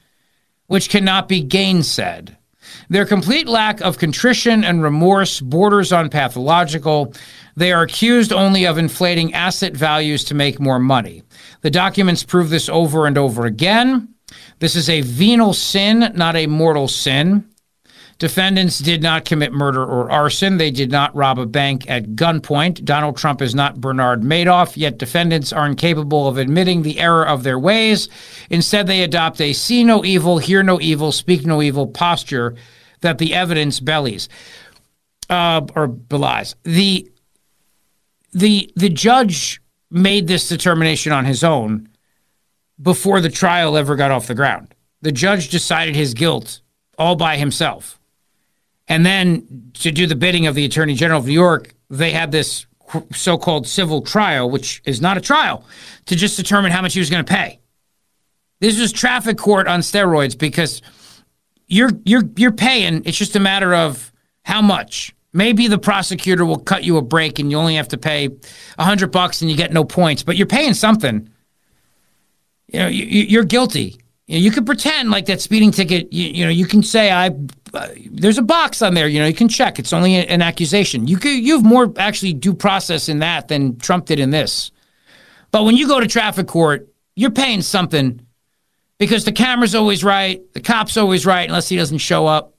which 0.67 0.91
cannot 0.91 1.29
be 1.29 1.43
gainsaid. 1.43 2.37
Their 2.89 3.07
complete 3.07 3.49
lack 3.49 3.81
of 3.81 3.99
contrition 3.99 4.65
and 4.65 4.83
remorse 4.83 5.41
borders 5.41 5.93
on 5.93 6.09
pathological. 6.11 7.15
They 7.57 7.73
are 7.73 7.83
accused 7.83 8.33
only 8.33 8.65
of 8.67 8.79
inflating 8.79 9.35
asset 9.35 9.77
values 9.77 10.25
to 10.25 10.35
make 10.35 10.61
more 10.61 10.79
money. 10.79 11.23
The 11.63 11.71
documents 11.71 12.23
prove 12.23 12.51
this 12.51 12.69
over 12.69 13.07
and 13.07 13.19
over 13.19 13.47
again. 13.47 14.15
This 14.59 14.77
is 14.77 14.89
a 14.89 15.01
venial 15.01 15.55
sin, 15.55 16.13
not 16.15 16.37
a 16.37 16.47
mortal 16.47 16.89
sin. 16.89 17.48
Defendants 18.19 18.81
did 18.81 19.01
not 19.01 19.25
commit 19.25 19.53
murder 19.53 19.85
or 19.85 20.11
arson. 20.11 20.57
They 20.57 20.73
did 20.73 20.91
not 20.91 21.15
rob 21.15 21.39
a 21.39 21.47
bank 21.47 21.89
at 21.89 22.17
gunpoint. 22.17 22.85
Donald 22.85 23.17
Trump 23.17 23.41
is 23.41 23.55
not 23.55 23.81
Bernard 23.81 24.23
Madoff, 24.23 24.77
yet 24.77 24.99
defendants 24.99 25.53
are 25.53 25.67
incapable 25.67 26.27
of 26.27 26.37
admitting 26.37 26.83
the 26.83 26.99
error 26.99 27.25
of 27.25 27.45
their 27.45 27.61
ways. 27.61 28.09
Instead, 28.51 28.89
they 28.89 29.03
adopt 29.03 29.41
a 29.41 29.53
see 29.53 29.85
no 29.85 30.05
evil, 30.05 30.39
hear 30.39 30.65
no 30.65 30.81
evil, 30.81 31.13
speak 31.13 31.47
no 31.47 31.63
evil 31.63 31.87
posture 31.87 32.57
that 33.03 33.19
the 33.19 33.35
evidence 33.35 33.79
bellies 33.79 34.29
uh, 35.31 35.65
or 35.77 35.87
belies. 35.87 36.57
The 36.65 37.09
the 38.33 38.73
the 38.75 38.89
judge 38.89 39.61
made 39.91 40.27
this 40.27 40.49
determination 40.49 41.13
on 41.13 41.25
his 41.25 41.45
own 41.45 41.89
before 42.81 43.21
the 43.21 43.31
trial 43.31 43.77
ever 43.77 43.97
got 43.97 44.11
off 44.11 44.27
the 44.27 44.35
ground. 44.35 44.75
The 45.03 45.13
judge 45.13 45.49
decided 45.49 45.95
his 45.95 46.15
guilt 46.15 46.61
all 46.99 47.17
by 47.17 47.37
himself. 47.37 47.98
And 48.89 49.05
then 49.05 49.71
to 49.75 49.91
do 49.91 50.07
the 50.07 50.17
bidding 50.17 50.47
of 50.47 50.55
the 50.55 50.65
Attorney 50.65 50.95
General 50.95 51.21
of 51.21 51.27
New 51.27 51.33
York, 51.33 51.75
they 51.91 52.11
had 52.11 52.33
this 52.33 52.67
so 53.13 53.37
called 53.37 53.67
civil 53.67 54.01
trial, 54.01 54.51
which 54.51 54.83
is 54.85 55.01
not 55.01 55.19
a 55.19 55.21
trial, 55.21 55.65
to 56.07 56.17
just 56.17 56.37
determine 56.37 56.73
how 56.73 56.81
much 56.81 56.95
he 56.95 57.01
was 57.01 57.11
going 57.11 57.25
to 57.25 57.33
pay. 57.33 57.61
This 58.61 58.81
was 58.81 58.93
traffic 58.93 59.37
court 59.37 59.69
on 59.69 59.81
steroids 59.81 60.37
because 60.37 60.83
you're 61.69 61.91
you're 62.05 62.25
you're 62.37 62.53
paying. 62.53 63.03
It's 63.05 63.17
just 63.17 63.37
a 63.37 63.41
matter 63.41 63.75
of 63.75 64.13
how 64.43 64.63
much. 64.63 65.15
Maybe 65.33 65.69
the 65.69 65.79
prosecutor 65.79 66.45
will 66.45 66.59
cut 66.59 66.83
you 66.83 66.97
a 66.97 67.03
break 67.03 67.39
and 67.39 67.51
you 67.51 67.59
only 67.59 67.77
have 67.77 67.89
to 67.89 67.99
pay 67.99 68.31
a 68.79 68.85
hundred 68.85 69.13
bucks 69.13 69.43
and 69.43 69.51
you 69.51 69.57
get 69.57 69.73
no 69.73 69.85
points, 69.85 70.23
but 70.23 70.37
you're 70.37 70.47
paying 70.47 70.75
something. 70.75 71.29
You 72.69 72.79
know, 72.81 72.89
you, 72.89 73.41
are 73.41 73.45
guilty. 73.45 73.99
You, 74.27 74.37
know, 74.37 74.41
you 74.41 74.51
could 74.51 74.67
pretend 74.67 75.11
like 75.11 75.27
that 75.27 75.41
speeding 75.41 75.71
ticket. 75.71 76.13
You, 76.13 76.29
you 76.29 76.45
know, 76.45 76.51
you 76.51 76.67
can 76.67 76.83
say 76.83 77.13
I. 77.13 77.31
Uh, 77.73 77.89
there's 78.11 78.39
a 78.39 78.43
box 78.43 78.83
on 78.83 78.95
there. 78.95 79.09
You 79.09 79.21
know, 79.21 79.27
you 79.27 79.35
can 79.35 79.49
check. 79.49 79.79
It's 79.79 79.93
only 79.93 80.17
an 80.17 80.43
accusation. 80.43 81.07
You 81.07 81.17
could. 81.17 81.31
You 81.31 81.57
have 81.57 81.65
more 81.65 81.93
actually 81.97 82.33
due 82.33 82.55
process 82.55 83.09
in 83.09 83.19
that 83.21 83.49
than 83.49 83.79
Trump 83.79 84.07
did 84.07 84.19
in 84.19 84.31
this. 84.31 84.71
But 85.51 85.65
when 85.65 85.77
you 85.77 85.87
go 85.87 86.01
to 86.01 86.07
traffic 86.07 86.47
court, 86.47 86.89
you're 87.15 87.31
paying 87.31 87.63
something 87.63 88.21
because 88.99 89.25
the 89.25 89.33
camera's 89.33 89.75
always 89.75 90.05
right, 90.05 90.41
the 90.53 90.61
cop's 90.61 90.97
always 90.97 91.25
right, 91.25 91.49
unless 91.49 91.69
he 91.69 91.77
doesn't 91.77 91.99
show 91.99 92.27
up. 92.27 92.55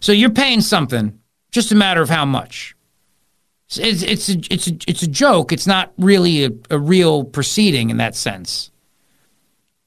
So 0.00 0.12
you're 0.12 0.30
paying 0.30 0.60
something. 0.60 1.18
Just 1.50 1.72
a 1.72 1.74
matter 1.74 2.00
of 2.00 2.08
how 2.08 2.24
much. 2.24 2.76
It's 3.76 4.02
it's 4.02 4.28
a, 4.28 4.38
it's 4.50 4.66
a, 4.68 4.76
it's 4.86 5.02
a 5.02 5.06
joke. 5.06 5.52
It's 5.52 5.66
not 5.66 5.92
really 5.98 6.44
a, 6.44 6.50
a 6.70 6.78
real 6.78 7.24
proceeding 7.24 7.90
in 7.90 7.96
that 7.98 8.14
sense. 8.14 8.70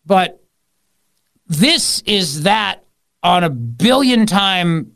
But 0.06 0.42
this 1.48 2.02
is 2.02 2.44
that 2.44 2.83
on 3.24 3.44
a 3.44 3.50
billion 3.50 4.26
time 4.26 4.92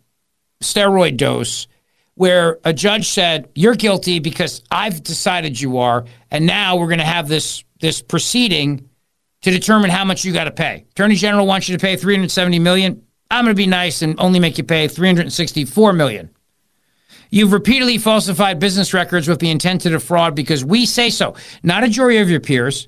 steroid 0.61 1.17
dose 1.17 1.67
where 2.15 2.59
a 2.63 2.73
judge 2.73 3.09
said 3.09 3.49
you're 3.55 3.75
guilty 3.75 4.19
because 4.19 4.63
I've 4.69 5.03
decided 5.03 5.59
you 5.59 5.77
are 5.77 6.05
and 6.29 6.45
now 6.45 6.75
we're 6.75 6.87
going 6.87 6.99
to 6.99 7.05
have 7.05 7.27
this 7.27 7.63
this 7.79 8.01
proceeding 8.01 8.89
to 9.41 9.51
determine 9.51 9.89
how 9.91 10.03
much 10.03 10.25
you 10.25 10.33
got 10.33 10.45
to 10.45 10.51
pay. 10.51 10.85
Attorney 10.91 11.15
General 11.15 11.45
wants 11.45 11.69
you 11.69 11.77
to 11.77 11.81
pay 11.81 11.95
370 11.95 12.59
million. 12.59 13.03
I'm 13.29 13.45
going 13.45 13.55
to 13.55 13.57
be 13.57 13.67
nice 13.67 14.01
and 14.01 14.19
only 14.19 14.39
make 14.39 14.57
you 14.57 14.63
pay 14.63 14.87
364 14.87 15.93
million. 15.93 16.31
You've 17.29 17.51
repeatedly 17.51 17.97
falsified 17.97 18.59
business 18.59 18.93
records 18.93 19.27
with 19.27 19.39
the 19.39 19.51
intent 19.51 19.81
to 19.81 19.89
defraud 19.89 20.33
because 20.33 20.63
we 20.63 20.85
say 20.85 21.09
so. 21.09 21.35
Not 21.61 21.83
a 21.83 21.89
jury 21.89 22.17
of 22.17 22.29
your 22.29 22.39
peers. 22.39 22.87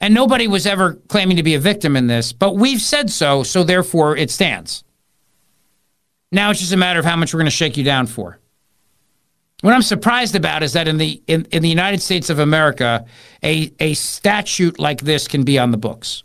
And 0.00 0.12
nobody 0.14 0.46
was 0.46 0.66
ever 0.66 0.94
claiming 1.08 1.38
to 1.38 1.42
be 1.42 1.54
a 1.54 1.58
victim 1.58 1.96
in 1.96 2.06
this, 2.06 2.32
but 2.32 2.56
we've 2.56 2.82
said 2.82 3.10
so, 3.10 3.42
so 3.42 3.64
therefore 3.64 4.16
it 4.16 4.30
stands. 4.30 4.84
Now 6.30 6.50
it's 6.50 6.60
just 6.60 6.72
a 6.72 6.76
matter 6.76 6.98
of 6.98 7.06
how 7.06 7.16
much 7.16 7.32
we're 7.32 7.38
going 7.38 7.46
to 7.46 7.50
shake 7.50 7.76
you 7.76 7.84
down 7.84 8.06
for. 8.06 8.38
What 9.62 9.72
I'm 9.72 9.82
surprised 9.82 10.34
about 10.34 10.62
is 10.62 10.74
that 10.74 10.86
in 10.86 10.98
the 10.98 11.22
in, 11.26 11.46
in 11.50 11.62
the 11.62 11.68
United 11.68 12.02
States 12.02 12.28
of 12.28 12.38
America, 12.38 13.06
a, 13.42 13.72
a 13.80 13.94
statute 13.94 14.78
like 14.78 15.00
this 15.00 15.26
can 15.26 15.44
be 15.44 15.58
on 15.58 15.70
the 15.70 15.78
books. 15.78 16.24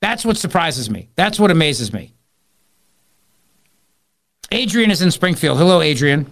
That's 0.00 0.24
what 0.24 0.36
surprises 0.36 0.88
me. 0.88 1.08
That's 1.16 1.40
what 1.40 1.50
amazes 1.50 1.92
me. 1.92 2.14
Adrian 4.52 4.92
is 4.92 5.02
in 5.02 5.10
Springfield. 5.10 5.58
Hello, 5.58 5.80
Adrian. 5.80 6.30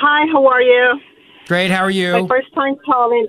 Hi, 0.00 0.26
how 0.32 0.46
are 0.46 0.62
you? 0.62 1.00
Great. 1.46 1.70
How 1.70 1.82
are 1.82 1.90
you? 1.90 2.12
My 2.12 2.28
first 2.28 2.52
time 2.54 2.76
calling. 2.84 3.28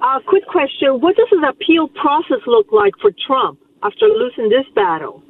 Uh, 0.00 0.20
quick 0.26 0.46
question: 0.46 1.00
What 1.00 1.16
does 1.16 1.28
the 1.30 1.48
appeal 1.48 1.88
process 1.88 2.40
look 2.46 2.72
like 2.72 2.94
for 3.00 3.10
Trump 3.26 3.58
after 3.82 4.06
losing 4.06 4.48
this 4.48 4.66
battle? 4.74 5.22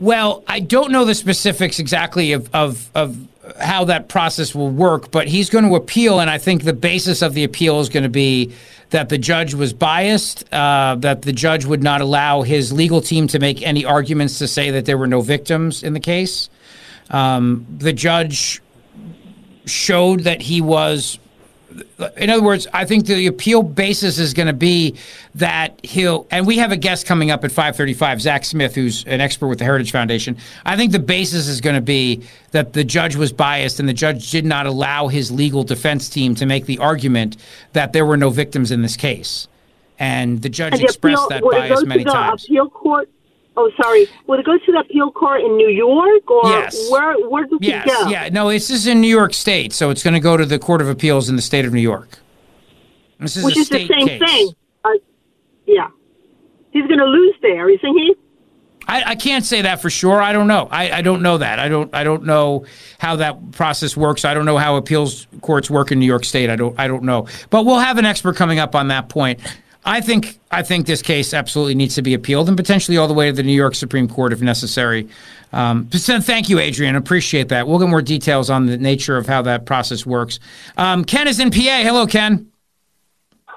Well, 0.00 0.42
I 0.48 0.58
don't 0.58 0.90
know 0.90 1.04
the 1.04 1.14
specifics 1.14 1.78
exactly 1.78 2.32
of, 2.32 2.52
of, 2.52 2.90
of 2.96 3.28
how 3.60 3.84
that 3.84 4.08
process 4.08 4.52
will 4.52 4.70
work, 4.70 5.12
but 5.12 5.28
he's 5.28 5.48
going 5.48 5.64
to 5.64 5.76
appeal, 5.76 6.18
and 6.18 6.28
I 6.28 6.38
think 6.38 6.64
the 6.64 6.72
basis 6.72 7.22
of 7.22 7.34
the 7.34 7.44
appeal 7.44 7.78
is 7.78 7.88
going 7.88 8.02
to 8.02 8.08
be 8.08 8.52
that 8.90 9.10
the 9.10 9.18
judge 9.18 9.54
was 9.54 9.72
biased, 9.72 10.52
uh, 10.52 10.96
that 10.98 11.22
the 11.22 11.32
judge 11.32 11.64
would 11.66 11.84
not 11.84 12.00
allow 12.00 12.42
his 12.42 12.72
legal 12.72 13.00
team 13.00 13.28
to 13.28 13.38
make 13.38 13.62
any 13.62 13.84
arguments 13.84 14.38
to 14.38 14.48
say 14.48 14.72
that 14.72 14.86
there 14.86 14.98
were 14.98 15.06
no 15.06 15.20
victims 15.20 15.84
in 15.84 15.92
the 15.92 16.00
case. 16.00 16.50
Um, 17.10 17.64
the 17.78 17.92
judge 17.92 18.60
showed 19.66 20.20
that 20.20 20.42
he 20.42 20.60
was 20.60 21.18
in 22.16 22.30
other 22.30 22.42
words, 22.42 22.66
I 22.72 22.84
think 22.84 23.06
the 23.06 23.26
appeal 23.26 23.62
basis 23.62 24.18
is 24.18 24.34
going 24.34 24.46
to 24.46 24.52
be 24.52 24.96
that 25.34 25.78
he'll, 25.84 26.26
and 26.30 26.46
we 26.46 26.58
have 26.58 26.72
a 26.72 26.76
guest 26.76 27.06
coming 27.06 27.30
up 27.30 27.44
at 27.44 27.50
535, 27.52 28.20
Zach 28.20 28.44
Smith, 28.44 28.74
who's 28.74 29.04
an 29.04 29.20
expert 29.20 29.48
with 29.48 29.58
the 29.58 29.64
Heritage 29.64 29.92
Foundation. 29.92 30.36
I 30.64 30.76
think 30.76 30.92
the 30.92 30.98
basis 30.98 31.48
is 31.48 31.60
going 31.60 31.76
to 31.76 31.80
be 31.82 32.22
that 32.50 32.72
the 32.72 32.84
judge 32.84 33.16
was 33.16 33.32
biased 33.32 33.80
and 33.80 33.88
the 33.88 33.94
judge 33.94 34.30
did 34.30 34.44
not 34.44 34.66
allow 34.66 35.08
his 35.08 35.30
legal 35.30 35.64
defense 35.64 36.08
team 36.08 36.34
to 36.36 36.46
make 36.46 36.66
the 36.66 36.78
argument 36.78 37.36
that 37.72 37.92
there 37.92 38.06
were 38.06 38.16
no 38.16 38.30
victims 38.30 38.70
in 38.70 38.82
this 38.82 38.96
case. 38.96 39.48
And 39.98 40.42
the 40.42 40.48
judge 40.48 40.72
And 40.72 40.80
the 40.80 40.86
expressed 40.86 41.24
appeal- 41.26 41.50
that 41.50 41.68
bias 41.68 41.84
many 41.84 42.04
times. 42.04 42.44
Appeal 42.44 42.68
court. 42.68 43.08
Oh, 43.56 43.70
sorry. 43.80 44.06
Would 44.28 44.40
it 44.40 44.46
go 44.46 44.56
to 44.56 44.72
the 44.72 44.78
appeal 44.78 45.10
court 45.12 45.42
in 45.42 45.56
New 45.56 45.68
York, 45.68 46.30
or 46.30 46.48
Yes. 46.48 46.88
where? 46.90 47.14
Where 47.28 47.44
does 47.44 47.58
Yes, 47.60 47.86
it 47.86 47.90
go? 47.90 48.08
yeah. 48.08 48.28
No, 48.32 48.48
this 48.50 48.70
is 48.70 48.86
in 48.86 49.00
New 49.02 49.08
York 49.14 49.34
State, 49.34 49.72
so 49.74 49.90
it's 49.90 50.02
going 50.02 50.14
to 50.14 50.20
go 50.20 50.36
to 50.38 50.46
the 50.46 50.58
Court 50.58 50.80
of 50.80 50.88
Appeals 50.88 51.28
in 51.28 51.36
the 51.36 51.42
state 51.42 51.64
of 51.66 51.72
New 51.74 51.80
York. 51.82 52.18
This 53.20 53.36
is 53.36 53.44
Which 53.44 53.58
is 53.58 53.68
the 53.68 53.86
same 53.86 54.08
case. 54.08 54.20
thing. 54.20 54.52
Uh, 54.84 54.90
yeah, 55.66 55.88
he's 56.70 56.86
going 56.86 56.98
to 56.98 57.04
lose 57.04 57.34
there, 57.42 57.68
isn't 57.68 57.96
he? 57.98 58.14
I, 58.88 59.10
I 59.10 59.14
can't 59.14 59.44
say 59.44 59.62
that 59.62 59.80
for 59.80 59.90
sure. 59.90 60.20
I 60.20 60.32
don't 60.32 60.48
know. 60.48 60.66
I, 60.70 60.90
I 60.90 61.02
don't 61.02 61.22
know 61.22 61.38
that. 61.38 61.60
I 61.60 61.68
don't. 61.68 61.94
I 61.94 62.02
don't 62.02 62.24
know 62.24 62.64
how 62.98 63.14
that 63.16 63.52
process 63.52 63.96
works. 63.96 64.24
I 64.24 64.34
don't 64.34 64.44
know 64.44 64.58
how 64.58 64.74
appeals 64.76 65.28
courts 65.40 65.70
work 65.70 65.92
in 65.92 66.00
New 66.00 66.06
York 66.06 66.24
State. 66.24 66.50
I 66.50 66.56
don't. 66.56 66.76
I 66.80 66.88
don't 66.88 67.04
know. 67.04 67.28
But 67.50 67.64
we'll 67.64 67.78
have 67.78 67.98
an 67.98 68.06
expert 68.06 68.34
coming 68.34 68.58
up 68.58 68.74
on 68.74 68.88
that 68.88 69.08
point. 69.08 69.38
I 69.84 70.00
think. 70.00 70.38
I 70.50 70.62
think 70.62 70.86
this 70.86 71.02
case 71.02 71.32
absolutely 71.32 71.74
needs 71.74 71.94
to 71.94 72.02
be 72.02 72.14
appealed 72.14 72.48
and 72.48 72.56
potentially 72.56 72.98
all 72.98 73.08
the 73.08 73.14
way 73.14 73.30
to 73.30 73.32
the 73.32 73.42
New 73.42 73.54
York 73.54 73.74
Supreme 73.74 74.08
Court 74.08 74.32
if 74.32 74.42
necessary. 74.42 75.08
Um, 75.52 75.90
so 75.92 76.20
thank 76.20 76.48
you, 76.48 76.58
Adrian. 76.58 76.94
Appreciate 76.94 77.48
that. 77.48 77.66
We'll 77.66 77.78
get 77.78 77.88
more 77.88 78.02
details 78.02 78.50
on 78.50 78.66
the 78.66 78.76
nature 78.76 79.16
of 79.16 79.26
how 79.26 79.42
that 79.42 79.66
process 79.66 80.06
works. 80.06 80.38
Um, 80.76 81.04
Ken 81.04 81.26
is 81.26 81.40
in 81.40 81.50
PA. 81.50 81.82
Hello, 81.82 82.06
Ken. 82.06 82.50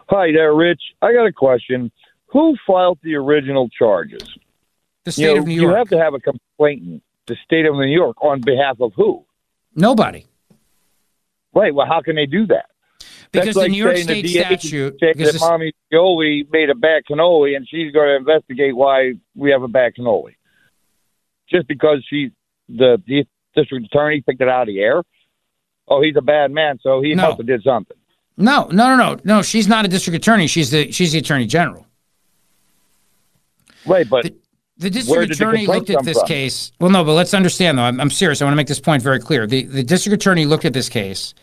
Hi 0.09 0.31
there, 0.31 0.53
Rich. 0.53 0.81
I 1.01 1.13
got 1.13 1.25
a 1.25 1.33
question. 1.33 1.91
Who 2.27 2.55
filed 2.65 2.99
the 3.01 3.15
original 3.15 3.69
charges? 3.69 4.37
The 5.03 5.11
state 5.11 5.23
you 5.23 5.33
know, 5.33 5.39
of 5.39 5.47
New 5.47 5.61
York. 5.61 5.71
You 5.71 5.77
have 5.77 5.89
to 5.89 5.97
have 5.97 6.13
a 6.13 6.19
complainant. 6.19 7.03
The 7.27 7.35
state 7.43 7.65
of 7.65 7.75
New 7.75 7.85
York 7.85 8.17
on 8.21 8.41
behalf 8.41 8.79
of 8.79 8.93
who? 8.95 9.25
Nobody. 9.73 10.25
Right. 11.53 11.73
Well, 11.73 11.87
how 11.87 12.01
can 12.01 12.15
they 12.15 12.25
do 12.25 12.45
that? 12.47 12.67
Because 13.41 13.55
That's 13.55 13.65
the 13.65 13.69
New 13.71 13.83
York 13.83 13.97
State 13.97 14.21
the 14.23 14.27
statute. 14.29 14.97
because 14.99 15.33
that 15.33 15.39
mommy 15.39 15.73
cannoli 15.91 16.47
made 16.51 16.69
a 16.69 16.75
bad 16.75 17.03
cannoli, 17.09 17.55
and 17.55 17.67
she's 17.67 17.91
going 17.91 18.07
to 18.09 18.15
investigate 18.15 18.75
why 18.75 19.13
we 19.35 19.51
have 19.51 19.61
a 19.63 19.67
bad 19.67 19.93
cannoli. 19.97 20.35
Just 21.49 21.67
because 21.67 22.03
she, 22.09 22.31
the, 22.69 23.01
the 23.07 23.25
district 23.55 23.85
attorney, 23.85 24.21
picked 24.21 24.41
it 24.41 24.47
out 24.49 24.63
of 24.63 24.67
the 24.67 24.79
air. 24.79 25.03
Oh, 25.87 26.01
he's 26.01 26.15
a 26.15 26.21
bad 26.21 26.51
man, 26.51 26.79
so 26.81 27.01
he 27.01 27.13
No. 27.13 27.27
must 27.27 27.37
have 27.37 27.45
did 27.47 27.61
something. 27.63 27.95
No, 28.37 28.67
no, 28.71 28.95
no, 28.95 28.97
no, 29.15 29.19
no. 29.23 29.41
She's 29.43 29.67
not 29.67 29.85
a 29.85 29.87
district 29.87 30.17
attorney. 30.17 30.47
She's 30.47 30.71
the 30.71 30.91
she's 30.91 31.11
the 31.13 31.19
attorney 31.19 31.45
general. 31.45 31.85
Right, 33.85 34.09
but 34.09 34.25
The 34.77 34.89
Where 34.89 34.89
district 34.89 35.19
did 35.21 35.29
the 35.29 35.33
attorney 35.35 35.67
looked 35.67 35.89
at 35.89 36.03
this 36.03 36.17
from? 36.17 36.27
case. 36.27 36.71
Well, 36.81 36.89
no, 36.89 37.03
but 37.03 37.13
let's 37.13 37.33
understand 37.33 37.77
though. 37.77 37.83
I'm, 37.83 38.01
I'm 38.01 38.09
serious. 38.09 38.41
I 38.41 38.45
want 38.45 38.53
to 38.53 38.57
make 38.57 38.67
this 38.67 38.79
point 38.79 39.01
very 39.03 39.19
clear. 39.19 39.47
The 39.47 39.63
the 39.63 39.83
district 39.83 40.15
attorney 40.21 40.45
looked 40.45 40.65
at 40.65 40.73
this 40.73 40.89
case, 40.89 41.33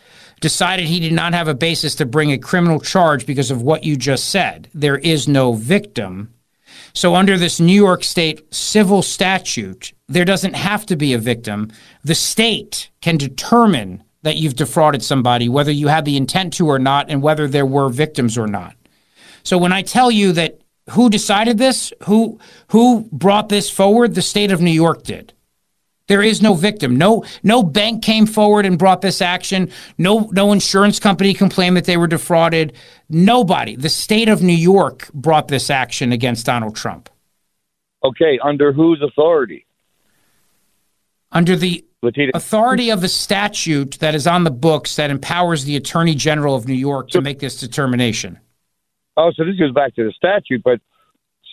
decided 0.43 0.85
he 0.85 0.99
did 0.99 1.13
not 1.13 1.33
have 1.33 1.47
a 1.47 1.55
basis 1.55 1.95
to 1.95 2.05
bring 2.05 2.33
a 2.33 2.37
criminal 2.37 2.77
charge 2.77 3.25
because 3.25 3.49
of 3.49 3.61
what 3.61 3.85
you 3.85 3.95
just 3.95 4.27
said. 4.29 4.69
There 4.73 4.97
is 4.97 5.25
no 5.25 5.53
victim. 5.53 6.33
So 6.93 7.15
under 7.15 7.37
this 7.37 7.61
New 7.61 7.81
York 7.81 8.03
State 8.03 8.53
civil 8.53 9.01
statute, 9.01 9.93
there 10.09 10.25
doesn't 10.25 10.55
have 10.55 10.85
to 10.87 10.97
be 10.97 11.13
a 11.13 11.17
victim. 11.17 11.71
The 12.03 12.13
state 12.13 12.91
can 12.99 13.15
determine 13.15 14.03
that 14.23 14.35
you've 14.35 14.57
defrauded 14.57 15.01
somebody, 15.01 15.47
whether 15.47 15.71
you 15.71 15.87
had 15.87 16.03
the 16.03 16.17
intent 16.17 16.51
to 16.55 16.67
or 16.67 16.77
not, 16.77 17.09
and 17.09 17.21
whether 17.21 17.47
there 17.47 17.65
were 17.65 17.87
victims 17.87 18.37
or 18.37 18.47
not. 18.47 18.75
So 19.43 19.57
when 19.57 19.71
I 19.71 19.81
tell 19.81 20.11
you 20.11 20.33
that 20.33 20.59
who 20.89 21.09
decided 21.09 21.57
this, 21.57 21.93
who 22.03 22.37
who 22.67 23.07
brought 23.13 23.47
this 23.47 23.69
forward, 23.69 24.13
the 24.13 24.21
state 24.21 24.51
of 24.51 24.59
New 24.59 24.71
York 24.71 25.03
did. 25.03 25.31
There 26.07 26.21
is 26.21 26.41
no 26.41 26.53
victim. 26.53 26.97
No 26.97 27.23
no 27.43 27.63
bank 27.63 28.03
came 28.03 28.25
forward 28.25 28.65
and 28.65 28.77
brought 28.77 29.01
this 29.01 29.21
action. 29.21 29.69
No 29.97 30.29
no 30.33 30.51
insurance 30.51 30.99
company 30.99 31.33
complained 31.33 31.77
that 31.77 31.85
they 31.85 31.97
were 31.97 32.07
defrauded. 32.07 32.73
Nobody. 33.09 33.75
The 33.75 33.89
state 33.89 34.29
of 34.29 34.41
New 34.41 34.53
York 34.53 35.09
brought 35.13 35.47
this 35.47 35.69
action 35.69 36.11
against 36.11 36.45
Donald 36.45 36.75
Trump 36.75 37.09
okay, 38.03 38.39
under 38.43 38.73
whose 38.73 39.01
authority? 39.01 39.65
under 41.35 41.55
the 41.55 41.83
authority 42.35 42.91
of 42.91 43.01
the 43.01 43.07
statute 43.07 43.97
that 43.99 44.13
is 44.13 44.27
on 44.27 44.43
the 44.43 44.51
books 44.51 44.97
that 44.97 45.09
empowers 45.09 45.65
the 45.65 45.75
Attorney 45.75 46.13
General 46.13 46.55
of 46.55 46.67
New 46.67 46.75
York 46.75 47.09
to 47.09 47.21
make 47.21 47.39
this 47.39 47.59
determination. 47.59 48.39
Oh, 49.17 49.31
so 49.35 49.43
this 49.43 49.57
goes 49.57 49.71
back 49.71 49.95
to 49.95 50.03
the 50.03 50.11
statute, 50.11 50.61
but 50.63 50.79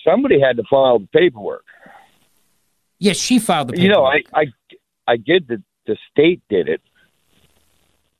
somebody 0.07 0.39
had 0.39 0.59
to 0.59 0.65
file 0.69 0.99
the 0.99 1.07
paperwork. 1.07 1.65
Yes, 3.01 3.17
she 3.17 3.41
filed 3.41 3.69
the 3.69 3.73
paperwork. 3.73 3.83
You 3.83 3.93
know, 3.93 4.05
I, 4.05 4.23
I, 4.35 4.47
I 5.09 5.17
get 5.17 5.49
that 5.49 5.63
the 5.87 5.97
state 6.11 6.43
did 6.49 6.69
it. 6.69 6.81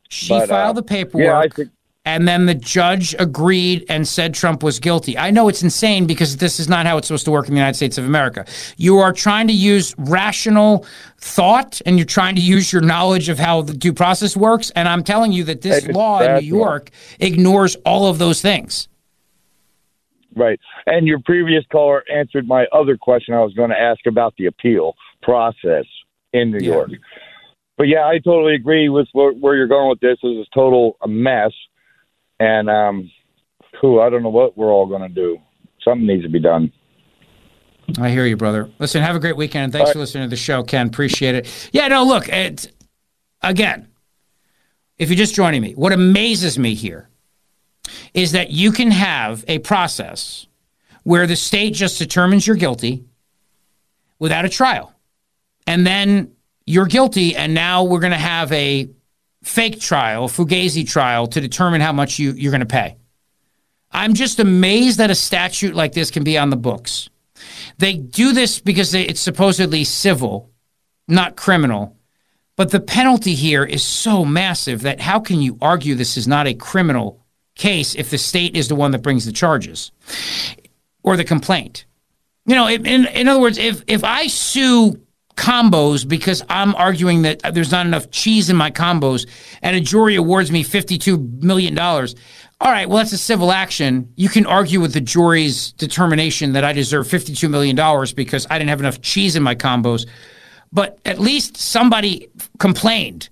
she 0.09 0.31
but, 0.31 0.45
uh, 0.45 0.47
filed 0.49 0.77
the 0.77 0.83
paperwork. 0.83 1.25
Yeah, 1.25 1.39
I 1.39 1.49
think 1.49 1.71
and 2.07 2.27
then 2.27 2.47
the 2.47 2.55
judge 2.55 3.15
agreed 3.19 3.85
and 3.91 4.09
said 4.09 4.33
Trump 4.33 4.63
was 4.63 4.81
guilty. 4.81 5.19
I 5.19 5.31
know 5.31 5.49
it's 5.49 5.63
insane 5.63 6.07
because 6.07 6.39
this 6.39 6.59
is 6.59 6.69
not 6.69 6.87
how 6.87 6.97
it's 6.97 7.07
supposed 7.07 7.27
to 7.27 7.31
work 7.31 7.47
in 7.47 7.55
the 7.55 7.59
United 7.59 7.77
States 7.77 7.99
of 7.99 8.07
America. 8.07 8.47
You 8.79 8.99
are 8.99 9.13
trying 9.13 9.47
to 9.49 9.53
use 9.53 9.95
rational 9.99 10.87
thought 11.19 11.83
and 11.85 11.99
you're 11.99 12.07
trying 12.07 12.37
to 12.37 12.41
use 12.41 12.73
your 12.73 12.81
knowledge 12.81 13.29
of 13.29 13.39
how 13.39 13.63
the 13.63 13.75
due 13.75 13.93
process 13.93 14.35
works. 14.35 14.71
And 14.71 14.89
I'm 14.89 15.05
telling 15.05 15.33
you 15.33 15.45
that 15.45 15.61
this 15.61 15.87
law 15.89 16.21
in 16.21 16.43
New. 16.43 16.57
York 16.57 16.91
ignores 17.21 17.77
all 17.85 18.07
of 18.07 18.19
those 18.19 18.41
things. 18.41 18.89
Right. 20.37 20.59
And 20.87 21.07
your 21.07 21.21
previous 21.25 21.65
caller 21.71 22.05
answered 22.13 22.47
my 22.47 22.67
other 22.73 22.97
question 22.97 23.35
I 23.35 23.41
was 23.41 23.55
going 23.55 23.71
to 23.71 23.81
ask 23.81 24.07
about 24.07 24.35
the 24.39 24.47
appeal 24.47 24.95
process 25.23 25.85
in 26.33 26.51
New 26.51 26.59
Yeah. 26.61 26.75
York. 26.75 26.91
But 27.77 27.89
yeah, 27.89 28.07
I 28.07 28.19
totally 28.19 28.55
agree 28.55 28.89
with 28.89 29.09
where, 29.13 29.33
where 29.33 29.57
you're 29.57 29.67
going 29.67 29.89
with 29.89 30.01
this. 30.01 30.19
This 30.23 30.33
is 30.33 30.47
total 30.55 30.97
a 31.03 31.09
mess, 31.09 31.53
and 32.39 32.69
um, 32.69 33.11
who 33.81 34.01
I 34.01 34.11
don't 34.11 34.23
know 34.23 34.29
what 34.29 34.57
we're 34.57 34.71
all 34.71 34.87
going 34.87 35.03
to 35.03 35.09
do. 35.09 35.39
Something 35.83 36.07
needs 36.07 36.23
to 36.25 36.29
be 36.29 36.41
done. 36.41 36.73
I 37.99 38.11
hear 38.11 38.27
you, 38.27 38.37
brother. 38.37 38.71
Listen, 38.79 39.03
have 39.03 39.17
a 39.17 39.19
great 39.19 39.37
weekend, 39.37 39.65
and 39.65 39.73
thanks 39.73 39.89
All 39.89 39.93
for 39.95 39.99
listening 39.99 40.25
to 40.25 40.31
the 40.31 40.37
show, 40.37 40.63
Ken. 40.63 40.87
Appreciate 40.89 41.35
it. 41.35 41.71
Yeah, 41.73 41.89
no, 41.89 42.05
look, 42.05 42.29
it, 42.29 42.71
again, 43.43 43.89
if 44.99 45.09
you're 45.09 45.17
just 45.17 45.35
joining 45.35 45.63
me, 45.63 45.73
what 45.73 45.93
amazes 45.93 46.59
me 46.59 46.75
here 46.75 47.09
is 48.15 48.33
that 48.33 48.51
you 48.51 48.73
can 48.73 48.91
have 48.91 49.45
a 49.49 49.59
process 49.61 50.47
where 51.03 51.27
the 51.27 51.37
state 51.37 51.75
just 51.75 51.99
determines 51.99 52.47
you're 52.47 52.57
guilty 52.57 53.05
without 54.19 54.45
a 54.45 54.49
trial. 54.49 54.95
And 55.67 55.87
then 55.87 56.33
you're 56.67 56.87
guilty, 56.87 57.35
and 57.37 57.55
now 57.55 57.85
we're 57.85 58.01
going 58.01 58.13
to 58.13 58.19
have 58.19 58.53
a 58.53 58.89
fake 59.43 59.81
trial, 59.81 60.29
Fugazi 60.29 60.87
trial, 60.89 61.27
to 61.29 61.41
determine 61.41 61.81
how 61.81 61.93
much 61.93 62.19
you, 62.19 62.33
you're 62.33 62.53
going 62.53 62.61
to 62.61 62.67
pay. 62.67 62.97
I'm 63.91 64.15
just 64.15 64.39
amazed 64.39 64.99
that 64.99 65.11
a 65.11 65.15
statute 65.15 65.75
like 65.75 65.93
this 65.93 66.11
can 66.11 66.23
be 66.23 66.39
on 66.39 66.51
the 66.51 66.57
books. 66.57 67.09
They 67.79 67.95
do 67.95 68.33
this 68.33 68.61
because 68.61 68.95
it's 68.95 69.21
supposedly 69.21 69.85
civil, 69.85 70.51
not 71.09 71.37
criminal. 71.37 71.97
But 72.57 72.71
the 72.71 72.81
penalty 72.81 73.35
here 73.35 73.65
is 73.65 73.83
so 73.83 74.25
massive 74.25 74.83
that 74.83 75.01
how 75.01 75.19
can 75.19 75.41
you 75.41 75.57
argue 75.63 75.95
this 75.95 76.17
is 76.17 76.29
not 76.29 76.47
a 76.47 76.55
criminal 76.55 77.25
case 77.61 77.95
if 77.95 78.11
the 78.11 78.19
state 78.19 78.57
is 78.57 78.67
the 78.67 78.75
one 78.75 78.91
that 78.91 79.03
brings 79.03 79.25
the 79.25 79.33
charges 79.33 79.93
or 81.05 81.17
the 81.17 81.25
complaint? 81.25 81.85
You 82.47 82.57
know, 82.57 82.67
in, 82.67 83.07
in 83.07 83.29
other 83.29 83.41
words, 83.41 83.59
if, 83.59 83.85
if 83.87 84.03
I 84.03 84.27
sue 84.27 84.99
combos 85.41 86.07
because 86.07 86.43
I'm 86.51 86.75
arguing 86.75 87.23
that 87.23 87.55
there's 87.55 87.71
not 87.73 87.87
enough 87.87 88.11
cheese 88.11 88.51
in 88.51 88.57
my 88.57 88.71
combos 88.71 89.27
and 89.63 89.75
a 89.75 89.81
jury 89.81 90.17
awards 90.17 90.51
me 90.51 90.63
$52 90.63 91.43
million. 91.43 91.79
All 91.79 92.07
right, 92.71 92.87
well, 92.87 92.99
that's 92.99 93.13
a 93.13 93.19
civil 93.19 93.51
action. 93.51 94.13
You 94.17 94.29
can 94.29 94.45
argue 94.45 94.81
with 94.81 94.93
the 94.93 95.01
jury's 95.01 95.73
determination 95.73 96.53
that 96.53 96.65
I 96.65 96.75
deserve 96.75 97.07
$52 97.07 97.49
million 97.49 97.75
because 98.15 98.47
I 98.51 98.59
didn't 98.59 98.69
have 98.69 98.81
enough 98.81 99.01
cheese 99.01 99.35
in 99.35 99.43
my 99.43 99.55
combos. 99.55 100.07
But 100.73 100.99
at 101.07 101.19
least 101.19 101.57
somebody 101.57 102.29
complained. 102.59 103.31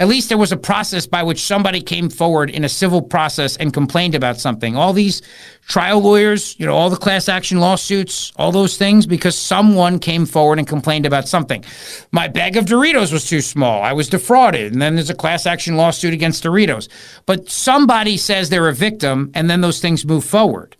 At 0.00 0.06
least 0.06 0.28
there 0.28 0.38
was 0.38 0.52
a 0.52 0.56
process 0.56 1.08
by 1.08 1.24
which 1.24 1.42
somebody 1.42 1.80
came 1.80 2.08
forward 2.08 2.50
in 2.50 2.62
a 2.62 2.68
civil 2.68 3.02
process 3.02 3.56
and 3.56 3.72
complained 3.72 4.14
about 4.14 4.38
something. 4.38 4.76
All 4.76 4.92
these 4.92 5.22
trial 5.66 6.00
lawyers, 6.00 6.54
you 6.56 6.66
know, 6.66 6.76
all 6.76 6.88
the 6.88 6.96
class 6.96 7.28
action 7.28 7.58
lawsuits, 7.58 8.32
all 8.36 8.52
those 8.52 8.76
things, 8.76 9.06
because 9.06 9.36
someone 9.36 9.98
came 9.98 10.24
forward 10.24 10.60
and 10.60 10.68
complained 10.68 11.04
about 11.04 11.26
something. 11.26 11.64
My 12.12 12.28
bag 12.28 12.56
of 12.56 12.66
Doritos 12.66 13.12
was 13.12 13.28
too 13.28 13.40
small. 13.40 13.82
I 13.82 13.92
was 13.92 14.08
defrauded. 14.08 14.72
And 14.72 14.80
then 14.80 14.94
there's 14.94 15.10
a 15.10 15.16
class 15.16 15.46
action 15.46 15.76
lawsuit 15.76 16.14
against 16.14 16.44
Doritos. 16.44 16.88
But 17.26 17.50
somebody 17.50 18.16
says 18.16 18.50
they're 18.50 18.68
a 18.68 18.74
victim, 18.74 19.32
and 19.34 19.50
then 19.50 19.62
those 19.62 19.80
things 19.80 20.06
move 20.06 20.24
forward. 20.24 20.76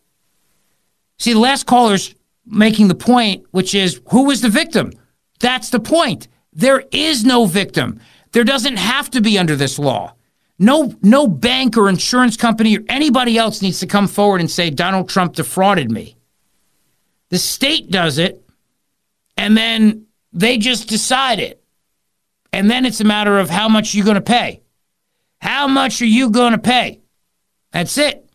See, 1.18 1.32
the 1.32 1.40
last 1.40 1.66
caller's 1.66 2.14
making 2.46 2.86
the 2.86 2.94
point, 2.94 3.46
which 3.50 3.74
is 3.74 4.00
who 4.10 4.26
was 4.26 4.42
the 4.42 4.48
victim? 4.48 4.92
That's 5.40 5.70
the 5.70 5.80
point. 5.80 6.28
There 6.52 6.84
is 6.92 7.24
no 7.24 7.46
victim. 7.46 8.00
There 8.32 8.44
doesn't 8.44 8.76
have 8.76 9.10
to 9.10 9.20
be 9.20 9.38
under 9.38 9.56
this 9.56 9.78
law. 9.78 10.14
No, 10.58 10.94
no 11.02 11.26
bank 11.26 11.76
or 11.76 11.88
insurance 11.88 12.36
company 12.36 12.76
or 12.76 12.82
anybody 12.88 13.38
else 13.38 13.62
needs 13.62 13.80
to 13.80 13.86
come 13.86 14.08
forward 14.08 14.40
and 14.40 14.50
say 14.50 14.70
Donald 14.70 15.08
Trump 15.08 15.34
defrauded 15.34 15.90
me. 15.90 16.16
The 17.30 17.38
state 17.38 17.90
does 17.90 18.18
it, 18.18 18.42
and 19.36 19.56
then 19.56 20.06
they 20.32 20.58
just 20.58 20.88
decide 20.88 21.38
it. 21.38 21.62
And 22.52 22.70
then 22.70 22.86
it's 22.86 23.00
a 23.00 23.04
matter 23.04 23.38
of 23.38 23.50
how 23.50 23.68
much 23.68 23.94
you're 23.94 24.04
going 24.04 24.14
to 24.16 24.20
pay. 24.20 24.62
How 25.40 25.68
much 25.68 26.02
are 26.02 26.06
you 26.06 26.30
going 26.30 26.52
to 26.52 26.58
pay? 26.58 27.00
That's 27.70 27.98
it. 27.98 28.27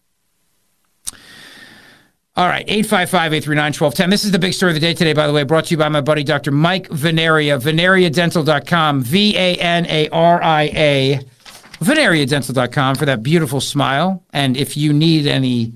All 2.36 2.48
right, 2.48 2.66
855 2.68 3.34
839 3.34 3.64
1210. 3.74 4.10
This 4.10 4.26
is 4.26 4.32
the 4.32 4.40
big 4.40 4.54
story 4.54 4.72
of 4.72 4.74
the 4.74 4.80
day 4.80 4.96
today, 4.96 5.14
by 5.14 5.28
the 5.28 5.34
way, 5.34 5.44
brought 5.44 5.66
to 5.66 5.72
you 5.72 5.78
by 5.78 5.88
my 5.90 6.02
buddy 6.02 6.24
Dr. 6.24 6.50
Mike 6.50 6.90
Vanaria, 6.90 7.62
vanariadental.com, 7.62 9.04
V 9.04 9.38
A 9.38 9.56
N 9.58 9.86
A 9.86 10.10
R 10.10 10.42
I 10.42 10.64
A, 10.64 11.20
vanariadental.com 11.78 12.96
for 12.96 13.06
that 13.06 13.22
beautiful 13.22 13.62
smile. 13.62 14.24
And 14.34 14.58
if 14.58 14.76
you 14.76 14.94
need 14.94 15.28
any 15.28 15.74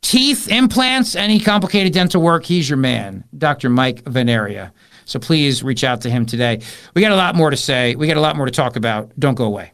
teeth, 0.00 0.48
implants, 0.48 1.16
any 1.16 1.38
complicated 1.38 1.92
dental 1.92 2.22
work, 2.22 2.46
he's 2.46 2.66
your 2.66 2.78
man, 2.78 3.24
Dr. 3.36 3.68
Mike 3.68 4.04
Vanaria. 4.04 4.70
So 5.04 5.18
please 5.18 5.62
reach 5.62 5.84
out 5.84 6.00
to 6.00 6.10
him 6.10 6.24
today. 6.24 6.62
We 6.94 7.02
got 7.02 7.12
a 7.12 7.16
lot 7.16 7.34
more 7.34 7.50
to 7.50 7.58
say, 7.58 7.94
we 7.94 8.06
got 8.06 8.16
a 8.16 8.22
lot 8.22 8.36
more 8.36 8.46
to 8.46 8.52
talk 8.52 8.76
about. 8.76 9.12
Don't 9.20 9.34
go 9.34 9.44
away. 9.44 9.73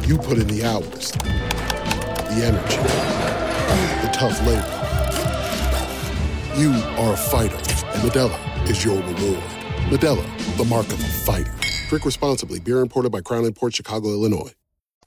You 0.00 0.18
put 0.18 0.38
in 0.38 0.48
the 0.48 0.64
hours, 0.64 1.12
the 1.12 2.42
energy, 2.44 2.76
the 4.02 4.10
tough 4.12 4.40
labor. 4.46 4.78
You 6.58 6.72
are 6.98 7.12
a 7.12 7.16
fighter, 7.16 7.56
and 7.56 8.02
Modelo 8.02 8.68
is 8.68 8.84
your 8.84 8.96
reward. 8.96 9.42
Modelo, 9.90 10.56
the 10.56 10.64
mark 10.64 10.86
of 10.86 11.00
a 11.00 11.08
fighter. 11.24 11.54
Drink 11.88 12.04
responsibly. 12.04 12.58
Beer 12.58 12.80
imported 12.80 13.12
by 13.12 13.20
Crown 13.20 13.50
Port 13.52 13.74
Chicago, 13.74 14.08
Illinois. 14.08 14.52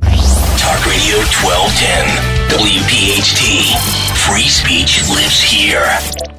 Talk 0.01 0.85
Radio 0.85 1.17
1210, 1.43 2.05
WPHT. 2.57 3.75
Free 4.27 4.47
speech 4.47 5.07
lives 5.09 5.41
here. 5.41 6.34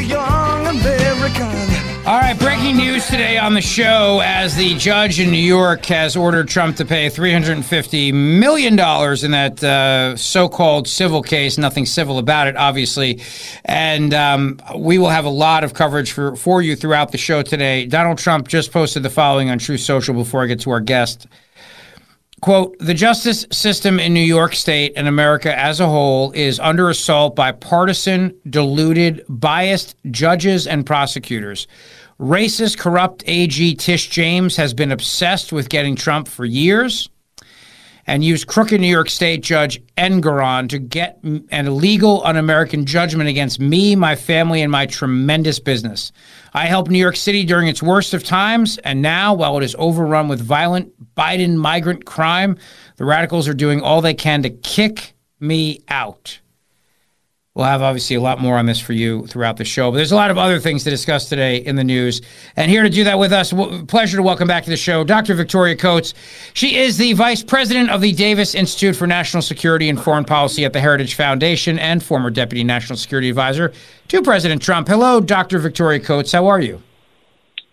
Young 0.00 0.66
American. 0.66 2.06
All 2.06 2.18
right, 2.18 2.38
breaking 2.38 2.76
news 2.76 3.06
today 3.06 3.36
on 3.36 3.54
the 3.54 3.60
show 3.60 4.20
as 4.24 4.56
the 4.56 4.76
judge 4.76 5.20
in 5.20 5.30
New 5.30 5.36
York 5.36 5.84
has 5.86 6.16
ordered 6.16 6.48
Trump 6.48 6.76
to 6.76 6.84
pay 6.84 7.08
$350 7.08 8.12
million 8.12 8.72
in 8.72 9.30
that 9.30 9.62
uh, 9.62 10.16
so 10.16 10.48
called 10.48 10.88
civil 10.88 11.22
case. 11.22 11.58
Nothing 11.58 11.84
civil 11.84 12.18
about 12.18 12.46
it, 12.46 12.56
obviously. 12.56 13.20
And 13.64 14.14
um, 14.14 14.60
we 14.76 14.98
will 14.98 15.10
have 15.10 15.24
a 15.24 15.30
lot 15.30 15.62
of 15.64 15.74
coverage 15.74 16.12
for, 16.12 16.36
for 16.36 16.62
you 16.62 16.74
throughout 16.74 17.12
the 17.12 17.18
show 17.18 17.42
today. 17.42 17.86
Donald 17.86 18.18
Trump 18.18 18.48
just 18.48 18.72
posted 18.72 19.02
the 19.02 19.10
following 19.10 19.50
on 19.50 19.58
Truth 19.58 19.80
Social 19.80 20.14
before 20.14 20.42
I 20.42 20.46
get 20.46 20.60
to 20.60 20.70
our 20.70 20.80
guest. 20.80 21.26
Quote, 22.42 22.76
the 22.80 22.92
justice 22.92 23.46
system 23.52 24.00
in 24.00 24.12
New 24.12 24.20
York 24.20 24.56
State 24.56 24.94
and 24.96 25.06
America 25.06 25.56
as 25.56 25.78
a 25.78 25.86
whole 25.86 26.32
is 26.32 26.58
under 26.58 26.90
assault 26.90 27.36
by 27.36 27.52
partisan, 27.52 28.34
deluded, 28.50 29.24
biased 29.28 29.94
judges 30.10 30.66
and 30.66 30.84
prosecutors. 30.84 31.68
Racist, 32.18 32.78
corrupt 32.78 33.22
AG 33.28 33.76
Tish 33.76 34.08
James 34.08 34.56
has 34.56 34.74
been 34.74 34.90
obsessed 34.90 35.52
with 35.52 35.68
getting 35.68 35.94
Trump 35.94 36.26
for 36.26 36.44
years 36.44 37.08
and 38.06 38.24
used 38.24 38.46
crooked 38.46 38.80
New 38.80 38.88
York 38.88 39.08
State 39.08 39.42
Judge 39.42 39.80
Engoron 39.96 40.68
to 40.68 40.78
get 40.78 41.18
an 41.22 41.46
illegal, 41.50 42.22
un 42.24 42.36
American 42.36 42.84
judgment 42.84 43.28
against 43.28 43.60
me, 43.60 43.94
my 43.96 44.16
family, 44.16 44.62
and 44.62 44.72
my 44.72 44.86
tremendous 44.86 45.58
business. 45.58 46.12
I 46.52 46.66
helped 46.66 46.90
New 46.90 46.98
York 46.98 47.16
City 47.16 47.44
during 47.44 47.68
its 47.68 47.82
worst 47.82 48.12
of 48.12 48.24
times, 48.24 48.78
and 48.78 49.00
now, 49.00 49.34
while 49.34 49.56
it 49.56 49.64
is 49.64 49.76
overrun 49.78 50.28
with 50.28 50.40
violent 50.40 50.92
Biden 51.14 51.56
migrant 51.56 52.04
crime, 52.04 52.58
the 52.96 53.04
radicals 53.04 53.48
are 53.48 53.54
doing 53.54 53.80
all 53.80 54.00
they 54.00 54.14
can 54.14 54.42
to 54.42 54.50
kick 54.50 55.14
me 55.40 55.82
out. 55.88 56.40
We'll 57.54 57.66
have 57.66 57.82
obviously 57.82 58.16
a 58.16 58.20
lot 58.22 58.40
more 58.40 58.56
on 58.56 58.64
this 58.64 58.80
for 58.80 58.94
you 58.94 59.26
throughout 59.26 59.58
the 59.58 59.64
show, 59.66 59.90
but 59.90 59.98
there's 59.98 60.10
a 60.10 60.16
lot 60.16 60.30
of 60.30 60.38
other 60.38 60.58
things 60.58 60.84
to 60.84 60.90
discuss 60.90 61.28
today 61.28 61.58
in 61.58 61.76
the 61.76 61.84
news. 61.84 62.22
And 62.56 62.70
here 62.70 62.82
to 62.82 62.88
do 62.88 63.04
that 63.04 63.18
with 63.18 63.30
us, 63.30 63.50
w- 63.50 63.84
pleasure 63.84 64.16
to 64.16 64.22
welcome 64.22 64.48
back 64.48 64.64
to 64.64 64.70
the 64.70 64.76
show 64.78 65.04
Dr. 65.04 65.34
Victoria 65.34 65.76
Coates. 65.76 66.14
She 66.54 66.78
is 66.78 66.96
the 66.96 67.12
vice 67.12 67.42
president 67.42 67.90
of 67.90 68.00
the 68.00 68.14
Davis 68.14 68.54
Institute 68.54 68.96
for 68.96 69.06
National 69.06 69.42
Security 69.42 69.90
and 69.90 70.00
Foreign 70.02 70.24
Policy 70.24 70.64
at 70.64 70.72
the 70.72 70.80
Heritage 70.80 71.14
Foundation 71.14 71.78
and 71.78 72.02
former 72.02 72.30
deputy 72.30 72.64
national 72.64 72.96
security 72.96 73.28
advisor 73.28 73.70
to 74.08 74.22
President 74.22 74.62
Trump. 74.62 74.88
Hello, 74.88 75.20
Dr. 75.20 75.58
Victoria 75.58 76.00
Coates. 76.00 76.32
How 76.32 76.46
are 76.46 76.60
you? 76.60 76.80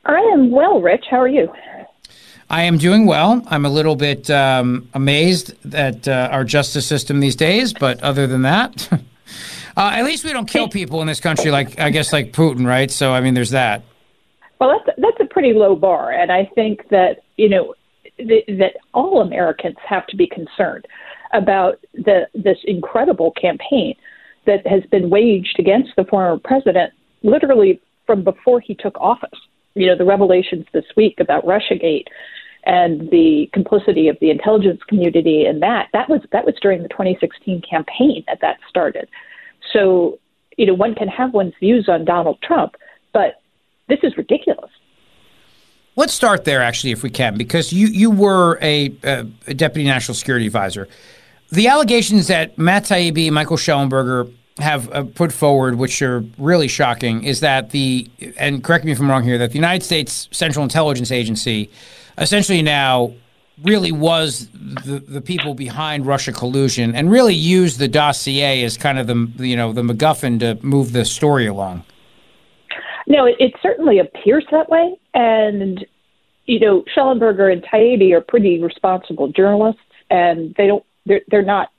I 0.04 0.20
am 0.34 0.52
well, 0.52 0.82
Rich. 0.82 1.06
How 1.10 1.22
are 1.22 1.30
you? 1.30 1.50
I 2.50 2.64
am 2.64 2.78
doing 2.80 3.06
well. 3.06 3.42
I'm 3.48 3.64
a 3.64 3.70
little 3.70 3.96
bit 3.96 4.30
um, 4.30 4.90
amazed 4.94 5.54
at 5.74 6.06
uh, 6.06 6.28
our 6.34 6.44
justice 6.44 6.86
system 6.86 7.22
these 7.22 7.38
days, 7.38 7.72
but 7.72 8.04
other 8.04 8.28
than 8.28 8.42
that, 8.42 8.90
Uh, 9.80 9.92
at 9.94 10.04
least 10.04 10.26
we 10.26 10.34
don't 10.34 10.50
kill 10.50 10.68
people 10.68 11.00
in 11.00 11.08
this 11.08 11.22
country, 11.22 11.52
like 11.52 11.80
I 11.80 11.90
guess 11.90 12.12
like 12.12 12.34
Putin, 12.34 12.68
right? 12.68 12.92
So 12.92 13.14
I 13.14 13.22
mean, 13.22 13.34
there's 13.34 13.52
that. 13.52 13.82
Well, 14.60 14.78
that's 14.78 15.00
that's 15.00 15.18
a 15.22 15.34
pretty 15.34 15.54
low 15.54 15.74
bar, 15.74 16.12
and 16.12 16.34
I 16.34 16.52
think 16.54 16.90
that 16.90 17.24
you 17.38 17.48
know 17.48 17.76
th- 18.18 18.46
that 18.46 18.74
all 18.94 19.22
Americans 19.22 19.78
have 19.88 20.06
to 20.08 20.18
be 20.18 20.28
concerned 20.28 20.86
about 21.32 21.80
the 21.94 22.28
this 22.34 22.58
incredible 22.66 23.32
campaign 23.42 23.96
that 24.46 24.68
has 24.68 24.84
been 24.92 25.10
waged 25.10 25.56
against 25.60 25.92
the 25.96 26.04
former 26.04 26.38
president, 26.44 26.92
literally 27.24 27.80
from 28.06 28.22
before 28.22 28.60
he 28.60 28.76
took 28.76 29.00
office. 29.00 29.40
You 29.76 29.88
know, 29.88 29.98
the 29.98 30.04
revelations 30.04 30.66
this 30.74 30.86
week 30.98 31.22
about 31.22 31.46
RussiaGate 31.46 32.08
and 32.66 33.10
the 33.12 33.50
complicity 33.54 34.10
of 34.10 34.18
the 34.20 34.30
intelligence 34.30 34.82
community 34.90 35.46
and 35.46 35.62
that 35.62 35.88
that 35.94 36.10
was 36.10 36.20
that 36.34 36.46
was 36.46 36.56
during 36.62 36.84
the 36.84 36.90
2016 36.90 37.62
campaign 37.62 38.26
that 38.28 38.40
that 38.42 38.58
started. 38.68 39.08
So, 39.74 40.20
you 40.58 40.66
know, 40.66 40.74
one 40.74 40.96
can 40.96 41.08
have 41.08 41.34
one's 41.34 41.54
views 41.60 41.88
on 41.88 42.06
Donald 42.06 42.42
Trump, 42.42 42.76
but 43.14 43.42
this 43.88 44.00
is 44.04 44.18
ridiculous. 44.18 44.70
Let's 45.96 46.14
start 46.14 46.46
there, 46.46 46.62
actually, 46.62 46.92
if 46.92 47.04
we 47.04 47.10
can, 47.10 47.38
because 47.38 47.74
you, 47.74 47.88
you 47.88 48.10
were 48.10 48.58
a, 48.62 48.94
a, 49.04 49.54
deputy 49.54 49.86
national 49.86 50.16
security 50.16 50.46
advisor. 50.46 50.88
The 51.50 51.68
allegations 51.68 52.28
that 52.28 52.58
Matt 52.58 52.86
Taibbi, 52.86 53.32
Michael 53.32 53.58
Shellenberger 53.58 54.34
have 54.60 54.92
uh, 54.94 55.04
put 55.04 55.34
forward, 55.34 55.76
which 55.76 56.02
are 56.02 56.24
really 56.38 56.68
shocking, 56.68 57.24
is 57.24 57.42
that 57.42 57.72
the, 57.72 58.10
and 58.38 58.64
correct 58.64 58.86
me 58.86 58.92
if 58.92 59.00
I'm 59.00 59.10
wrong 59.10 59.24
here, 59.24 59.38
that 59.40 59.50
the 59.50 59.58
United 59.58 59.84
States 59.84 60.30
Central 60.32 60.64
Intelligence 60.64 61.12
Agency 61.12 61.70
essentially 62.18 62.62
now 62.62 63.14
really 63.64 63.92
was 63.92 64.50
the, 64.54 65.04
the 65.08 65.22
people 65.22 65.54
behind 65.54 66.06
Russia 66.06 66.32
collusion 66.32 66.96
and 66.96 67.12
really 67.12 67.34
used 67.34 67.80
the 67.80 67.88
dossier 67.88 68.64
as 68.64 68.78
kind 68.78 69.00
of 69.00 69.08
the 69.08 69.48
you 69.48 69.56
know 69.56 69.74
the 69.74 69.82
MacGuffin 69.82 70.40
to 70.40 70.58
move 70.66 70.94
the 70.94 71.06
story 71.06 71.48
along. 71.48 71.84
No, 73.08 73.26
it, 73.26 73.36
it 73.40 73.54
certainly 73.62 74.00
appears 74.00 74.46
that 74.52 74.70
way, 74.70 74.96
and 75.14 75.86
you 76.46 76.60
know 76.60 76.84
Shellenberger 76.96 77.52
and 77.52 77.64
Taibbi 77.64 78.14
are 78.14 78.22
pretty 78.22 78.62
responsible 78.62 79.30
journalists, 79.30 79.82
and 80.10 80.54
they 80.58 80.68
don't 80.68 80.86
they're 81.06 81.22
they're 81.30 81.42
not 81.42 81.70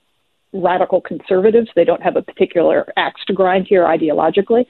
radical 0.53 1.01
conservatives. 1.01 1.69
They 1.77 1.85
don't 1.85 2.03
have 2.03 2.17
a 2.17 2.23
particular 2.23 2.93
axe 2.97 3.25
to 3.27 3.33
grind 3.33 3.67
here 3.69 3.85
ideologically. 3.85 4.67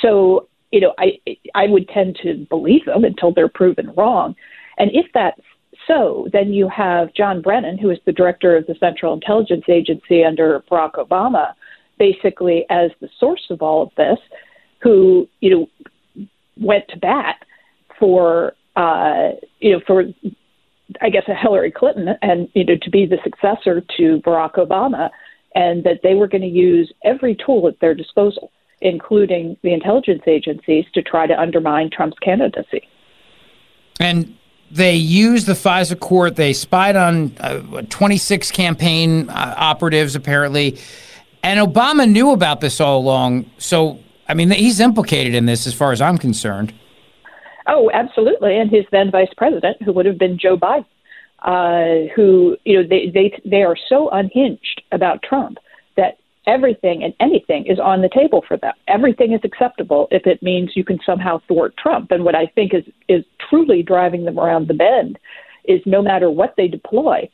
So 0.00 0.48
you 0.70 0.80
know 0.80 0.94
I 0.98 1.20
I 1.54 1.66
would 1.66 1.88
tend 1.88 2.18
to 2.22 2.46
believe 2.48 2.86
them 2.86 3.04
until 3.04 3.32
they're 3.32 3.48
proven 3.48 3.92
wrong. 3.96 4.34
And 4.78 4.90
if 4.94 5.06
that's 5.12 5.40
so 5.86 6.28
then 6.32 6.52
you 6.52 6.68
have 6.68 7.12
John 7.14 7.42
Brennan, 7.42 7.78
who 7.78 7.90
is 7.90 7.98
the 8.04 8.12
director 8.12 8.56
of 8.56 8.66
the 8.66 8.74
Central 8.78 9.14
Intelligence 9.14 9.64
Agency 9.68 10.24
under 10.24 10.62
Barack 10.70 10.94
Obama, 10.94 11.54
basically 11.98 12.64
as 12.70 12.90
the 13.00 13.08
source 13.18 13.46
of 13.50 13.62
all 13.62 13.82
of 13.82 13.90
this, 13.96 14.18
who 14.80 15.28
you 15.40 15.50
know 15.50 15.96
went 16.56 16.86
to 16.88 16.98
bat 16.98 17.36
for 17.98 18.54
uh, 18.76 19.30
you 19.60 19.72
know 19.72 19.80
for 19.86 20.04
I 21.00 21.10
guess 21.10 21.24
a 21.28 21.34
Hillary 21.34 21.72
Clinton 21.72 22.10
and 22.22 22.48
you 22.54 22.64
know 22.64 22.76
to 22.80 22.90
be 22.90 23.06
the 23.06 23.18
successor 23.24 23.82
to 23.96 24.20
Barack 24.20 24.54
Obama, 24.54 25.10
and 25.54 25.84
that 25.84 26.00
they 26.02 26.14
were 26.14 26.28
going 26.28 26.42
to 26.42 26.48
use 26.48 26.92
every 27.04 27.34
tool 27.34 27.66
at 27.68 27.80
their 27.80 27.94
disposal, 27.94 28.52
including 28.80 29.56
the 29.62 29.72
intelligence 29.72 30.22
agencies, 30.26 30.84
to 30.94 31.02
try 31.02 31.26
to 31.26 31.38
undermine 31.38 31.90
Trump's 31.90 32.18
candidacy. 32.20 32.82
And 34.00 34.36
they 34.72 34.94
used 34.94 35.46
the 35.46 35.52
FISA 35.52 36.00
court. 36.00 36.36
They 36.36 36.54
spied 36.54 36.96
on 36.96 37.36
uh, 37.38 37.82
26 37.90 38.50
campaign 38.52 39.28
uh, 39.28 39.54
operatives, 39.56 40.16
apparently. 40.16 40.78
And 41.42 41.60
Obama 41.60 42.10
knew 42.10 42.30
about 42.30 42.62
this 42.62 42.80
all 42.80 42.98
along. 42.98 43.50
So, 43.58 43.98
I 44.28 44.34
mean, 44.34 44.50
he's 44.50 44.80
implicated 44.80 45.34
in 45.34 45.44
this 45.44 45.66
as 45.66 45.74
far 45.74 45.92
as 45.92 46.00
I'm 46.00 46.16
concerned. 46.16 46.72
Oh, 47.66 47.90
absolutely. 47.92 48.56
And 48.56 48.70
his 48.70 48.86
then 48.90 49.10
vice 49.10 49.32
president, 49.36 49.80
who 49.82 49.92
would 49.92 50.06
have 50.06 50.18
been 50.18 50.38
Joe 50.38 50.56
Biden, 50.56 50.86
uh, 51.40 52.08
who, 52.16 52.56
you 52.64 52.80
know, 52.80 52.88
they, 52.88 53.10
they, 53.12 53.38
they 53.44 53.62
are 53.62 53.76
so 53.88 54.08
unhinged 54.08 54.82
about 54.90 55.22
Trump 55.22 55.58
everything 56.46 57.02
and 57.02 57.14
anything 57.20 57.66
is 57.66 57.78
on 57.78 58.02
the 58.02 58.08
table 58.08 58.44
for 58.46 58.56
them. 58.56 58.72
Everything 58.88 59.32
is 59.32 59.40
acceptable 59.44 60.08
if 60.10 60.26
it 60.26 60.42
means 60.42 60.70
you 60.74 60.84
can 60.84 60.98
somehow 61.04 61.40
thwart 61.46 61.76
Trump. 61.76 62.10
And 62.10 62.24
what 62.24 62.34
I 62.34 62.46
think 62.46 62.74
is 62.74 62.84
is 63.08 63.24
truly 63.48 63.82
driving 63.82 64.24
them 64.24 64.38
around 64.38 64.68
the 64.68 64.74
bend 64.74 65.18
is 65.64 65.80
no 65.86 66.02
matter 66.02 66.30
what 66.30 66.54
they 66.56 66.68
deploy, 66.68 67.28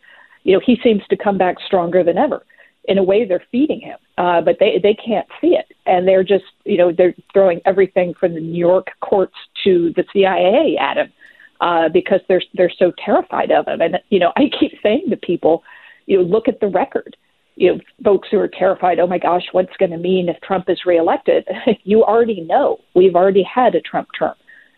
you 0.44 0.52
know, 0.52 0.60
he 0.64 0.78
seems 0.82 1.02
to 1.08 1.16
come 1.16 1.38
back 1.38 1.56
stronger 1.66 2.04
than 2.04 2.18
ever. 2.18 2.44
In 2.84 2.96
a 2.96 3.02
way, 3.02 3.26
they're 3.26 3.44
feeding 3.52 3.80
him, 3.80 3.98
uh, 4.16 4.40
but 4.40 4.56
they 4.60 4.80
they 4.82 4.94
can't 4.94 5.26
see 5.42 5.48
it, 5.48 5.66
and 5.84 6.08
they're 6.08 6.24
just 6.24 6.44
you 6.64 6.78
know 6.78 6.90
they're 6.90 7.14
throwing 7.34 7.60
everything 7.66 8.14
from 8.14 8.32
the 8.32 8.40
New 8.40 8.58
York 8.58 8.88
courts 9.00 9.34
to 9.64 9.92
the 9.94 10.04
CIA 10.10 10.78
at 10.80 10.96
him 10.96 11.12
uh, 11.60 11.90
because 11.90 12.20
they're 12.28 12.42
they're 12.54 12.72
so 12.78 12.92
terrified 13.04 13.50
of 13.50 13.68
him. 13.68 13.82
And 13.82 13.98
you 14.08 14.18
know, 14.18 14.32
I 14.36 14.50
keep 14.58 14.72
saying 14.82 15.06
to 15.10 15.16
people, 15.18 15.64
you 16.06 16.16
know, 16.16 16.22
look 16.22 16.48
at 16.48 16.60
the 16.60 16.68
record 16.68 17.14
you 17.58 17.74
know, 17.74 17.80
folks 18.04 18.28
who 18.30 18.38
are 18.38 18.48
terrified, 18.48 19.00
oh 19.00 19.06
my 19.08 19.18
gosh, 19.18 19.42
what's 19.50 19.76
going 19.78 19.90
to 19.90 19.98
mean 19.98 20.28
if 20.28 20.40
Trump 20.42 20.66
is 20.68 20.86
reelected? 20.86 21.46
you 21.82 22.04
already 22.04 22.40
know. 22.40 22.78
We've 22.94 23.16
already 23.16 23.42
had 23.42 23.74
a 23.74 23.80
Trump 23.80 24.08
term. 24.16 24.34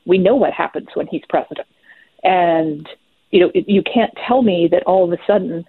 We 0.06 0.16
know 0.16 0.34
what 0.34 0.54
happens 0.54 0.88
when 0.94 1.06
he's 1.06 1.22
president. 1.28 1.68
And, 2.22 2.88
you 3.30 3.40
know, 3.40 3.50
you 3.54 3.82
can't 3.82 4.12
tell 4.26 4.40
me 4.40 4.66
that 4.72 4.82
all 4.84 5.04
of 5.04 5.12
a 5.12 5.22
sudden, 5.26 5.66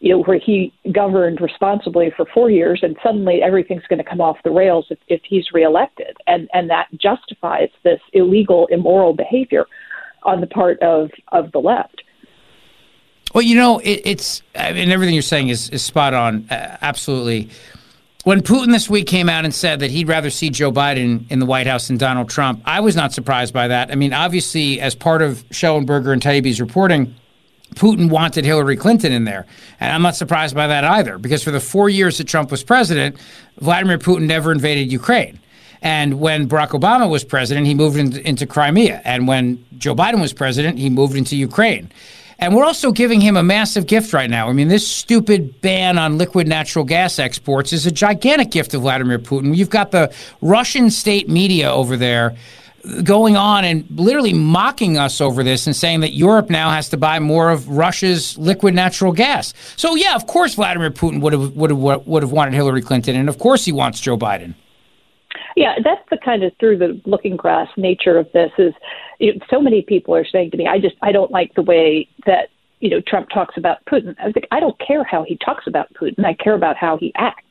you 0.00 0.10
know, 0.16 0.22
where 0.22 0.38
he 0.38 0.72
governed 0.90 1.42
responsibly 1.42 2.10
for 2.16 2.24
four 2.32 2.50
years 2.50 2.80
and 2.82 2.96
suddenly 3.02 3.42
everything's 3.42 3.86
going 3.88 4.02
to 4.02 4.08
come 4.08 4.22
off 4.22 4.38
the 4.42 4.50
rails 4.50 4.86
if, 4.88 4.98
if 5.08 5.20
he's 5.28 5.44
reelected. 5.52 6.16
And, 6.26 6.48
and 6.54 6.70
that 6.70 6.86
justifies 6.96 7.68
this 7.84 8.00
illegal, 8.14 8.68
immoral 8.70 9.12
behavior 9.12 9.66
on 10.22 10.40
the 10.40 10.46
part 10.46 10.80
of, 10.80 11.10
of 11.32 11.52
the 11.52 11.58
left. 11.58 12.03
Well, 13.34 13.42
you 13.42 13.56
know, 13.56 13.80
it, 13.80 14.02
it's 14.04 14.42
I 14.54 14.72
mean 14.72 14.90
everything 14.90 15.14
you're 15.14 15.22
saying 15.22 15.48
is, 15.48 15.68
is 15.70 15.82
spot 15.82 16.14
on, 16.14 16.46
uh, 16.50 16.78
absolutely. 16.80 17.50
When 18.22 18.40
Putin 18.40 18.72
this 18.72 18.88
week 18.88 19.06
came 19.06 19.28
out 19.28 19.44
and 19.44 19.52
said 19.52 19.80
that 19.80 19.90
he'd 19.90 20.08
rather 20.08 20.30
see 20.30 20.48
Joe 20.48 20.72
Biden 20.72 21.30
in 21.30 21.40
the 21.40 21.46
White 21.46 21.66
House 21.66 21.88
than 21.88 21.98
Donald 21.98 22.30
Trump, 22.30 22.62
I 22.64 22.80
was 22.80 22.96
not 22.96 23.12
surprised 23.12 23.52
by 23.52 23.68
that. 23.68 23.90
I 23.90 23.96
mean, 23.96 24.14
obviously, 24.14 24.80
as 24.80 24.94
part 24.94 25.20
of 25.20 25.46
Shellenberger 25.50 26.12
and 26.12 26.22
Taibbi's 26.22 26.58
reporting, 26.58 27.14
Putin 27.74 28.08
wanted 28.08 28.46
Hillary 28.46 28.76
Clinton 28.76 29.12
in 29.12 29.24
there. 29.24 29.44
And 29.78 29.92
I'm 29.92 30.00
not 30.00 30.16
surprised 30.16 30.54
by 30.54 30.68
that 30.68 30.84
either, 30.84 31.18
because 31.18 31.42
for 31.42 31.50
the 31.50 31.60
four 31.60 31.90
years 31.90 32.16
that 32.16 32.28
Trump 32.28 32.50
was 32.50 32.64
president, 32.64 33.16
Vladimir 33.58 33.98
Putin 33.98 34.22
never 34.22 34.52
invaded 34.52 34.90
Ukraine. 34.90 35.38
And 35.82 36.18
when 36.18 36.48
Barack 36.48 36.70
Obama 36.70 37.10
was 37.10 37.24
president, 37.24 37.66
he 37.66 37.74
moved 37.74 37.98
into, 37.98 38.26
into 38.26 38.46
Crimea. 38.46 39.02
And 39.04 39.28
when 39.28 39.62
Joe 39.76 39.94
Biden 39.94 40.20
was 40.20 40.32
president, 40.32 40.78
he 40.78 40.88
moved 40.88 41.14
into 41.14 41.36
Ukraine. 41.36 41.90
And 42.38 42.54
we're 42.54 42.64
also 42.64 42.92
giving 42.92 43.20
him 43.20 43.36
a 43.36 43.42
massive 43.42 43.86
gift 43.86 44.12
right 44.12 44.28
now. 44.28 44.48
I 44.48 44.52
mean, 44.52 44.68
this 44.68 44.86
stupid 44.86 45.60
ban 45.60 45.98
on 45.98 46.18
liquid 46.18 46.48
natural 46.48 46.84
gas 46.84 47.18
exports 47.18 47.72
is 47.72 47.86
a 47.86 47.92
gigantic 47.92 48.50
gift 48.50 48.74
of 48.74 48.82
Vladimir 48.82 49.18
Putin. 49.18 49.56
You've 49.56 49.70
got 49.70 49.90
the 49.90 50.12
Russian 50.40 50.90
state 50.90 51.28
media 51.28 51.70
over 51.70 51.96
there 51.96 52.36
going 53.02 53.36
on 53.36 53.64
and 53.64 53.86
literally 53.90 54.32
mocking 54.32 54.98
us 54.98 55.20
over 55.20 55.42
this 55.42 55.66
and 55.66 55.74
saying 55.74 56.00
that 56.00 56.14
Europe 56.14 56.50
now 56.50 56.70
has 56.70 56.88
to 56.90 56.96
buy 56.96 57.18
more 57.18 57.50
of 57.50 57.68
Russia's 57.68 58.36
liquid 58.36 58.74
natural 58.74 59.12
gas. 59.12 59.54
So 59.76 59.94
yeah, 59.94 60.14
of 60.14 60.26
course 60.26 60.54
Vladimir 60.54 60.90
Putin 60.90 61.20
would 61.20 61.32
have 61.32 61.52
would 61.54 61.70
have 61.70 62.06
would 62.06 62.22
have 62.22 62.32
wanted 62.32 62.54
Hillary 62.54 62.82
Clinton 62.82 63.16
and 63.16 63.28
of 63.28 63.38
course 63.38 63.64
he 63.64 63.72
wants 63.72 64.00
Joe 64.00 64.18
Biden. 64.18 64.54
Yeah, 65.56 65.74
that's 65.84 66.02
the 66.10 66.18
kind 66.24 66.42
of 66.42 66.52
through 66.58 66.78
the 66.78 67.00
looking 67.04 67.36
glass 67.36 67.68
nature 67.76 68.18
of 68.18 68.30
this. 68.32 68.50
Is 68.58 68.74
you 69.18 69.34
know, 69.34 69.40
so 69.48 69.60
many 69.60 69.82
people 69.82 70.14
are 70.14 70.26
saying 70.26 70.50
to 70.52 70.56
me, 70.56 70.66
"I 70.66 70.78
just 70.78 70.96
I 71.02 71.12
don't 71.12 71.30
like 71.30 71.54
the 71.54 71.62
way 71.62 72.08
that 72.26 72.48
you 72.80 72.90
know 72.90 73.00
Trump 73.06 73.28
talks 73.30 73.56
about 73.56 73.78
Putin." 73.86 74.16
I 74.20 74.26
was 74.26 74.34
like, 74.34 74.48
I 74.50 74.60
don't 74.60 74.78
care 74.80 75.04
how 75.04 75.24
he 75.24 75.38
talks 75.44 75.66
about 75.66 75.92
Putin. 75.94 76.24
I 76.24 76.34
care 76.34 76.54
about 76.54 76.76
how 76.76 76.96
he 76.96 77.12
acts, 77.16 77.44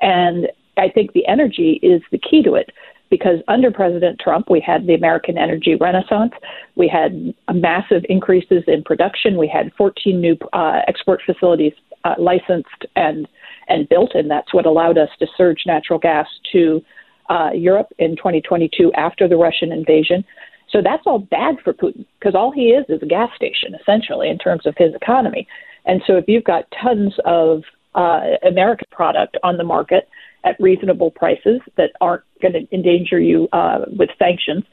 and 0.00 0.48
I 0.76 0.88
think 0.88 1.12
the 1.12 1.26
energy 1.26 1.78
is 1.82 2.02
the 2.10 2.18
key 2.18 2.42
to 2.42 2.54
it. 2.54 2.70
Because 3.08 3.38
under 3.46 3.70
President 3.70 4.18
Trump, 4.18 4.50
we 4.50 4.58
had 4.58 4.88
the 4.88 4.94
American 4.94 5.38
energy 5.38 5.76
renaissance. 5.76 6.32
We 6.74 6.88
had 6.88 7.32
massive 7.54 8.04
increases 8.08 8.64
in 8.66 8.82
production. 8.82 9.36
We 9.36 9.46
had 9.46 9.72
14 9.78 10.20
new 10.20 10.36
uh, 10.52 10.80
export 10.88 11.22
facilities 11.24 11.72
uh, 12.02 12.14
licensed 12.18 12.86
and 12.96 13.28
and 13.68 13.88
built, 13.88 14.14
and 14.14 14.28
that's 14.28 14.52
what 14.52 14.66
allowed 14.66 14.98
us 14.98 15.08
to 15.20 15.26
surge 15.36 15.62
natural 15.66 16.00
gas 16.00 16.26
to 16.52 16.82
uh, 17.28 17.50
Europe 17.54 17.88
in 17.98 18.16
2022 18.16 18.92
after 18.94 19.28
the 19.28 19.36
Russian 19.36 19.72
invasion. 19.72 20.24
So 20.70 20.82
that's 20.82 21.02
all 21.06 21.18
bad 21.18 21.56
for 21.62 21.72
Putin 21.72 22.04
because 22.18 22.34
all 22.34 22.50
he 22.50 22.70
is 22.70 22.84
is 22.88 23.02
a 23.02 23.06
gas 23.06 23.30
station, 23.36 23.74
essentially, 23.80 24.28
in 24.28 24.38
terms 24.38 24.66
of 24.66 24.74
his 24.76 24.94
economy. 24.94 25.46
And 25.84 26.02
so 26.06 26.16
if 26.16 26.24
you've 26.26 26.44
got 26.44 26.64
tons 26.82 27.14
of 27.24 27.62
uh, 27.94 28.36
American 28.46 28.88
product 28.90 29.36
on 29.42 29.56
the 29.56 29.64
market 29.64 30.08
at 30.44 30.60
reasonable 30.60 31.10
prices 31.10 31.60
that 31.76 31.90
aren't 32.00 32.22
going 32.42 32.52
to 32.52 32.74
endanger 32.74 33.20
you 33.20 33.48
uh, 33.52 33.80
with 33.96 34.10
sanctions, 34.18 34.64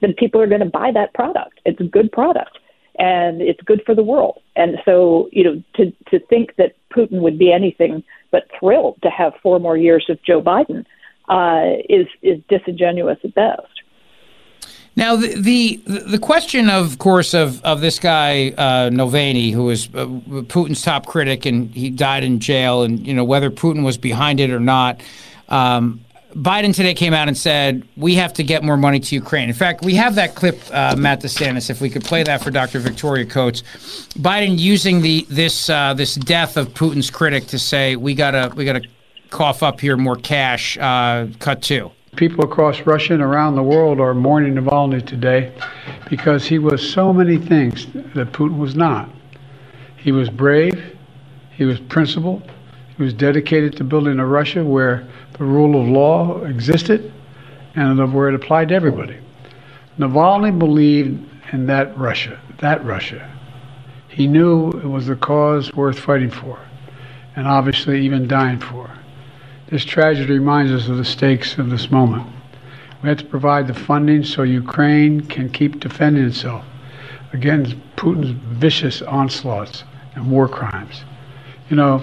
then 0.00 0.14
people 0.14 0.40
are 0.40 0.46
going 0.46 0.60
to 0.60 0.66
buy 0.66 0.90
that 0.92 1.12
product. 1.14 1.60
It's 1.64 1.80
a 1.80 1.84
good 1.84 2.10
product 2.10 2.58
and 2.98 3.40
it's 3.40 3.60
good 3.62 3.82
for 3.84 3.94
the 3.94 4.02
world. 4.02 4.40
And 4.56 4.76
so, 4.84 5.28
you 5.32 5.44
know, 5.44 5.62
to, 5.76 5.92
to 6.10 6.24
think 6.26 6.56
that 6.56 6.74
Putin 6.94 7.20
would 7.20 7.38
be 7.38 7.52
anything 7.52 8.02
but 8.30 8.44
thrilled 8.58 8.98
to 9.02 9.10
have 9.10 9.32
four 9.42 9.58
more 9.58 9.76
years 9.76 10.06
of 10.08 10.22
Joe 10.22 10.42
Biden 10.42 10.84
uh, 11.30 11.76
is 11.88 12.06
is 12.22 12.40
disingenuous 12.48 13.18
at 13.24 13.34
best. 13.34 13.62
Now, 14.96 15.14
the, 15.14 15.40
the 15.40 15.76
the 15.86 16.18
question, 16.18 16.68
of 16.68 16.98
course, 16.98 17.32
of 17.32 17.62
of 17.62 17.80
this 17.80 17.98
guy 18.00 18.48
uh, 18.58 18.90
Navalny, 18.90 19.52
who 19.52 19.64
was 19.64 19.86
uh, 19.94 20.06
Putin's 20.50 20.82
top 20.82 21.06
critic, 21.06 21.46
and 21.46 21.70
he 21.70 21.88
died 21.88 22.24
in 22.24 22.40
jail, 22.40 22.82
and 22.82 23.06
you 23.06 23.14
know 23.14 23.24
whether 23.24 23.50
Putin 23.50 23.84
was 23.84 23.96
behind 23.96 24.40
it 24.40 24.50
or 24.50 24.60
not. 24.60 25.00
Um, 25.48 26.00
Biden 26.34 26.74
today 26.74 26.94
came 26.94 27.12
out 27.12 27.26
and 27.26 27.36
said 27.36 27.86
we 27.96 28.14
have 28.14 28.32
to 28.34 28.44
get 28.44 28.62
more 28.62 28.76
money 28.76 29.00
to 29.00 29.14
Ukraine. 29.14 29.48
In 29.48 29.54
fact, 29.54 29.82
we 29.82 29.94
have 29.94 30.14
that 30.14 30.36
clip, 30.36 30.60
uh, 30.72 30.94
Matt 30.96 31.22
DeSantis. 31.22 31.70
If 31.70 31.80
we 31.80 31.90
could 31.90 32.04
play 32.04 32.22
that 32.22 32.42
for 32.42 32.52
Dr. 32.52 32.78
Victoria 32.78 33.26
Coates, 33.26 33.62
Biden 34.14 34.58
using 34.58 35.00
the 35.00 35.26
this 35.28 35.70
uh, 35.70 35.94
this 35.94 36.16
death 36.16 36.56
of 36.56 36.68
Putin's 36.74 37.10
critic 37.10 37.46
to 37.46 37.58
say 37.58 37.94
we 37.94 38.14
gotta 38.14 38.52
we 38.56 38.64
gotta 38.64 38.82
cough 39.30 39.62
up 39.62 39.80
here 39.80 39.96
more 39.96 40.16
cash. 40.16 40.76
Uh, 40.78 41.28
cut 41.38 41.62
two. 41.62 41.90
People 42.16 42.44
across 42.44 42.80
Russia 42.80 43.14
and 43.14 43.22
around 43.22 43.54
the 43.54 43.62
world 43.62 44.00
are 44.00 44.14
mourning 44.14 44.54
Navalny 44.54 45.04
today 45.06 45.52
because 46.08 46.44
he 46.44 46.58
was 46.58 46.88
so 46.88 47.12
many 47.12 47.38
things 47.38 47.86
that 48.14 48.32
Putin 48.32 48.58
was 48.58 48.74
not. 48.74 49.08
He 49.96 50.10
was 50.10 50.28
brave, 50.28 50.96
he 51.52 51.64
was 51.64 51.78
principled, 51.78 52.42
he 52.96 53.02
was 53.02 53.14
dedicated 53.14 53.76
to 53.76 53.84
building 53.84 54.18
a 54.18 54.26
Russia 54.26 54.64
where 54.64 55.06
the 55.38 55.44
rule 55.44 55.80
of 55.80 55.88
law 55.88 56.42
existed 56.44 57.12
and 57.76 58.12
where 58.12 58.28
it 58.28 58.34
applied 58.34 58.68
to 58.70 58.74
everybody. 58.74 59.16
Navalny 59.98 60.58
believed 60.58 61.24
in 61.52 61.66
that 61.66 61.96
Russia, 61.96 62.40
that 62.58 62.84
Russia. 62.84 63.30
He 64.08 64.26
knew 64.26 64.70
it 64.70 64.84
was 64.86 65.08
a 65.08 65.16
cause 65.16 65.72
worth 65.74 65.98
fighting 65.98 66.30
for, 66.30 66.58
and 67.36 67.46
obviously 67.46 68.04
even 68.04 68.26
dying 68.26 68.58
for. 68.58 68.90
This 69.70 69.84
tragedy 69.84 70.32
reminds 70.32 70.72
us 70.72 70.88
of 70.88 70.96
the 70.96 71.04
stakes 71.04 71.56
of 71.56 71.70
this 71.70 71.92
moment. 71.92 72.26
We 73.02 73.08
have 73.08 73.18
to 73.18 73.24
provide 73.24 73.68
the 73.68 73.74
funding 73.74 74.24
so 74.24 74.42
Ukraine 74.42 75.20
can 75.20 75.48
keep 75.48 75.78
defending 75.78 76.24
itself 76.24 76.64
against 77.32 77.76
Putin's 77.94 78.30
vicious 78.30 79.00
onslaughts 79.00 79.84
and 80.16 80.28
war 80.28 80.48
crimes. 80.48 81.04
You 81.68 81.76
know, 81.76 82.02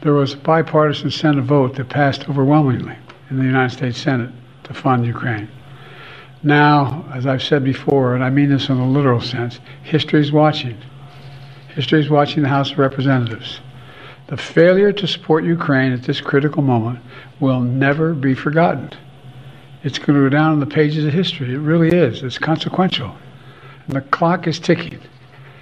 there 0.00 0.14
was 0.14 0.32
a 0.32 0.38
bipartisan 0.38 1.10
Senate 1.10 1.44
vote 1.44 1.76
that 1.76 1.90
passed 1.90 2.26
overwhelmingly 2.26 2.96
in 3.28 3.36
the 3.36 3.44
United 3.44 3.76
States 3.76 3.98
Senate 3.98 4.30
to 4.64 4.72
fund 4.72 5.04
Ukraine. 5.04 5.48
Now, 6.42 7.04
as 7.12 7.26
I've 7.26 7.42
said 7.42 7.64
before, 7.64 8.14
and 8.14 8.24
I 8.24 8.30
mean 8.30 8.48
this 8.48 8.70
in 8.70 8.78
a 8.78 8.88
literal 8.88 9.20
sense, 9.20 9.60
history 9.82 10.20
is 10.20 10.32
watching. 10.32 10.78
History 11.74 12.00
is 12.00 12.08
watching 12.08 12.42
the 12.42 12.48
House 12.48 12.72
of 12.72 12.78
Representatives. 12.78 13.60
The 14.28 14.36
failure 14.36 14.92
to 14.92 15.06
support 15.06 15.44
Ukraine 15.44 15.92
at 15.92 16.02
this 16.02 16.20
critical 16.20 16.62
moment 16.62 17.00
will 17.40 17.60
never 17.60 18.12
be 18.12 18.34
forgotten. 18.34 18.90
It's 19.82 19.98
going 19.98 20.18
to 20.18 20.24
go 20.24 20.28
down 20.28 20.52
in 20.52 20.60
the 20.60 20.66
pages 20.66 21.04
of 21.06 21.14
history. 21.14 21.54
It 21.54 21.58
really 21.58 21.88
is. 21.88 22.22
It's 22.22 22.38
consequential. 22.38 23.16
And 23.86 23.96
the 23.96 24.02
clock 24.02 24.46
is 24.46 24.58
ticking. 24.58 25.00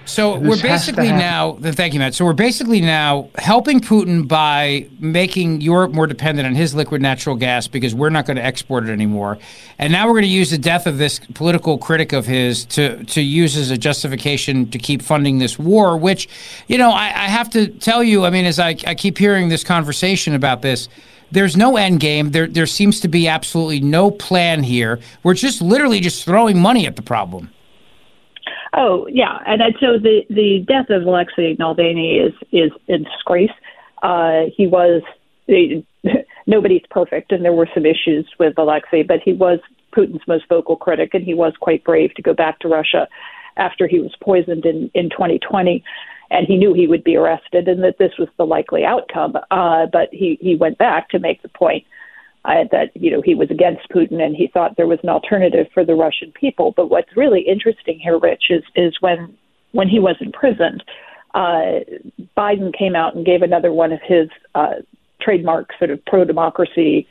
So 0.07 0.39
we're 0.39 0.61
basically 0.61 1.11
now. 1.11 1.53
Thank 1.61 1.93
you, 1.93 1.99
Matt. 1.99 2.15
So 2.15 2.25
we're 2.25 2.33
basically 2.33 2.81
now 2.81 3.29
helping 3.37 3.81
Putin 3.81 4.27
by 4.27 4.87
making 4.99 5.61
Europe 5.61 5.91
more 5.91 6.07
dependent 6.07 6.47
on 6.47 6.55
his 6.55 6.73
liquid 6.73 7.01
natural 7.01 7.35
gas 7.35 7.67
because 7.67 7.93
we're 7.93 8.09
not 8.09 8.25
going 8.25 8.37
to 8.37 8.43
export 8.43 8.85
it 8.85 8.91
anymore. 8.91 9.37
And 9.77 9.91
now 9.91 10.07
we're 10.07 10.13
going 10.13 10.23
to 10.23 10.29
use 10.29 10.51
the 10.51 10.57
death 10.57 10.87
of 10.87 10.97
this 10.97 11.19
political 11.33 11.77
critic 11.77 12.13
of 12.13 12.25
his 12.25 12.65
to 12.65 13.03
to 13.03 13.21
use 13.21 13.57
as 13.57 13.69
a 13.69 13.77
justification 13.77 14.69
to 14.71 14.77
keep 14.77 15.01
funding 15.01 15.39
this 15.39 15.59
war. 15.59 15.97
Which, 15.97 16.29
you 16.67 16.77
know, 16.77 16.91
I, 16.91 17.05
I 17.05 17.27
have 17.27 17.49
to 17.51 17.67
tell 17.67 18.01
you. 18.01 18.25
I 18.25 18.29
mean, 18.29 18.45
as 18.45 18.59
I, 18.59 18.69
I 18.87 18.95
keep 18.95 19.17
hearing 19.17 19.49
this 19.49 19.63
conversation 19.63 20.33
about 20.33 20.61
this 20.61 20.87
there's 21.29 21.57
no 21.57 21.75
end 21.75 21.99
game. 21.99 22.31
There 22.31 22.47
there 22.47 22.65
seems 22.65 23.01
to 23.01 23.09
be 23.09 23.27
absolutely 23.27 23.81
no 23.81 24.11
plan 24.11 24.63
here. 24.63 24.99
We're 25.23 25.33
just 25.33 25.61
literally 25.61 25.99
just 25.99 26.23
throwing 26.23 26.57
money 26.57 26.87
at 26.87 26.95
the 26.95 27.01
problem. 27.01 27.51
Oh 28.73 29.07
yeah, 29.07 29.39
and 29.45 29.61
so 29.79 29.97
the 29.97 30.25
the 30.29 30.63
death 30.67 30.89
of 30.89 31.03
Alexei 31.03 31.55
Navalny 31.55 32.25
is 32.25 32.33
is 32.51 32.71
a 32.89 32.97
disgrace. 32.97 33.51
Uh, 34.03 34.43
he 34.55 34.67
was 34.67 35.01
he, 35.47 35.85
nobody's 36.47 36.83
perfect, 36.89 37.31
and 37.31 37.43
there 37.43 37.53
were 37.53 37.69
some 37.73 37.85
issues 37.85 38.27
with 38.39 38.57
Alexei, 38.57 39.03
but 39.03 39.19
he 39.23 39.33
was 39.33 39.59
Putin's 39.95 40.27
most 40.27 40.47
vocal 40.49 40.75
critic, 40.75 41.13
and 41.13 41.23
he 41.23 41.33
was 41.33 41.53
quite 41.59 41.83
brave 41.83 42.13
to 42.15 42.21
go 42.21 42.33
back 42.33 42.59
to 42.59 42.67
Russia 42.67 43.07
after 43.55 43.87
he 43.87 43.99
was 43.99 44.15
poisoned 44.21 44.65
in 44.65 44.91
in 44.93 45.09
2020 45.09 45.83
and 46.29 46.45
he 46.45 46.57
knew 46.57 46.73
he 46.73 46.87
would 46.87 47.03
be 47.03 47.15
arrested 47.15 47.67
and 47.67 47.83
that 47.83 47.97
this 47.97 48.11
was 48.19 48.27
the 48.37 48.45
likely 48.45 48.83
outcome. 48.83 49.35
Uh, 49.49 49.85
but 49.85 50.09
he, 50.11 50.37
he 50.41 50.55
went 50.55 50.77
back 50.77 51.09
to 51.09 51.19
make 51.19 51.41
the 51.41 51.49
point 51.49 51.85
uh, 52.47 52.63
that 52.71 52.89
you 52.95 53.11
know 53.11 53.21
he 53.21 53.35
was 53.35 53.51
against 53.51 53.89
Putin 53.89 54.21
and 54.21 54.35
he 54.35 54.47
thought 54.47 54.77
there 54.77 54.87
was 54.87 54.99
an 55.03 55.09
alternative 55.09 55.67
for 55.73 55.85
the 55.85 55.95
Russian 55.95 56.31
people. 56.31 56.73
But 56.75 56.89
what's 56.89 57.15
really 57.15 57.41
interesting 57.41 57.99
here, 57.99 58.17
Rich, 58.17 58.45
is 58.49 58.63
is 58.75 58.95
when 59.01 59.37
when 59.73 59.89
he 59.89 59.99
was 59.99 60.15
imprisoned, 60.21 60.83
uh, 61.35 61.81
Biden 62.37 62.75
came 62.77 62.95
out 62.95 63.15
and 63.15 63.25
gave 63.25 63.41
another 63.41 63.71
one 63.73 63.91
of 63.91 63.99
his 64.01 64.29
uh, 64.55 64.75
trademark 65.21 65.71
sort 65.77 65.91
of 65.91 66.03
pro 66.05 66.23
democracy 66.23 67.05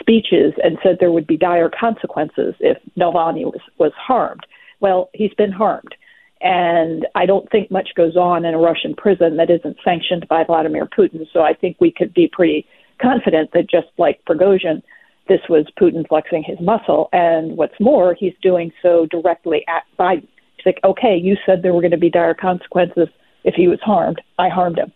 speeches 0.00 0.52
and 0.64 0.78
said 0.82 0.96
there 0.98 1.12
would 1.12 1.28
be 1.28 1.36
dire 1.36 1.70
consequences 1.70 2.54
if 2.58 2.76
Navalny 2.98 3.44
was 3.44 3.60
was 3.78 3.92
harmed. 3.96 4.44
Well, 4.80 5.10
he's 5.14 5.34
been 5.34 5.52
harmed. 5.52 5.94
And 6.40 7.06
I 7.14 7.24
don't 7.24 7.48
think 7.52 7.70
much 7.70 7.90
goes 7.96 8.16
on 8.16 8.44
in 8.44 8.52
a 8.52 8.58
Russian 8.58 8.96
prison 8.96 9.36
that 9.36 9.48
isn't 9.48 9.76
sanctioned 9.84 10.26
by 10.26 10.42
Vladimir 10.42 10.86
Putin. 10.86 11.24
So 11.32 11.42
I 11.42 11.54
think 11.54 11.76
we 11.78 11.92
could 11.92 12.12
be 12.12 12.28
pretty 12.32 12.66
confident 13.00 13.50
that 13.52 13.70
just 13.70 13.88
like 13.98 14.24
Prigozhin, 14.24 14.82
this 15.28 15.40
was 15.48 15.66
Putin 15.80 16.06
flexing 16.06 16.42
his 16.44 16.58
muscle. 16.60 17.08
And 17.12 17.56
what's 17.56 17.78
more, 17.80 18.14
he's 18.18 18.34
doing 18.42 18.72
so 18.82 19.06
directly 19.06 19.64
at 19.68 19.84
Biden. 19.98 20.26
He's 20.56 20.66
like, 20.66 20.80
okay, 20.84 21.16
you 21.16 21.36
said 21.46 21.62
there 21.62 21.72
were 21.72 21.80
going 21.80 21.92
to 21.92 21.96
be 21.96 22.10
dire 22.10 22.34
consequences 22.34 23.08
if 23.44 23.54
he 23.54 23.68
was 23.68 23.80
harmed. 23.82 24.20
I 24.38 24.48
harmed 24.48 24.78
him. 24.78 24.92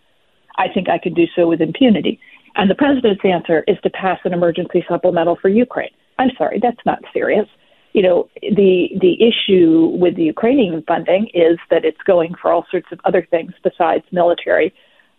I 0.56 0.68
think 0.72 0.88
I 0.88 0.98
could 0.98 1.14
do 1.14 1.26
so 1.34 1.48
with 1.48 1.60
impunity. 1.60 2.18
And 2.56 2.70
the 2.70 2.74
president's 2.74 3.22
answer 3.24 3.64
is 3.68 3.76
to 3.82 3.90
pass 3.90 4.18
an 4.24 4.32
emergency 4.32 4.84
supplemental 4.88 5.36
for 5.40 5.48
Ukraine. 5.48 5.90
I'm 6.18 6.30
sorry, 6.38 6.58
that's 6.60 6.84
not 6.86 7.00
serious. 7.12 7.46
You 7.92 8.02
know, 8.02 8.28
the 8.42 8.88
the 9.00 9.16
issue 9.22 9.90
with 9.98 10.16
the 10.16 10.24
Ukrainian 10.24 10.82
funding 10.82 11.28
is 11.34 11.58
that 11.70 11.84
it's 11.84 12.02
going 12.06 12.34
for 12.40 12.52
all 12.52 12.66
sorts 12.70 12.88
of 12.92 13.00
other 13.04 13.26
things 13.30 13.52
besides 13.62 14.04
military 14.12 14.74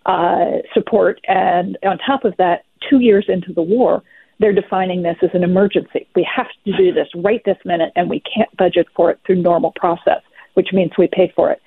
uh, 0.06 0.60
support. 0.74 1.20
And 1.28 1.78
on 1.84 1.98
top 2.00 2.24
of 2.26 2.36
that, 2.38 2.64
two 2.90 3.00
years 3.00 3.26
into 3.28 3.54
the 3.54 3.62
war, 3.62 4.04
they're 4.40 4.54
defining 4.54 5.02
this 5.02 5.18
as 5.22 5.30
an 5.34 5.44
emergency. 5.44 6.08
We 6.16 6.28
have 6.36 6.48
to 6.66 6.78
do 6.78 6.94
this 6.94 7.08
right 7.16 7.42
this 7.46 7.58
minute, 7.66 7.92
and 7.96 8.10
we 8.10 8.22
can't 8.22 8.56
budget 8.58 8.88
for 8.96 9.12
it 9.12 9.20
through 9.26 9.42
normal 9.42 9.74
process, 9.76 10.22
which 10.54 10.70
means 10.74 10.92
we 10.98 11.08
pay 11.08 11.32
for 11.36 11.52
it. 11.52 11.62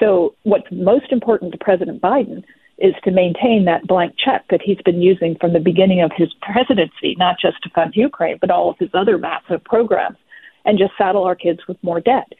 So, 0.00 0.34
what's 0.42 0.66
most 0.70 1.12
important 1.12 1.52
to 1.52 1.58
President 1.58 2.00
Biden 2.00 2.44
is 2.78 2.94
to 3.02 3.10
maintain 3.10 3.64
that 3.64 3.86
blank 3.86 4.14
check 4.16 4.44
that 4.50 4.62
he's 4.62 4.80
been 4.84 5.02
using 5.02 5.36
from 5.40 5.52
the 5.52 5.60
beginning 5.60 6.00
of 6.00 6.12
his 6.16 6.32
presidency, 6.40 7.16
not 7.18 7.36
just 7.40 7.60
to 7.62 7.70
fund 7.70 7.92
Ukraine, 7.96 8.38
but 8.40 8.50
all 8.50 8.70
of 8.70 8.78
his 8.78 8.90
other 8.94 9.18
massive 9.18 9.62
programs, 9.64 10.16
and 10.64 10.78
just 10.78 10.92
saddle 10.96 11.24
our 11.24 11.34
kids 11.34 11.60
with 11.66 11.76
more 11.82 12.00
debt. 12.00 12.32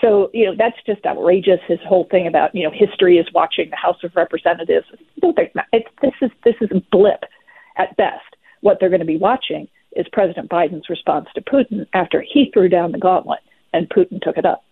So, 0.00 0.30
you 0.32 0.46
know, 0.46 0.54
that's 0.56 0.76
just 0.86 1.04
outrageous. 1.06 1.60
His 1.66 1.80
whole 1.86 2.06
thing 2.10 2.26
about, 2.26 2.54
you 2.54 2.62
know, 2.62 2.70
history 2.70 3.18
is 3.18 3.26
watching 3.32 3.70
the 3.70 3.76
House 3.76 4.04
of 4.04 4.14
Representatives. 4.14 4.86
It's, 5.72 5.88
this 6.02 6.12
is 6.22 6.30
this 6.44 6.54
is 6.60 6.68
a 6.70 6.80
blip 6.92 7.24
at 7.78 7.96
best. 7.96 8.36
What 8.60 8.78
they're 8.80 8.88
going 8.88 9.00
to 9.00 9.06
be 9.06 9.16
watching 9.16 9.68
is 9.92 10.06
President 10.12 10.50
Biden's 10.50 10.88
response 10.88 11.28
to 11.34 11.40
Putin 11.40 11.86
after 11.92 12.22
he 12.22 12.50
threw 12.52 12.68
down 12.68 12.92
the 12.92 12.98
gauntlet 12.98 13.40
and 13.72 13.88
Putin 13.88 14.20
took 14.20 14.36
it 14.36 14.44
up. 14.44 14.64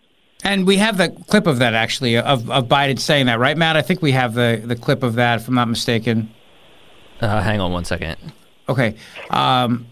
And 0.43 0.67
we 0.67 0.77
have 0.77 0.97
the 0.97 1.09
clip 1.09 1.47
of 1.47 1.59
that 1.59 1.73
actually 1.73 2.17
of, 2.17 2.49
of 2.49 2.67
Biden 2.67 2.99
saying 2.99 3.25
that, 3.25 3.39
right, 3.39 3.57
Matt? 3.57 3.75
I 3.75 3.81
think 3.81 4.01
we 4.01 4.11
have 4.11 4.33
the, 4.33 4.61
the 4.63 4.75
clip 4.75 5.01
of 5.03 5.15
that, 5.15 5.41
if 5.41 5.47
I'm 5.47 5.55
not 5.55 5.67
mistaken. 5.67 6.31
Uh, 7.19 7.41
hang 7.41 7.59
on 7.59 7.71
one 7.71 7.85
second. 7.85 8.17
Okay. 8.69 8.95
Um, 9.31 9.87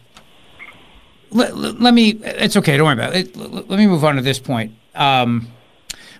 let, 1.32 1.56
let, 1.58 1.94
me. 1.94 2.12
It's 2.12 2.56
okay. 2.58 2.78
Don't 2.78 2.86
worry 2.86 2.94
about 2.94 3.16
it. 3.16 3.36
Let, 3.36 3.70
let 3.70 3.80
me 3.80 3.88
move 3.88 4.04
on 4.04 4.16
to 4.16 4.22
this 4.22 4.40
point. 4.40 4.74
Um, 4.94 5.48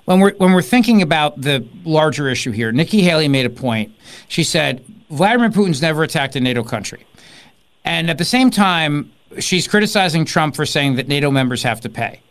when 0.06 0.20
we're 0.20 0.34
when 0.36 0.54
we're 0.54 0.62
thinking 0.62 1.02
about 1.02 1.42
the 1.42 1.68
larger 1.84 2.30
issue 2.30 2.52
here, 2.52 2.72
Nikki 2.72 3.02
Haley 3.02 3.28
made 3.28 3.46
a 3.46 3.50
point. 3.50 3.94
She 4.28 4.44
said 4.44 4.84
Vladimir 5.10 5.50
Putin's 5.50 5.82
never 5.82 6.04
attacked 6.04 6.36
a 6.36 6.40
NATO 6.40 6.64
country, 6.64 7.06
and 7.84 8.10
at 8.10 8.18
the 8.18 8.26
same 8.26 8.50
time, 8.50 9.12
she's 9.40 9.68
criticizing 9.68 10.26
Trump 10.26 10.56
for 10.56 10.66
saying 10.66 10.96
that 10.96 11.08
NATO 11.08 11.32
members 11.32 11.64
have 11.64 11.82
to 11.82 11.90
pay. 11.90 12.22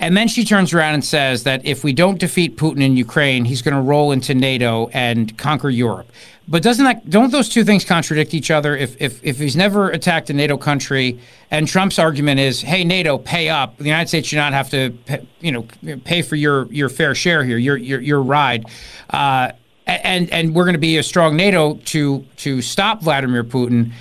And 0.00 0.16
then 0.16 0.26
she 0.26 0.44
turns 0.44 0.74
around 0.74 0.94
and 0.94 1.04
says 1.04 1.44
that 1.44 1.64
if 1.64 1.84
we 1.84 1.92
don't 1.92 2.18
defeat 2.18 2.56
Putin 2.56 2.82
in 2.82 2.96
Ukraine, 2.96 3.44
he's 3.44 3.62
going 3.62 3.76
to 3.76 3.80
roll 3.80 4.10
into 4.10 4.34
NATO 4.34 4.88
and 4.92 5.36
conquer 5.38 5.70
Europe. 5.70 6.10
But 6.46 6.62
doesn't 6.62 6.84
that 6.84 7.08
don't 7.08 7.30
those 7.30 7.48
two 7.48 7.64
things 7.64 7.84
contradict 7.84 8.34
each 8.34 8.50
other? 8.50 8.76
If 8.76 9.00
if 9.00 9.24
if 9.24 9.38
he's 9.38 9.56
never 9.56 9.90
attacked 9.90 10.28
a 10.28 10.34
NATO 10.34 10.58
country, 10.58 11.18
and 11.50 11.66
Trump's 11.66 11.98
argument 11.98 12.38
is, 12.40 12.60
"Hey, 12.60 12.84
NATO, 12.84 13.16
pay 13.16 13.48
up. 13.48 13.78
The 13.78 13.84
United 13.84 14.08
States 14.08 14.28
should 14.28 14.36
not 14.36 14.52
have 14.52 14.68
to, 14.70 14.90
pay, 15.06 15.26
you 15.40 15.52
know, 15.52 15.66
pay 16.04 16.20
for 16.20 16.36
your 16.36 16.70
your 16.70 16.90
fair 16.90 17.14
share 17.14 17.44
here, 17.44 17.56
your 17.56 17.78
your 17.78 18.00
your 18.00 18.20
ride." 18.20 18.66
Uh, 19.08 19.52
and 19.86 20.30
and 20.30 20.54
we're 20.54 20.64
going 20.64 20.74
to 20.74 20.78
be 20.78 20.96
a 20.98 21.02
strong 21.02 21.36
NATO 21.36 21.74
to 21.74 22.24
to 22.36 22.62
stop 22.62 23.02
Vladimir 23.02 23.44
Putin 23.44 23.92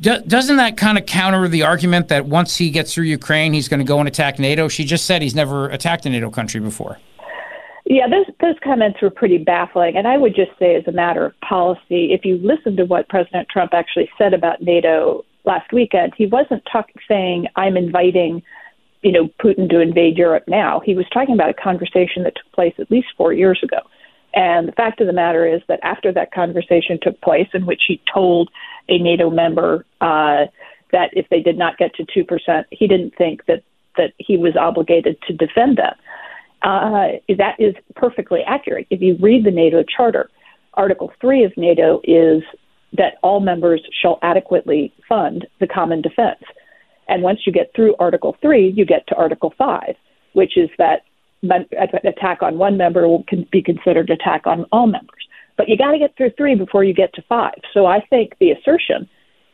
doesn't 0.00 0.56
that 0.56 0.76
kind 0.76 0.98
of 0.98 1.06
counter 1.06 1.48
the 1.48 1.62
argument 1.62 2.08
that 2.08 2.26
once 2.26 2.56
he 2.56 2.70
gets 2.70 2.94
through 2.94 3.04
Ukraine, 3.04 3.52
he's 3.52 3.68
going 3.68 3.80
to 3.80 3.86
go 3.86 3.98
and 3.98 4.08
attack 4.08 4.38
NATO? 4.38 4.68
She 4.68 4.84
just 4.84 5.06
said 5.06 5.22
he's 5.22 5.34
never 5.34 5.68
attacked 5.70 6.06
a 6.06 6.10
NATO 6.10 6.30
country 6.30 6.60
before. 6.60 6.98
Yeah, 7.84 8.06
those 8.06 8.26
those 8.40 8.56
comments 8.62 9.00
were 9.00 9.10
pretty 9.10 9.38
baffling, 9.38 9.96
and 9.96 10.06
I 10.06 10.18
would 10.18 10.36
just 10.36 10.50
say, 10.58 10.74
as 10.74 10.86
a 10.86 10.92
matter 10.92 11.24
of 11.24 11.40
policy, 11.40 12.12
if 12.12 12.22
you 12.24 12.36
listen 12.36 12.76
to 12.76 12.84
what 12.84 13.08
President 13.08 13.48
Trump 13.48 13.72
actually 13.72 14.10
said 14.18 14.34
about 14.34 14.60
NATO 14.60 15.24
last 15.44 15.72
weekend, 15.72 16.12
he 16.14 16.26
wasn't 16.26 16.62
talking 16.70 16.96
saying 17.08 17.46
I'm 17.56 17.78
inviting, 17.78 18.42
you 19.00 19.10
know, 19.10 19.30
Putin 19.42 19.70
to 19.70 19.80
invade 19.80 20.18
Europe 20.18 20.44
now. 20.46 20.80
He 20.84 20.94
was 20.94 21.06
talking 21.14 21.34
about 21.34 21.48
a 21.48 21.54
conversation 21.54 22.24
that 22.24 22.34
took 22.36 22.52
place 22.52 22.74
at 22.78 22.90
least 22.90 23.08
four 23.16 23.32
years 23.32 23.58
ago. 23.62 23.78
And 24.38 24.68
the 24.68 24.72
fact 24.72 25.00
of 25.00 25.08
the 25.08 25.12
matter 25.12 25.44
is 25.52 25.62
that 25.66 25.80
after 25.82 26.12
that 26.12 26.30
conversation 26.32 27.00
took 27.02 27.20
place, 27.20 27.48
in 27.54 27.66
which 27.66 27.82
he 27.88 28.00
told 28.14 28.48
a 28.88 28.96
NATO 28.96 29.30
member 29.30 29.84
uh, 30.00 30.46
that 30.92 31.10
if 31.12 31.28
they 31.28 31.40
did 31.40 31.58
not 31.58 31.76
get 31.76 31.92
to 31.96 32.06
two 32.14 32.24
percent, 32.24 32.68
he 32.70 32.86
didn't 32.86 33.16
think 33.18 33.46
that 33.46 33.64
that 33.96 34.12
he 34.18 34.36
was 34.36 34.54
obligated 34.54 35.20
to 35.26 35.32
defend 35.32 35.78
them. 35.78 35.94
Uh, 36.62 37.18
that 37.36 37.56
is 37.58 37.74
perfectly 37.96 38.42
accurate. 38.46 38.86
If 38.90 39.02
you 39.02 39.16
read 39.20 39.44
the 39.44 39.50
NATO 39.50 39.82
Charter, 39.82 40.30
Article 40.74 41.10
3 41.20 41.42
of 41.42 41.52
NATO 41.56 42.00
is 42.04 42.44
that 42.92 43.14
all 43.24 43.40
members 43.40 43.80
shall 44.00 44.20
adequately 44.22 44.92
fund 45.08 45.48
the 45.58 45.66
common 45.66 46.00
defense. 46.00 46.42
And 47.08 47.24
once 47.24 47.40
you 47.44 47.52
get 47.52 47.72
through 47.74 47.96
Article 47.98 48.36
3, 48.40 48.72
you 48.76 48.86
get 48.86 49.04
to 49.08 49.16
Article 49.16 49.52
5, 49.58 49.96
which 50.34 50.56
is 50.56 50.70
that 50.78 51.02
attack 51.42 52.42
on 52.42 52.58
one 52.58 52.76
member 52.76 53.08
will 53.08 53.24
be 53.50 53.62
considered 53.62 54.10
attack 54.10 54.46
on 54.46 54.64
all 54.72 54.86
members. 54.86 55.28
But 55.56 55.68
you 55.68 55.76
got 55.76 55.92
to 55.92 55.98
get 55.98 56.16
through 56.16 56.32
3 56.36 56.54
before 56.54 56.84
you 56.84 56.94
get 56.94 57.12
to 57.14 57.22
5. 57.22 57.54
So 57.74 57.86
I 57.86 58.00
think 58.08 58.36
the 58.38 58.52
assertion 58.52 59.08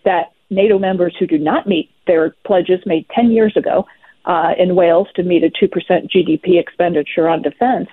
that 0.04 0.32
NATO 0.50 0.78
members 0.78 1.14
who 1.18 1.26
do 1.26 1.38
not 1.38 1.66
meet 1.66 1.90
their 2.06 2.34
pledges 2.44 2.80
made 2.86 3.06
10 3.14 3.30
years 3.30 3.56
ago 3.56 3.86
uh, 4.26 4.52
in 4.58 4.74
Wales 4.74 5.08
to 5.16 5.22
meet 5.22 5.42
a 5.42 5.50
2% 5.50 5.68
GDP 6.10 6.60
expenditure 6.60 7.28
on 7.28 7.42
defense, 7.42 7.88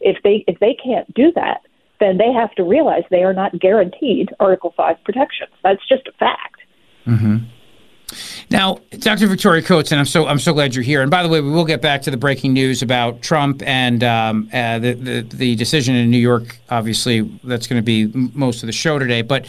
if 0.00 0.22
they 0.22 0.44
if 0.46 0.58
they 0.58 0.74
can't 0.74 1.12
do 1.14 1.32
that, 1.34 1.62
then 2.00 2.18
they 2.18 2.32
have 2.32 2.52
to 2.52 2.62
realize 2.62 3.02
they 3.10 3.22
are 3.22 3.32
not 3.32 3.58
guaranteed 3.58 4.30
Article 4.40 4.74
5 4.76 4.96
protections. 5.04 5.50
That's 5.62 5.86
just 5.88 6.06
a 6.06 6.12
fact. 6.12 6.60
Mm-hmm. 7.06 7.36
Now, 8.50 8.78
Dr. 8.98 9.26
Victoria 9.26 9.62
Coates, 9.62 9.90
and 9.90 9.98
I'm 9.98 10.06
so 10.06 10.26
I'm 10.26 10.38
so 10.38 10.52
glad 10.52 10.74
you're 10.74 10.84
here. 10.84 11.02
And 11.02 11.10
by 11.10 11.22
the 11.22 11.28
way, 11.28 11.40
we 11.40 11.50
will 11.50 11.64
get 11.64 11.82
back 11.82 12.02
to 12.02 12.10
the 12.10 12.16
breaking 12.16 12.52
news 12.52 12.82
about 12.82 13.20
Trump 13.22 13.62
and 13.66 14.04
um, 14.04 14.48
uh, 14.52 14.78
the, 14.78 14.92
the, 14.92 15.20
the 15.22 15.56
decision 15.56 15.96
in 15.96 16.10
New 16.10 16.18
York. 16.18 16.58
Obviously, 16.70 17.22
that's 17.42 17.66
going 17.66 17.80
to 17.80 17.84
be 17.84 18.06
most 18.34 18.62
of 18.62 18.68
the 18.68 18.72
show 18.72 18.98
today. 18.98 19.22
But 19.22 19.46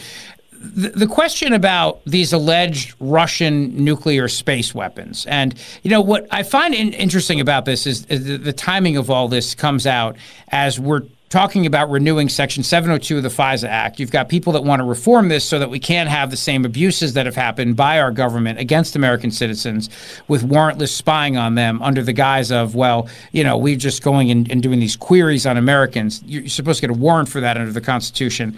the, 0.52 0.90
the 0.90 1.08
question 1.08 1.54
about 1.54 2.04
these 2.06 2.34
alleged 2.34 2.96
Russian 3.00 3.84
nuclear 3.84 4.28
space 4.28 4.74
weapons, 4.74 5.26
and 5.28 5.54
you 5.84 5.92
know 5.92 6.02
what 6.02 6.28
I 6.32 6.44
find 6.44 6.74
in, 6.74 6.94
interesting 6.94 7.40
about 7.40 7.66
this 7.66 7.86
is, 7.86 8.06
is 8.06 8.26
the, 8.26 8.38
the 8.38 8.54
timing 8.54 8.98
of 8.98 9.12
all 9.12 9.28
this 9.28 9.54
comes 9.54 9.86
out 9.86 10.18
as 10.50 10.80
we're 10.80 11.04
talking 11.30 11.66
about 11.66 11.90
renewing 11.90 12.30
Section 12.30 12.64
702 12.64 13.18
of 13.18 13.24
the 13.24 13.30
FISA 13.30 13.68
Act. 13.68 14.00
You've 14.00 14.12
got 14.12 14.30
people 14.30 14.54
that 14.54 14.64
want 14.64 14.80
to 14.80 14.86
reform 14.86 15.28
this 15.28 15.44
so 15.44 15.60
that 15.60 15.70
we 15.70 15.80
can't 15.80 16.10
have 16.10 16.32
the 16.32 16.38
same 16.38 16.64
abuses 16.64 17.14
that 17.14 17.26
have 17.26 17.36
happened 17.36 17.76
by 17.76 18.00
our 18.00 18.12
government 18.12 18.60
against 18.60 18.96
American 18.96 19.32
citizens 19.32 19.90
with 20.28 20.44
warrantless 20.44 20.90
spying 20.90 21.36
on 21.36 21.56
them 21.56 21.82
under 21.82 22.02
the 22.02 22.14
guise 22.14 22.52
of, 22.52 22.76
well, 22.76 23.10
you 23.34 23.44
know, 23.44 23.58
we're 23.58 23.76
just 23.76 24.04
going 24.04 24.32
and, 24.32 24.50
and 24.50 24.64
doing 24.64 24.80
these 24.80 24.96
queries 24.96 25.46
on 25.46 25.58
Americans. 25.58 26.24
You're 26.26 26.48
supposed 26.48 26.80
to 26.80 26.88
get 26.88 26.96
a 26.96 27.00
warrant 27.00 27.28
for 27.28 27.42
that 27.42 27.58
under 27.58 27.74
the 27.74 27.82
Constitution. 27.82 28.58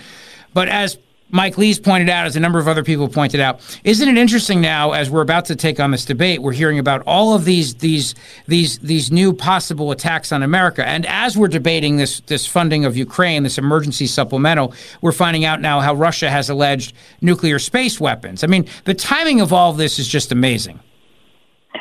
But 0.53 0.67
as 0.70 0.97
Mike 1.32 1.57
Lee's 1.57 1.80
pointed 1.80 2.09
out, 2.09 2.25
as 2.25 2.36
a 2.36 2.39
number 2.39 2.57
of 2.59 2.67
other 2.67 2.84
people 2.84 3.07
pointed 3.07 3.39
out, 3.39 3.61
isn't 3.84 4.07
it 4.07 4.17
interesting 4.17 4.61
now 4.61 4.93
as 4.93 5.09
we're 5.09 5.21
about 5.21 5.45
to 5.45 5.55
take 5.55 5.80
on 5.80 5.91
this 5.91 6.05
debate, 6.05 6.41
we're 6.41 6.53
hearing 6.53 6.80
about 6.80 7.03
all 7.05 7.36
of 7.36 7.45
these 7.45 7.75
these 7.75 8.15
these 8.47 8.80
these 8.80 9.11
new 9.11 9.32
possible 9.32 9.91
attacks 9.91 10.32
on 10.32 10.41
America, 10.41 10.86
and 10.88 11.05
as 11.05 11.38
we're 11.38 11.47
debating 11.47 11.97
this 11.97 12.21
this 12.21 12.47
funding 12.47 12.84
of 12.84 12.97
Ukraine, 12.97 13.43
this 13.43 13.57
emergency 13.57 14.07
supplemental, 14.07 14.73
we're 15.01 15.11
finding 15.11 15.45
out 15.45 15.61
now 15.61 15.80
how 15.80 15.93
Russia 15.93 16.30
has 16.30 16.49
alleged 16.49 16.93
nuclear 17.21 17.59
space 17.59 17.99
weapons. 17.99 18.43
I 18.43 18.47
mean, 18.47 18.67
the 18.86 18.95
timing 18.95 19.39
of 19.39 19.53
all 19.53 19.71
of 19.71 19.77
this 19.77 19.99
is 19.99 20.07
just 20.07 20.32
amazing. 20.32 20.80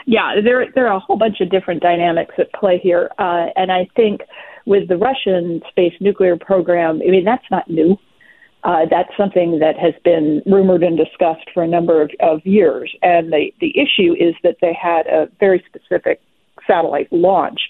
Yeah, 0.06 0.40
there 0.44 0.66
there 0.74 0.88
are 0.88 0.96
a 0.96 1.00
whole 1.00 1.16
bunch 1.16 1.40
of 1.40 1.50
different 1.50 1.82
dynamics 1.82 2.34
at 2.38 2.52
play 2.52 2.78
here, 2.78 3.10
uh, 3.18 3.46
and 3.56 3.72
I 3.72 3.88
think 3.96 4.20
with 4.66 4.88
the 4.88 4.98
Russian 4.98 5.62
space 5.70 5.94
nuclear 6.00 6.36
program, 6.36 7.00
I 7.06 7.10
mean 7.10 7.24
that's 7.24 7.50
not 7.50 7.68
new. 7.70 7.98
Uh, 8.64 8.86
that's 8.90 9.10
something 9.16 9.60
that 9.60 9.78
has 9.78 9.94
been 10.04 10.42
rumored 10.44 10.82
and 10.82 10.96
discussed 10.96 11.48
for 11.54 11.62
a 11.62 11.68
number 11.68 12.02
of, 12.02 12.10
of 12.20 12.44
years. 12.44 12.92
And 13.02 13.32
the, 13.32 13.52
the 13.60 13.72
issue 13.78 14.14
is 14.18 14.34
that 14.42 14.56
they 14.60 14.74
had 14.74 15.06
a 15.06 15.28
very 15.38 15.64
specific 15.68 16.20
satellite 16.66 17.12
launch 17.12 17.60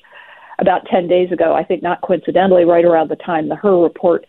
about 0.59 0.87
10 0.91 1.07
days 1.07 1.31
ago, 1.31 1.55
I 1.55 1.63
think 1.63 1.83
not 1.83 2.01
coincidentally, 2.01 2.65
right 2.65 2.85
around 2.85 3.11
the 3.11 3.17
time 3.17 3.49
the 3.49 3.57
Hur 3.57 3.83
report 3.83 4.27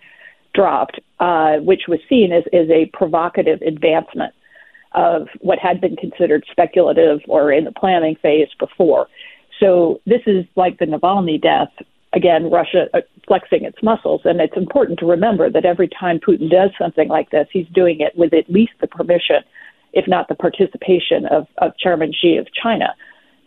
dropped, 0.53 0.99
uh, 1.19 1.57
which 1.57 1.83
was 1.87 1.99
seen 2.07 2.31
as, 2.31 2.43
as 2.53 2.69
a 2.69 2.89
provocative 2.93 3.61
advancement 3.61 4.33
of 4.93 5.27
what 5.39 5.59
had 5.59 5.79
been 5.79 5.95
considered 5.95 6.43
speculative 6.51 7.19
or 7.27 7.51
in 7.51 7.63
the 7.63 7.71
planning 7.71 8.15
phase 8.21 8.47
before. 8.59 9.07
So 9.59 10.01
this 10.05 10.21
is 10.25 10.45
like 10.55 10.79
the 10.79 10.85
Navalny 10.85 11.41
death 11.41 11.71
again, 12.13 12.49
Russia 12.49 12.87
uh, 12.93 13.01
flexing 13.27 13.63
its 13.63 13.77
muscles. 13.83 14.21
And 14.25 14.41
it's 14.41 14.57
important 14.57 14.99
to 14.99 15.05
remember 15.05 15.49
that 15.49 15.65
every 15.65 15.87
time 15.87 16.19
Putin 16.19 16.49
does 16.49 16.71
something 16.77 17.07
like 17.07 17.29
this, 17.31 17.47
he's 17.51 17.67
doing 17.67 17.99
it 17.99 18.17
with 18.17 18.33
at 18.33 18.49
least 18.49 18.73
the 18.81 18.87
permission, 18.87 19.43
if 19.93 20.07
not 20.07 20.27
the 20.27 20.35
participation, 20.35 21.25
of, 21.27 21.47
of 21.59 21.77
Chairman 21.77 22.13
Xi 22.13 22.37
of 22.37 22.47
China. 22.53 22.95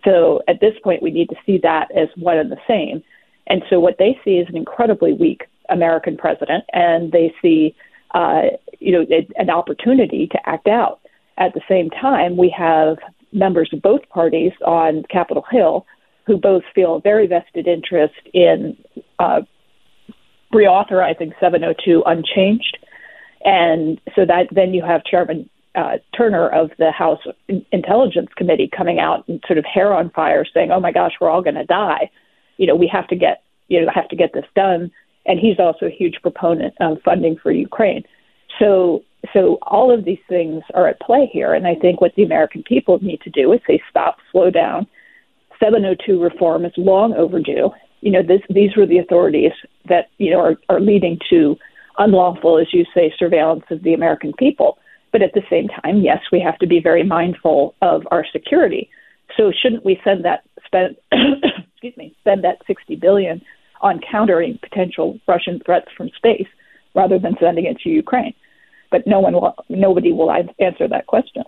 So 0.05 0.43
at 0.49 0.61
this 0.61 0.75
point, 0.83 1.03
we 1.03 1.11
need 1.11 1.29
to 1.29 1.37
see 1.47 1.59
that 1.63 1.91
as 1.97 2.09
one 2.17 2.39
and 2.39 2.51
the 2.51 2.61
same. 2.67 3.03
And 3.47 3.63
so 3.69 3.81
what 3.81 3.99
they 3.99 4.19
see 4.25 4.39
is 4.39 4.49
an 4.49 4.57
incredibly 4.57 5.13
weak 5.13 5.43
American 5.69 6.17
president, 6.17 6.65
and 6.73 7.13
they 7.13 7.33
see, 7.41 7.75
uh, 8.15 8.43
you 8.79 8.93
know, 8.93 9.07
an 9.37 9.51
opportunity 9.51 10.27
to 10.29 10.49
act 10.49 10.69
out. 10.69 11.01
At 11.39 11.55
the 11.55 11.61
same 11.69 11.91
time, 11.91 12.37
we 12.37 12.55
have 12.57 12.99
members 13.33 13.71
of 13.73 13.81
both 13.81 14.09
parties 14.11 14.53
on 14.65 15.05
Capitol 15.11 15.45
Hill 15.51 15.87
who 16.27 16.37
both 16.37 16.63
feel 16.75 17.01
very 17.01 17.27
vested 17.27 17.67
interest 17.67 18.15
in 18.33 18.77
uh, 19.19 19.41
reauthorizing 20.53 21.33
702 21.41 22.03
unchanged. 22.07 22.79
And 23.45 24.01
so 24.15 24.25
that 24.27 24.49
then 24.53 24.75
you 24.75 24.83
have 24.85 25.05
Chairman 25.05 25.49
uh, 25.75 25.99
Turner 26.17 26.49
of 26.49 26.71
the 26.79 26.91
House 26.93 27.21
Intelligence 27.73 28.29
Committee 28.37 28.71
coming 28.77 28.99
out 28.99 29.27
and 29.27 29.43
sort 29.47 29.59
of 29.59 29.65
hair 29.65 29.93
on 29.93 30.11
fire, 30.11 30.45
saying, 30.53 30.71
"Oh 30.71 30.81
my 30.81 30.93
gosh, 30.93 31.13
we're 31.21 31.31
all 31.31 31.43
going 31.43 31.57
to 31.57 31.65
die." 31.65 32.11
You 32.59 32.67
know, 32.67 32.77
we 32.77 32.87
have 32.89 33.09
to 33.09 33.17
get 33.17 33.43
you 33.69 33.81
know 33.81 33.91
have 33.93 34.09
to 34.09 34.17
get 34.17 34.33
this 34.33 34.45
done. 34.55 34.91
And 35.25 35.39
he's 35.39 35.59
also 35.59 35.87
a 35.87 35.91
huge 35.91 36.21
proponent 36.21 36.75
of 36.81 37.01
funding 37.05 37.37
for 37.37 37.51
Ukraine. 37.51 38.05
So 38.59 39.03
so 39.33 39.59
all 39.63 39.93
of 39.93 40.05
these 40.05 40.19
things 40.29 40.63
are 40.75 40.89
at 40.89 41.01
play 41.01 41.29
here, 41.33 41.55
and 41.55 41.67
I 41.67 41.75
think 41.77 42.01
what 42.01 42.15
the 42.17 42.25
American 42.25 42.63
people 42.63 42.99
need 43.01 43.21
to 43.23 43.31
do 43.31 43.53
is 43.53 43.61
say 43.67 43.81
stop, 43.89 44.19
slow 44.31 44.51
down. 44.51 44.87
702 45.63 46.21
reform 46.21 46.65
is 46.65 46.73
long 46.77 47.15
overdue. 47.15 47.71
You 48.01 48.11
know, 48.11 48.23
this, 48.23 48.41
these 48.51 48.77
were 48.77 48.87
the 48.87 48.99
authorities 48.99 49.53
that 49.89 50.11
you 50.19 50.31
know 50.31 50.41
are, 50.41 50.57
are 50.69 50.81
leading 50.81 51.19
to 51.31 51.57
unlawful, 51.99 52.59
as 52.59 52.67
you 52.73 52.85
say, 52.95 53.13
surveillance 53.19 53.65
of 53.71 53.83
the 53.83 53.95
American 53.95 54.33
people. 54.39 54.79
But 55.13 55.23
at 55.23 55.35
the 55.35 55.43
same 55.51 55.69
time, 55.69 56.01
yes, 56.01 56.19
we 56.33 56.41
have 56.41 56.59
to 56.59 56.67
be 56.67 56.81
very 56.81 57.05
mindful 57.05 57.75
of 57.83 58.03
our 58.11 58.25
security. 58.33 58.91
So 59.37 59.53
shouldn't 59.53 59.85
we 59.85 60.01
send 60.05 60.25
that 60.25 60.43
spend 60.67 60.97
excuse 61.13 61.97
me 61.97 62.15
spend 62.21 62.45
that 62.45 62.59
60 62.67 62.97
billion 62.97 63.41
on 63.81 64.01
countering 64.11 64.59
potential 64.63 65.19
Russian 65.29 65.61
threats 65.65 65.89
from 65.97 66.09
space 66.17 66.47
rather 66.95 67.19
than 67.19 67.37
sending 67.41 67.67
it 67.67 67.79
to 67.81 67.89
Ukraine? 67.89 68.35
But 68.91 69.07
no 69.07 69.21
one 69.21 69.35
will, 69.35 69.55
nobody 69.69 70.13
will 70.13 70.31
answer 70.31 70.89
that 70.89 71.07
question. 71.07 71.45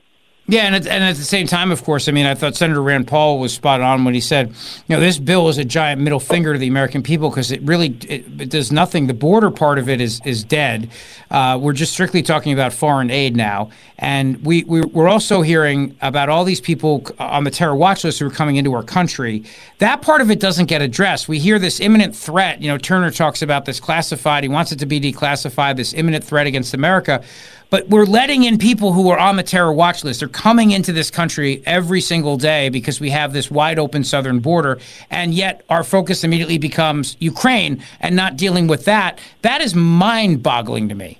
Yeah, 0.47 0.65
and 0.65 0.75
at, 0.75 0.87
and 0.87 1.03
at 1.03 1.17
the 1.17 1.23
same 1.23 1.47
time, 1.47 1.71
of 1.71 1.83
course, 1.85 2.07
I 2.07 2.13
mean, 2.13 2.27
I 2.27 2.35
thought 2.35 2.55
Senator 2.55 2.83
Rand 2.83 3.09
Paul 3.09 3.39
was 3.39 3.55
spot 3.55 3.81
on 3.81 4.05
when 4.05 4.13
he 4.13 4.21
said, 4.21 4.49
you 4.49 4.95
know, 4.95 5.01
this 5.01 5.19
bill 5.19 5.49
is 5.49 5.57
a 5.57 5.65
giant 5.65 6.03
middle 6.03 6.21
finger 6.21 6.53
to 6.53 6.59
the 6.59 6.69
American 6.69 7.03
people 7.03 7.31
because 7.31 7.51
it 7.51 7.63
really 7.63 7.97
it, 8.07 8.27
it, 8.39 8.51
does 8.51 8.71
nothing. 8.71 9.07
The 9.07 9.15
border 9.15 9.51
part 9.51 9.79
of 9.79 9.89
it 9.89 10.03
is 10.03 10.21
is 10.27 10.45
dead. 10.45 10.91
Uh, 11.31 11.59
we're 11.61 11.73
just 11.73 11.95
strictly 11.95 12.21
talking 12.21 12.53
about 12.53 12.75
foreign 12.75 13.11
aid 13.11 13.35
now, 13.35 13.71
and 13.97 14.45
we, 14.45 14.65
we 14.65 14.83
we're 14.83 15.09
also 15.09 15.41
hearing 15.41 15.97
about 16.03 16.29
all 16.29 16.45
these 16.45 16.61
people 16.61 17.07
on 17.19 17.45
the 17.45 17.51
terror 17.51 17.75
watch 17.75 18.05
list 18.05 18.19
who 18.19 18.27
are 18.27 18.31
coming 18.31 18.57
into 18.57 18.75
our 18.75 18.83
country. 18.83 19.45
That 19.79 20.03
part 20.03 20.21
of 20.21 20.31
it 20.31 20.41
doesn't 20.41 20.67
get 20.67 20.83
addressed. 20.83 21.27
We 21.27 21.39
hear 21.39 21.59
this 21.59 21.81
imminent 21.81 22.15
threat. 22.15 22.61
You 22.61 22.69
know, 22.69 22.77
Turner 22.77 23.11
talks 23.11 23.41
about 23.41 23.65
this 23.65 23.81
classified. 23.81 24.45
He 24.45 24.51
wants 24.51 24.73
it 24.73 24.79
to 24.81 24.87
be 24.87 25.01
declassified. 25.01 25.77
This 25.77 25.95
imminent 25.95 26.23
threat 26.23 26.47
against 26.47 26.75
America. 26.75 27.25
But 27.71 27.89
we're 27.89 28.05
letting 28.05 28.45
in 28.45 28.59
people 28.59 28.93
who 28.93 29.11
are 29.11 29.19
on 29.19 29.37
the 29.37 29.43
terror 29.43 29.73
watch 29.73 30.05
list. 30.05 30.21
They're 30.21 30.29
coming 30.29 30.71
into 30.71 30.93
this 30.93 31.11
country 31.11 31.63
every 31.67 32.01
single 32.01 32.37
day 32.37 32.69
because 32.69 33.01
we 33.01 33.11
have 33.11 33.33
this 33.33 33.51
wide 33.51 33.79
open 33.79 34.05
southern 34.05 34.41
border. 34.41 34.79
And 35.11 35.35
yet 35.35 35.65
our 35.69 35.83
focus 35.83 36.25
immediately 36.25 36.59
becomes 36.59 37.17
Ukraine 37.21 37.83
and 38.01 38.15
not 38.15 38.37
dealing 38.37 38.67
with 38.67 38.85
that. 38.85 39.19
That 39.43 39.61
is 39.61 39.75
mind 39.75 40.43
boggling 40.43 40.89
to 40.89 40.95
me. 40.95 41.19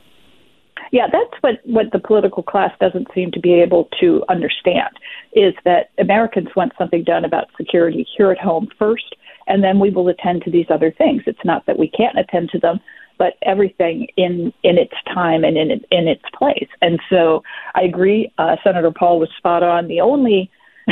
Yeah, 0.93 1.09
that's 1.11 1.35
what, 1.41 1.55
what 1.65 1.91
the 1.91 1.99
political 1.99 2.45
class 2.45 2.71
doesn't 2.79 3.09
seem 3.13 3.33
to 3.33 3.41
be 3.41 3.55
able 3.55 3.89
to 4.01 4.23
understand 4.29 4.91
is 5.33 5.53
that 5.65 5.91
Americans 5.99 6.51
want 6.55 6.73
something 6.79 7.03
done 7.03 7.25
about 7.25 7.51
security 7.57 8.07
here 8.17 8.31
at 8.31 8.39
home 8.39 8.69
first, 8.79 9.17
and 9.49 9.65
then 9.65 9.81
we 9.81 9.91
will 9.91 10.09
attend 10.09 10.43
to 10.45 10.53
these 10.53 10.67
other 10.71 10.93
things. 10.93 11.23
It's 11.27 11.45
not 11.45 11.67
that 11.67 11.81
we 11.81 11.89
can't 11.89 12.17
attend 12.17 12.51
to 12.51 12.61
them, 12.61 12.79
but 13.19 13.35
everything 13.43 14.09
in 14.17 14.53
in 14.63 14.79
its 14.79 14.95
time 15.13 15.45
and 15.45 15.57
in 15.57 15.71
in 15.91 16.09
its 16.09 16.25
place. 16.37 16.69
And 16.81 17.01
so 17.11 17.43
I 17.75 17.83
agree. 17.83 18.33
Uh, 18.39 18.57
Senator 18.65 18.91
Paul 18.91 19.19
was 19.19 19.29
spot 19.37 19.63
on. 19.63 19.89
The 19.89 20.01
only 20.01 20.51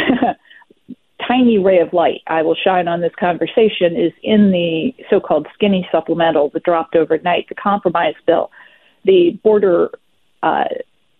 tiny 1.29 1.59
ray 1.59 1.79
of 1.79 1.93
light 1.93 2.21
I 2.27 2.43
will 2.43 2.57
shine 2.57 2.89
on 2.89 3.01
this 3.01 3.15
conversation 3.19 3.97
is 3.97 4.13
in 4.23 4.51
the 4.51 4.93
so-called 5.09 5.47
skinny 5.55 5.89
supplemental 5.93 6.51
that 6.51 6.65
dropped 6.65 6.97
overnight, 6.97 7.49
the 7.49 7.55
compromise 7.55 8.15
bill. 8.27 8.51
The 9.05 9.39
border 9.43 9.91
uh, 10.43 10.65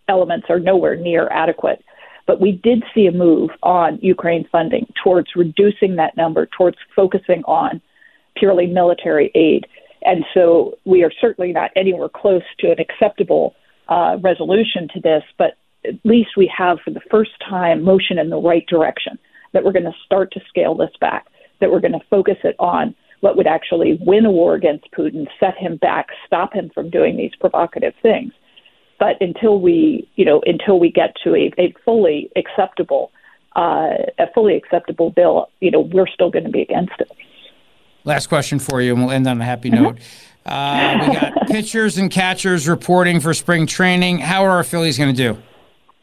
elements 0.09 0.47
are 0.49 0.59
nowhere 0.59 0.97
near 0.97 1.29
adequate. 1.29 1.85
But 2.27 2.41
we 2.41 2.53
did 2.53 2.85
see 2.95 3.07
a 3.07 3.13
move 3.13 3.51
on 3.63 3.99
Ukraine 4.01 4.47
funding 4.51 4.87
towards 5.03 5.29
reducing 5.35 5.97
that 5.97 6.17
number, 6.17 6.47
towards 6.47 6.77
focusing 6.95 7.43
on 7.45 7.81
purely 8.37 8.67
military 8.67 9.31
aid. 9.35 9.67
And 10.05 10.25
so 10.35 10.79
we 10.85 11.03
are 11.03 11.13
certainly 11.21 11.53
not 11.53 11.71
anywhere 11.77 12.09
close 12.09 12.43
to 12.61 12.71
an 12.71 12.81
acceptable 12.81 13.55
uh, 13.89 14.17
resolution 14.21 14.89
to 14.95 15.01
this, 15.01 15.23
but 15.39 15.57
at 15.85 15.95
least 16.05 16.31
we 16.37 16.53
have, 16.57 16.79
for 16.85 16.91
the 16.91 17.01
first 17.11 17.33
time, 17.49 17.83
motion 17.83 18.19
in 18.19 18.31
the 18.31 18.41
right 18.41 18.67
direction 18.67 19.19
that 19.53 19.65
we're 19.65 19.73
going 19.73 19.85
to 19.85 19.95
start 20.05 20.33
to 20.33 20.41
scale 20.49 20.75
this 20.75 20.93
back, 21.01 21.27
that 21.61 21.71
we're 21.71 21.81
going 21.81 21.93
to 21.93 22.07
focus 22.09 22.37
it 22.45 22.57
on 22.59 22.95
what 23.21 23.37
would 23.37 23.47
actually 23.47 23.99
win 24.01 24.27
a 24.27 24.31
war 24.31 24.55
against 24.55 24.91
Putin, 24.93 25.27
set 25.39 25.57
him 25.57 25.77
back, 25.77 26.09
stop 26.27 26.53
him 26.53 26.71
from 26.75 26.91
doing 26.91 27.17
these 27.17 27.33
provocative 27.39 27.95
things. 28.03 28.33
But 28.99 29.17
until 29.21 29.61
we, 29.61 30.09
you 30.17 30.25
know, 30.25 30.43
until 30.45 30.79
we 30.79 30.91
get 30.91 31.15
to 31.25 31.35
a, 31.35 31.53
a 31.59 31.75
fully 31.85 32.31
acceptable, 32.37 33.11
uh, 33.55 33.95
a 34.19 34.27
fully 34.35 34.57
acceptable 34.57 35.11
bill, 35.11 35.49
you 35.61 35.71
know, 35.71 35.81
we're 35.81 36.07
still 36.07 36.31
going 36.31 36.45
to 36.45 36.51
be 36.51 36.63
against 36.63 36.95
it. 36.99 37.11
Last 38.05 38.27
question 38.27 38.59
for 38.59 38.81
you, 38.83 38.95
and 38.95 39.03
we'll 39.03 39.13
end 39.13 39.27
on 39.27 39.41
a 39.41 39.45
happy 39.45 39.71
note. 39.71 39.99
Uh, 40.45 40.99
we 41.01 41.15
got 41.15 41.33
pitchers 41.47 41.99
and 41.99 42.11
catchers 42.11 42.69
reporting 42.69 43.21
for 43.21 43.33
spring 43.33 43.67
training. 43.67 44.19
How 44.19 44.45
are 44.45 44.51
our 44.51 44.65
Phillies 44.65 44.99
going 44.99 45.15
to 45.15 45.17
do? 45.35 45.41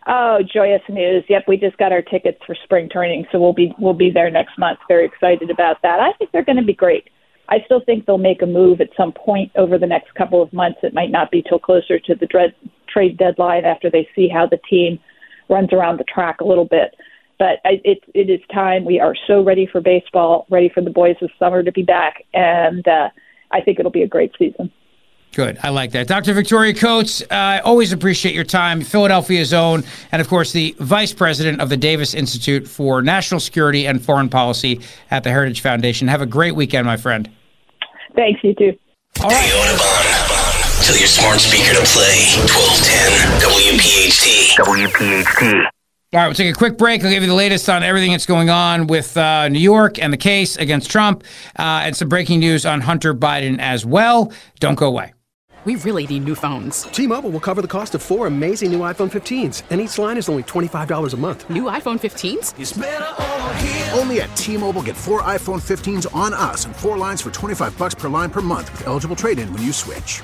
Oh, 0.07 0.39
joyous 0.41 0.81
news! 0.87 1.23
Yep, 1.27 1.43
we 1.47 1.57
just 1.57 1.77
got 1.77 1.91
our 1.91 2.01
tickets 2.01 2.39
for 2.45 2.55
spring 2.63 2.89
training, 2.89 3.25
so 3.31 3.39
we'll 3.39 3.53
be 3.53 3.73
we'll 3.77 3.93
be 3.93 4.09
there 4.09 4.31
next 4.31 4.57
month. 4.57 4.79
Very 4.87 5.05
excited 5.05 5.49
about 5.49 5.81
that. 5.83 5.99
I 5.99 6.13
think 6.13 6.31
they're 6.31 6.43
going 6.43 6.57
to 6.57 6.63
be 6.63 6.73
great. 6.73 7.09
I 7.49 7.57
still 7.65 7.81
think 7.83 8.05
they'll 8.05 8.17
make 8.17 8.41
a 8.41 8.45
move 8.45 8.79
at 8.79 8.89
some 8.95 9.11
point 9.11 9.51
over 9.55 9.77
the 9.77 9.87
next 9.87 10.13
couple 10.15 10.41
of 10.41 10.53
months. 10.53 10.79
It 10.83 10.93
might 10.93 11.11
not 11.11 11.31
be 11.31 11.41
till 11.41 11.59
closer 11.59 11.99
to 11.99 12.15
the 12.15 12.27
dread, 12.27 12.53
trade 12.87 13.17
deadline 13.17 13.65
after 13.65 13.89
they 13.89 14.07
see 14.15 14.29
how 14.29 14.45
the 14.45 14.59
team 14.69 14.99
runs 15.49 15.73
around 15.73 15.99
the 15.99 16.05
track 16.05 16.41
a 16.41 16.45
little 16.45 16.65
bit. 16.65 16.95
But 17.39 17.59
I, 17.65 17.81
it 17.83 18.03
it 18.13 18.29
is 18.29 18.41
time. 18.53 18.85
We 18.85 18.99
are 18.99 19.15
so 19.25 19.41
ready 19.43 19.65
for 19.65 19.81
baseball, 19.81 20.45
ready 20.49 20.69
for 20.69 20.81
the 20.81 20.89
boys 20.89 21.15
this 21.21 21.31
summer 21.39 21.63
to 21.63 21.71
be 21.71 21.83
back, 21.83 22.25
and 22.33 22.87
uh, 22.87 23.09
I 23.51 23.61
think 23.61 23.79
it'll 23.79 23.91
be 23.91 24.03
a 24.03 24.07
great 24.07 24.33
season. 24.37 24.71
Good. 25.31 25.59
I 25.61 25.69
like 25.69 25.91
that. 25.91 26.07
Dr. 26.07 26.33
Victoria 26.33 26.73
Coates, 26.73 27.21
I 27.29 27.59
uh, 27.59 27.61
always 27.63 27.93
appreciate 27.93 28.33
your 28.33 28.43
time. 28.43 28.81
Philadelphia's 28.81 29.53
own, 29.53 29.83
and 30.11 30.21
of 30.21 30.27
course, 30.27 30.51
the 30.51 30.75
vice 30.79 31.13
president 31.13 31.61
of 31.61 31.69
the 31.69 31.77
Davis 31.77 32.15
Institute 32.15 32.67
for 32.67 33.03
National 33.03 33.39
Security 33.39 33.85
and 33.85 34.03
Foreign 34.03 34.29
Policy 34.29 34.81
at 35.11 35.23
the 35.23 35.29
Heritage 35.29 35.61
Foundation. 35.61 36.07
Have 36.07 36.21
a 36.21 36.25
great 36.25 36.55
weekend, 36.55 36.87
my 36.87 36.97
friend. 36.97 37.29
Thanks, 38.15 38.43
you 38.43 38.55
too. 38.55 38.77
All 39.21 39.29
right. 39.29 39.49
Tell 40.83 40.97
your 40.97 41.07
smart 41.07 41.39
speaker 41.39 41.75
to 41.75 41.85
play 41.85 42.25
1210 42.49 43.39
WPHT. 43.45 44.57
WPHT. 44.57 45.69
All 46.11 46.19
right, 46.19 46.25
we'll 46.25 46.33
take 46.33 46.51
a 46.51 46.57
quick 46.57 46.75
break. 46.75 47.03
I'll 47.03 47.11
give 47.11 47.21
you 47.21 47.29
the 47.29 47.35
latest 47.35 47.69
on 47.69 47.83
everything 47.83 48.09
that's 48.09 48.25
going 48.25 48.49
on 48.49 48.87
with 48.87 49.15
uh, 49.15 49.47
New 49.47 49.59
York 49.59 49.99
and 49.99 50.11
the 50.11 50.17
case 50.17 50.55
against 50.57 50.89
Trump, 50.89 51.23
uh, 51.59 51.83
and 51.83 51.95
some 51.95 52.09
breaking 52.09 52.39
news 52.39 52.65
on 52.65 52.81
Hunter 52.81 53.13
Biden 53.13 53.59
as 53.59 53.85
well. 53.85 54.33
Don't 54.59 54.73
go 54.73 54.87
away. 54.87 55.13
We 55.65 55.75
really 55.75 56.07
need 56.07 56.23
new 56.23 56.33
phones. 56.33 56.83
T-Mobile 56.83 57.29
will 57.29 57.39
cover 57.39 57.61
the 57.61 57.67
cost 57.67 57.93
of 57.93 58.01
four 58.01 58.25
amazing 58.25 58.71
new 58.71 58.79
iPhone 58.79 59.11
15s, 59.11 59.61
and 59.69 59.79
each 59.79 59.99
line 59.99 60.17
is 60.17 60.29
only 60.29 60.41
$25 60.41 61.13
a 61.13 61.17
month. 61.17 61.47
New 61.47 61.65
iPhone 61.65 61.99
15s? 61.99 63.95
Only 63.95 64.21
at 64.21 64.35
T-Mobile 64.35 64.81
get 64.81 64.95
four 64.97 65.21
iPhone 65.21 65.61
15s 65.61 66.07
on 66.15 66.33
us 66.33 66.65
and 66.65 66.75
four 66.75 66.97
lines 66.97 67.21
for 67.21 67.29
25 67.29 67.77
bucks 67.77 67.93
per 67.93 68.09
line 68.09 68.31
per 68.31 68.41
month 68.41 68.71
with 68.71 68.87
eligible 68.87 69.15
trade-in 69.15 69.53
when 69.53 69.61
you 69.61 69.71
switch. 69.71 70.23